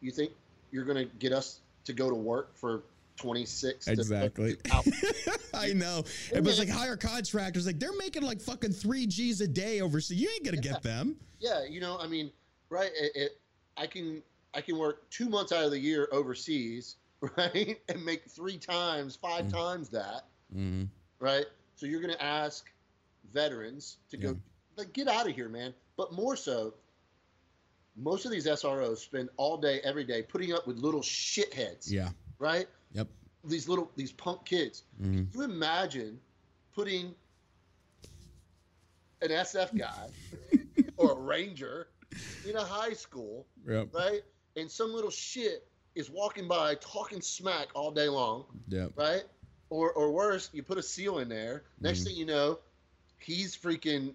[0.00, 0.32] you think
[0.72, 2.82] you're going to get us to go to work for
[3.16, 4.56] 26 to Exactly.
[5.62, 6.04] 32 hours?
[6.32, 6.38] I know.
[6.38, 7.66] It was like hire contractors.
[7.66, 10.20] Like they're making like fucking three G's a day overseas.
[10.20, 11.16] You ain't gonna get them.
[11.40, 12.30] yeah, you know, I mean,
[12.68, 12.90] right?
[12.94, 13.30] It, it,
[13.76, 14.22] I can
[14.54, 16.96] I can work two months out of the year overseas,
[17.36, 19.52] right, and make three times, five Mm.
[19.52, 20.24] times that,
[20.54, 20.84] Mm-hmm.
[21.20, 21.44] right?
[21.76, 22.70] So you're going to ask
[23.32, 24.30] veterans to Yeah.
[24.32, 24.36] go,
[24.76, 25.72] like, get out of here, man.
[25.96, 26.74] But more so,
[27.96, 32.10] most of these SROs spend all day, every day, putting up with little shitheads, Yeah.
[32.38, 32.66] right?
[32.92, 33.08] Yep.
[33.44, 34.84] These little these punk kids.
[35.00, 35.12] Mm-hmm.
[35.24, 36.20] Can you imagine
[36.74, 37.14] putting
[39.22, 40.08] an SF guy
[40.96, 41.88] or a ranger
[42.44, 43.88] in a high school, Yep.
[43.92, 44.22] right?
[44.56, 48.92] And some little shit is walking by talking smack all day long, Yep.
[48.96, 49.22] right?
[49.70, 51.64] Or or worse, you put a seal in there.
[51.80, 52.04] Next Mhm.
[52.04, 52.58] thing you know,
[53.18, 54.14] he's freaking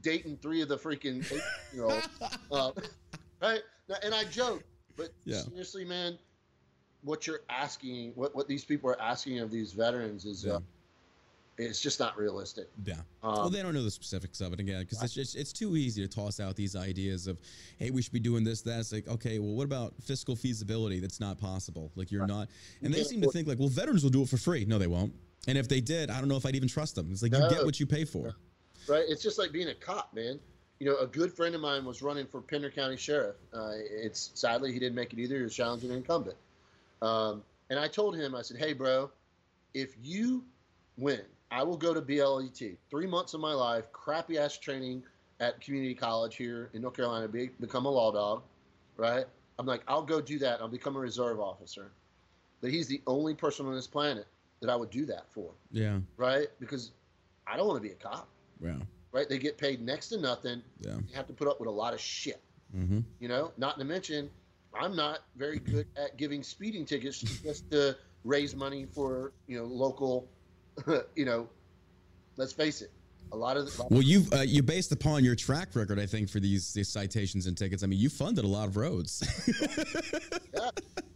[0.00, 1.42] dating three of the freaking eight
[1.72, 2.08] year olds.
[2.50, 2.72] uh,
[3.42, 3.62] right?
[4.02, 4.62] And I joke,
[4.96, 5.42] but Yeah.
[5.42, 6.18] seriously, man,
[7.02, 10.54] what you're asking, what, what these people are asking of these veterans is, Yeah.
[10.54, 10.60] uh,
[11.58, 12.68] it's just not realistic.
[12.84, 12.94] Yeah.
[13.22, 15.76] Um, well, they don't know the specifics of it again because it's just it's too
[15.76, 17.38] easy to toss out these ideas of,
[17.78, 18.62] hey, we should be doing this.
[18.62, 21.00] That it's like, okay, well, what about fiscal feasibility?
[21.00, 21.90] That's not possible.
[21.96, 22.28] Like you're Right.
[22.30, 22.48] not,
[22.82, 24.64] and they seem to think like, well, veterans will do it for free.
[24.64, 25.12] No, they won't.
[25.48, 27.08] And if they did, I don't know if I'd even trust them.
[27.12, 28.34] It's like you get what you pay for.
[28.88, 29.04] right?
[29.06, 30.40] It's just like being a cop, man.
[30.78, 33.36] You know, a good friend of mine was running for Pender County Sheriff.
[33.52, 35.36] Uh, it's sadly he didn't make it either.
[35.36, 36.38] He was challenging an incumbent.
[37.02, 39.10] Um, and I told him, I said, "Hey, bro,
[39.74, 40.44] if you
[40.98, 42.60] win, I will go to BLET.
[42.90, 45.02] Three months of my life, crappy ass training
[45.40, 48.42] at community college here in North Carolina, be, become a law dog,
[48.96, 49.24] right?
[49.58, 50.60] I'm like, I'll go do that.
[50.60, 51.92] I'll become a reserve officer.
[52.60, 54.26] But he's the only person on this planet
[54.60, 56.00] that I would do that for, Yeah.
[56.18, 56.48] right?
[56.60, 56.92] Because
[57.46, 58.28] I don't want to be a cop
[58.62, 58.76] Yeah.
[59.12, 59.28] right?
[59.28, 60.62] They get paid next to nothing.
[60.80, 60.98] Yeah.
[61.08, 62.40] They have to put up with a lot of shit,
[62.76, 63.00] Mm-hmm.
[63.18, 63.52] you know.
[63.56, 64.30] Not to mention,
[64.78, 69.64] I'm not very good at giving speeding tickets just to raise money for you know
[69.64, 70.28] local,
[71.16, 71.48] you know.
[72.36, 72.90] Let's face it,
[73.32, 76.28] a lot of the, Well, you've uh, you based upon your track record, I think,
[76.28, 77.82] for these, these citations and tickets.
[77.82, 79.22] I mean, you funded a lot of roads.
[80.54, 80.70] yeah,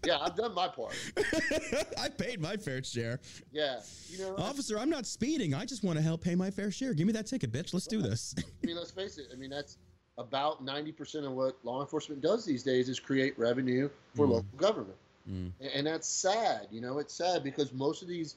[0.04, 0.94] yeah, I've done my part.
[2.00, 3.20] I paid my fair share.
[3.52, 5.54] Yeah, you know, Officer, I'm not speeding.
[5.54, 6.94] I just want to help pay my fair share.
[6.94, 7.74] Give me that ticket, bitch.
[7.74, 8.34] Let's do this.
[8.38, 9.26] I mean, let's face it.
[9.32, 9.78] I mean, that's
[10.18, 14.30] about 90% of what law enforcement does these days is create revenue for Mm.
[14.30, 14.96] local government.
[15.28, 15.50] Mm.
[15.74, 16.68] And that's sad.
[16.70, 18.36] You know, it's sad because most of these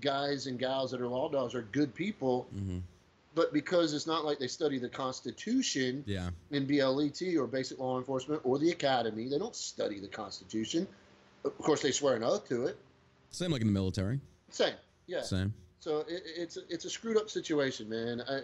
[0.00, 2.78] guys and gals that are law dogs are good people, hmm
[3.34, 6.30] but because it's not like they study the Constitution Yeah.
[6.50, 10.88] in BLET or basic law enforcement or the academy, they don't study the Constitution.
[11.44, 12.76] Of course, they swear an oath to it.
[13.30, 14.20] Same like in the military.
[14.50, 14.74] Same.
[15.06, 15.22] Yeah.
[15.22, 15.54] Same.
[15.78, 18.22] So it, it's it's a screwed up situation, man.
[18.28, 18.40] I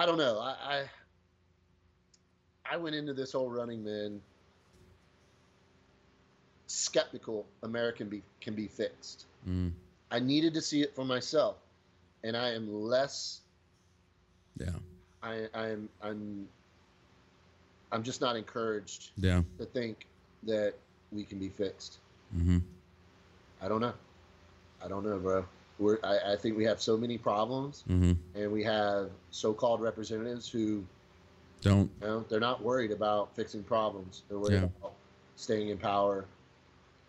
[0.00, 0.38] I don't know.
[0.38, 0.90] I, I
[2.70, 4.20] I went into this whole running man
[6.66, 7.46] skeptical.
[7.62, 9.26] American be can be fixed.
[9.48, 9.72] Mm.
[10.10, 11.56] I needed to see it for myself,
[12.22, 13.40] and I am less.
[14.56, 14.70] Yeah.
[15.22, 16.48] I I'm I'm.
[17.92, 19.42] I'm just not encouraged Yeah.
[19.58, 20.06] to think
[20.44, 20.74] that
[21.10, 21.98] we can be fixed.
[22.36, 22.58] Mm-hmm.
[23.60, 23.94] I don't know.
[24.82, 25.44] I don't know, bro.
[25.80, 28.12] We're, I, I think we have so many problems, mm-hmm.
[28.40, 30.84] and we have so-called representatives who
[31.62, 31.90] Don't.
[32.00, 34.22] You know, they're not worried about fixing problems.
[34.28, 34.68] They're worried Yeah.
[34.80, 34.94] about
[35.36, 36.24] staying in power.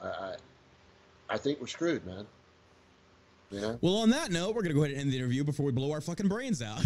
[0.02, 0.36] I, I,
[1.30, 2.26] I think we're screwed, man.
[3.50, 3.78] You know.
[3.82, 5.92] Well, on that note, we're gonna go ahead and end the interview before we blow
[5.92, 6.80] our fucking brains out.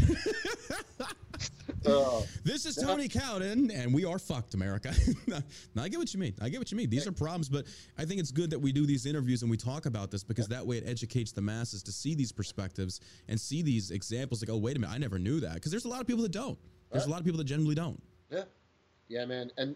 [1.85, 2.85] Uh, this is Yeah.
[2.87, 4.91] Tony Cowden, and we are fucked, America.
[5.27, 5.39] no,
[5.77, 6.33] I get what you mean.
[6.41, 6.89] I get what you mean.
[6.89, 7.65] These are problems, but
[7.97, 10.47] I think it's good that we do these interviews and we talk about this because
[10.47, 14.41] that way it educates the masses to see these perspectives and see these examples.
[14.41, 15.55] Like, oh, wait a minute, I never knew that.
[15.55, 16.57] Because there's a lot of people that don't.
[16.95, 18.01] There's a lot of people that generally don't.
[18.31, 18.43] yeah,
[19.07, 19.51] yeah, man.
[19.57, 19.75] And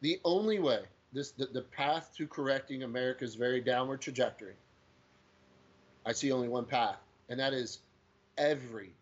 [0.00, 4.54] the only way this the, the path to correcting America's very downward trajectory.
[6.04, 7.78] I see only one path, and that is
[8.38, 8.92] every.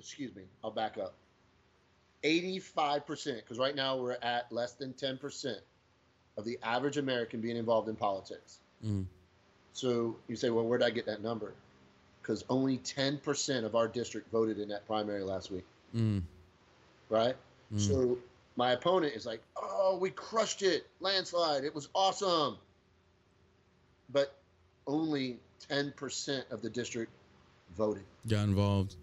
[0.00, 0.42] Excuse me.
[0.64, 1.14] I'll back up.
[2.24, 5.56] 85%, because right now we're at less than 10%
[6.36, 8.58] of the average American being involved in politics.
[8.84, 9.06] Mm.
[9.72, 11.52] So you say, well, where did I get that number?
[12.20, 15.64] Because only 10% of our district voted in that primary last week,
[15.94, 16.22] Mm.
[17.12, 17.36] Right?
[17.72, 17.80] Mm.
[17.80, 18.18] So
[18.56, 22.56] my opponent is like, oh, we crushed it, landslide, it was awesome.
[24.10, 24.34] But
[24.86, 25.38] only
[25.70, 27.12] 10% of the district
[27.76, 28.96] voted, Got involved.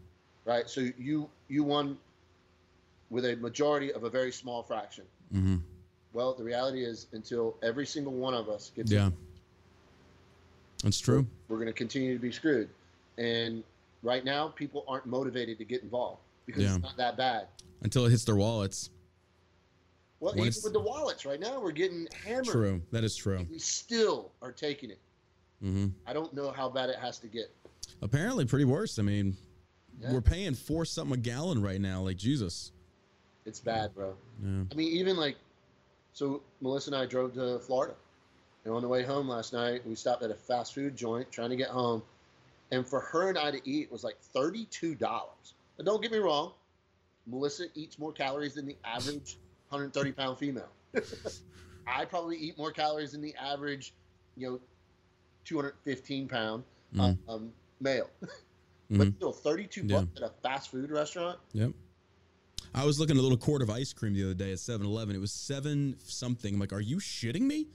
[0.45, 0.67] right?
[0.69, 1.97] So you you won
[3.09, 5.05] with a majority of a very small fraction.
[5.33, 5.57] Mm-hmm.
[6.13, 9.11] Well, the reality is, until every single one of us gets Yeah.
[10.83, 11.25] That's true.
[11.47, 12.69] we're going to continue to be screwed.
[13.17, 13.63] And
[14.01, 16.75] right now, people aren't motivated to get involved because Yeah.
[16.75, 17.47] it's not that bad.
[17.81, 18.89] Until it hits their wallets.
[20.19, 22.45] Well, When even it's- with the wallets right now, we're getting hammered.
[22.45, 22.81] True.
[22.91, 23.45] That is true.
[23.49, 24.99] We still are taking it.
[25.63, 25.87] Mm-hmm.
[26.05, 27.53] I don't know how bad it has to get.
[28.01, 28.99] Apparently, pretty worse.
[28.99, 29.37] I mean,
[30.01, 30.11] Yeah.
[30.13, 32.01] we're paying four something a gallon right now.
[32.01, 32.71] Like Jesus.
[33.45, 34.15] It's bad, bro.
[34.43, 34.63] Yeah.
[34.71, 35.37] I mean, even like,
[36.13, 37.95] so Melissa and I drove to Florida.
[38.65, 41.49] And on the way home last night, we stopped at a fast food joint trying
[41.49, 42.03] to get home.
[42.71, 45.53] And for her and I to eat was like $32.
[45.79, 46.51] But don't get me wrong,
[47.25, 49.37] Melissa eats more calories than the average
[49.69, 50.67] 130 pound female.
[51.87, 53.93] I probably eat more calories than the average,
[54.35, 54.59] you know,
[55.45, 57.17] 215 pound Mm.
[57.29, 58.09] um, male.
[58.21, 58.29] Mhm.
[58.97, 59.99] But still, 32 Yeah.
[60.01, 61.39] bucks at a fast food restaurant.
[61.53, 61.71] Yep.
[62.73, 64.85] I was looking at a little quart of ice cream the other day at 7
[64.85, 65.15] Eleven.
[65.15, 66.55] It was seven something.
[66.55, 67.67] I'm like, are you shitting me?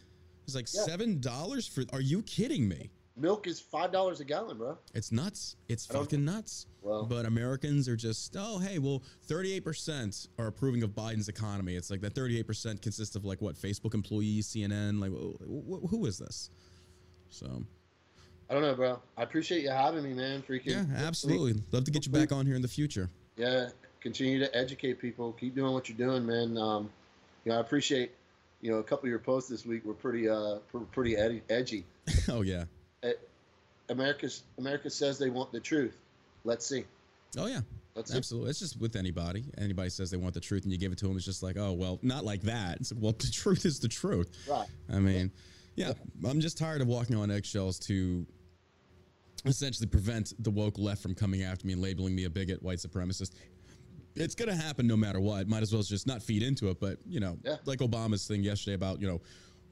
[0.44, 0.82] It's like Yeah.
[0.82, 2.90] seven dollars for are you kidding me?
[3.16, 4.77] Milk is $5 a gallon, bro.
[4.93, 5.57] It's nuts.
[5.69, 6.66] It's fucking nuts.
[6.82, 11.77] Well- but Americans are just, oh, hey, well, 38% are approving of Biden's economy.
[11.77, 16.07] It's like that 38% consists of like what, Facebook employees, CNN, like wh- wh- who
[16.07, 16.51] is this?
[17.31, 17.65] So,
[18.51, 19.01] I don't know, bro.
[19.16, 20.43] I appreciate you having me, man.
[20.43, 21.55] Freaking yeah, absolutely.
[21.73, 23.11] Love to get you back on here in the future.
[23.36, 23.69] Yeah,
[24.01, 25.32] continue to educate people.
[25.32, 26.57] Keep doing what you're doing, man.
[26.59, 26.91] Um,
[27.45, 28.12] you know, I appreciate.
[28.61, 30.57] You know, a couple of your posts this week were pretty, uh,
[30.93, 31.85] pretty edgy.
[32.31, 32.65] oh, yeah.
[33.05, 33.09] Uh,
[33.90, 35.94] America's America says they want the truth.
[36.44, 36.85] Let's see.
[37.39, 37.60] Oh, yeah.
[37.94, 38.16] Let's see.
[38.16, 38.51] Absolutely.
[38.51, 39.44] It's just with anybody.
[39.59, 41.56] Anybody says they want the truth and you give it to them, it's just like,
[41.59, 42.78] oh, well, not like that.
[42.81, 44.31] It's like, well, the truth is the truth.
[44.48, 44.66] Right.
[44.93, 45.31] I mean,
[45.76, 45.93] yeah,
[46.26, 48.26] I'm just tired of walking on eggshells to
[49.44, 52.78] essentially prevent the woke left from coming after me and labeling me a bigot, white
[52.78, 53.32] supremacist.
[54.16, 55.48] It's going to happen no matter what.
[55.48, 56.81] Might as well just not feed into it.
[56.81, 57.56] But, you know, Yeah.
[57.64, 59.20] like Obama's thing yesterday about, you know,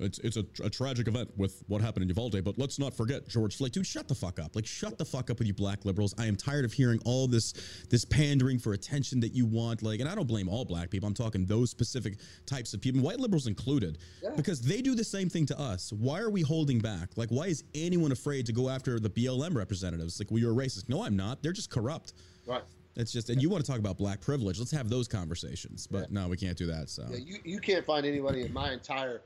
[0.02, 3.28] it's it's a, a tragic event with what happened in Uvalde, but let's not forget
[3.28, 3.72] George Floyd.
[3.72, 4.54] Dude, shut the fuck up!
[4.56, 6.14] Like, shut the fuck up with you black liberals.
[6.18, 7.52] I am tired of hearing all this
[7.90, 9.82] this pandering for attention that you want.
[9.82, 11.06] Like, and I don't blame all black people.
[11.06, 12.16] I'm talking those specific
[12.46, 14.30] types of people, white liberals included, Yeah.
[14.36, 15.92] because they do the same thing to us.
[15.92, 17.10] Why are we holding back?
[17.16, 20.18] Like, why is anyone afraid to go after the BLM representatives?
[20.18, 20.88] Like, well, you're a racist.
[20.88, 21.42] No, I'm not.
[21.42, 22.14] They're just corrupt.
[22.46, 22.62] Right.
[22.94, 24.58] It's just, and you want to talk about black privilege?
[24.58, 25.86] Let's have those conversations.
[25.86, 26.90] But no, we can't do that.
[26.90, 29.22] So Yeah, you, you can't find anybody in my entire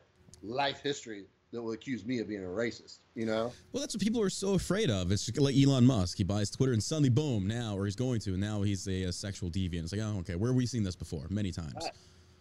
[0.46, 2.98] life history that will accuse me of being a racist.
[3.14, 3.52] You know?
[3.72, 5.12] Well, that's what people are so afraid of.
[5.12, 6.18] It's like Elon Musk.
[6.18, 9.04] He buys Twitter and suddenly, boom, now, or he's going to, and now he's a,
[9.04, 9.84] a sexual deviant.
[9.84, 11.26] It's like, oh, okay, where have we seen this before?
[11.30, 11.74] Many times.
[11.80, 11.92] Right.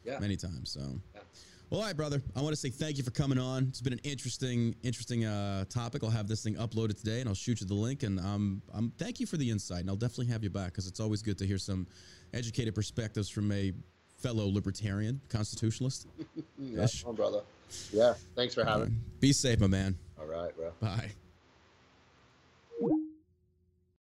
[0.03, 0.19] Yeah.
[0.19, 0.71] Many times.
[0.71, 0.81] So.
[1.13, 1.21] Yeah.
[1.69, 2.21] Well, all right, brother.
[2.35, 3.65] I want to say thank you for coming on.
[3.69, 6.03] It's been an interesting, interesting uh, topic.
[6.03, 8.03] I'll have this thing uploaded today, and I'll shoot you the link.
[8.03, 10.87] And um, um, thank you for the insight, and I'll definitely have you back because
[10.87, 11.87] it's always good to hear some
[12.33, 13.73] educated perspectives from a
[14.17, 16.07] fellow libertarian constitutionalist.
[16.57, 17.41] Yeah, brother.
[17.91, 18.13] Yeah.
[18.35, 18.99] Thanks for having.
[19.19, 19.97] Be safe, my man.
[20.19, 20.71] All right, bro.
[20.79, 21.11] Bye.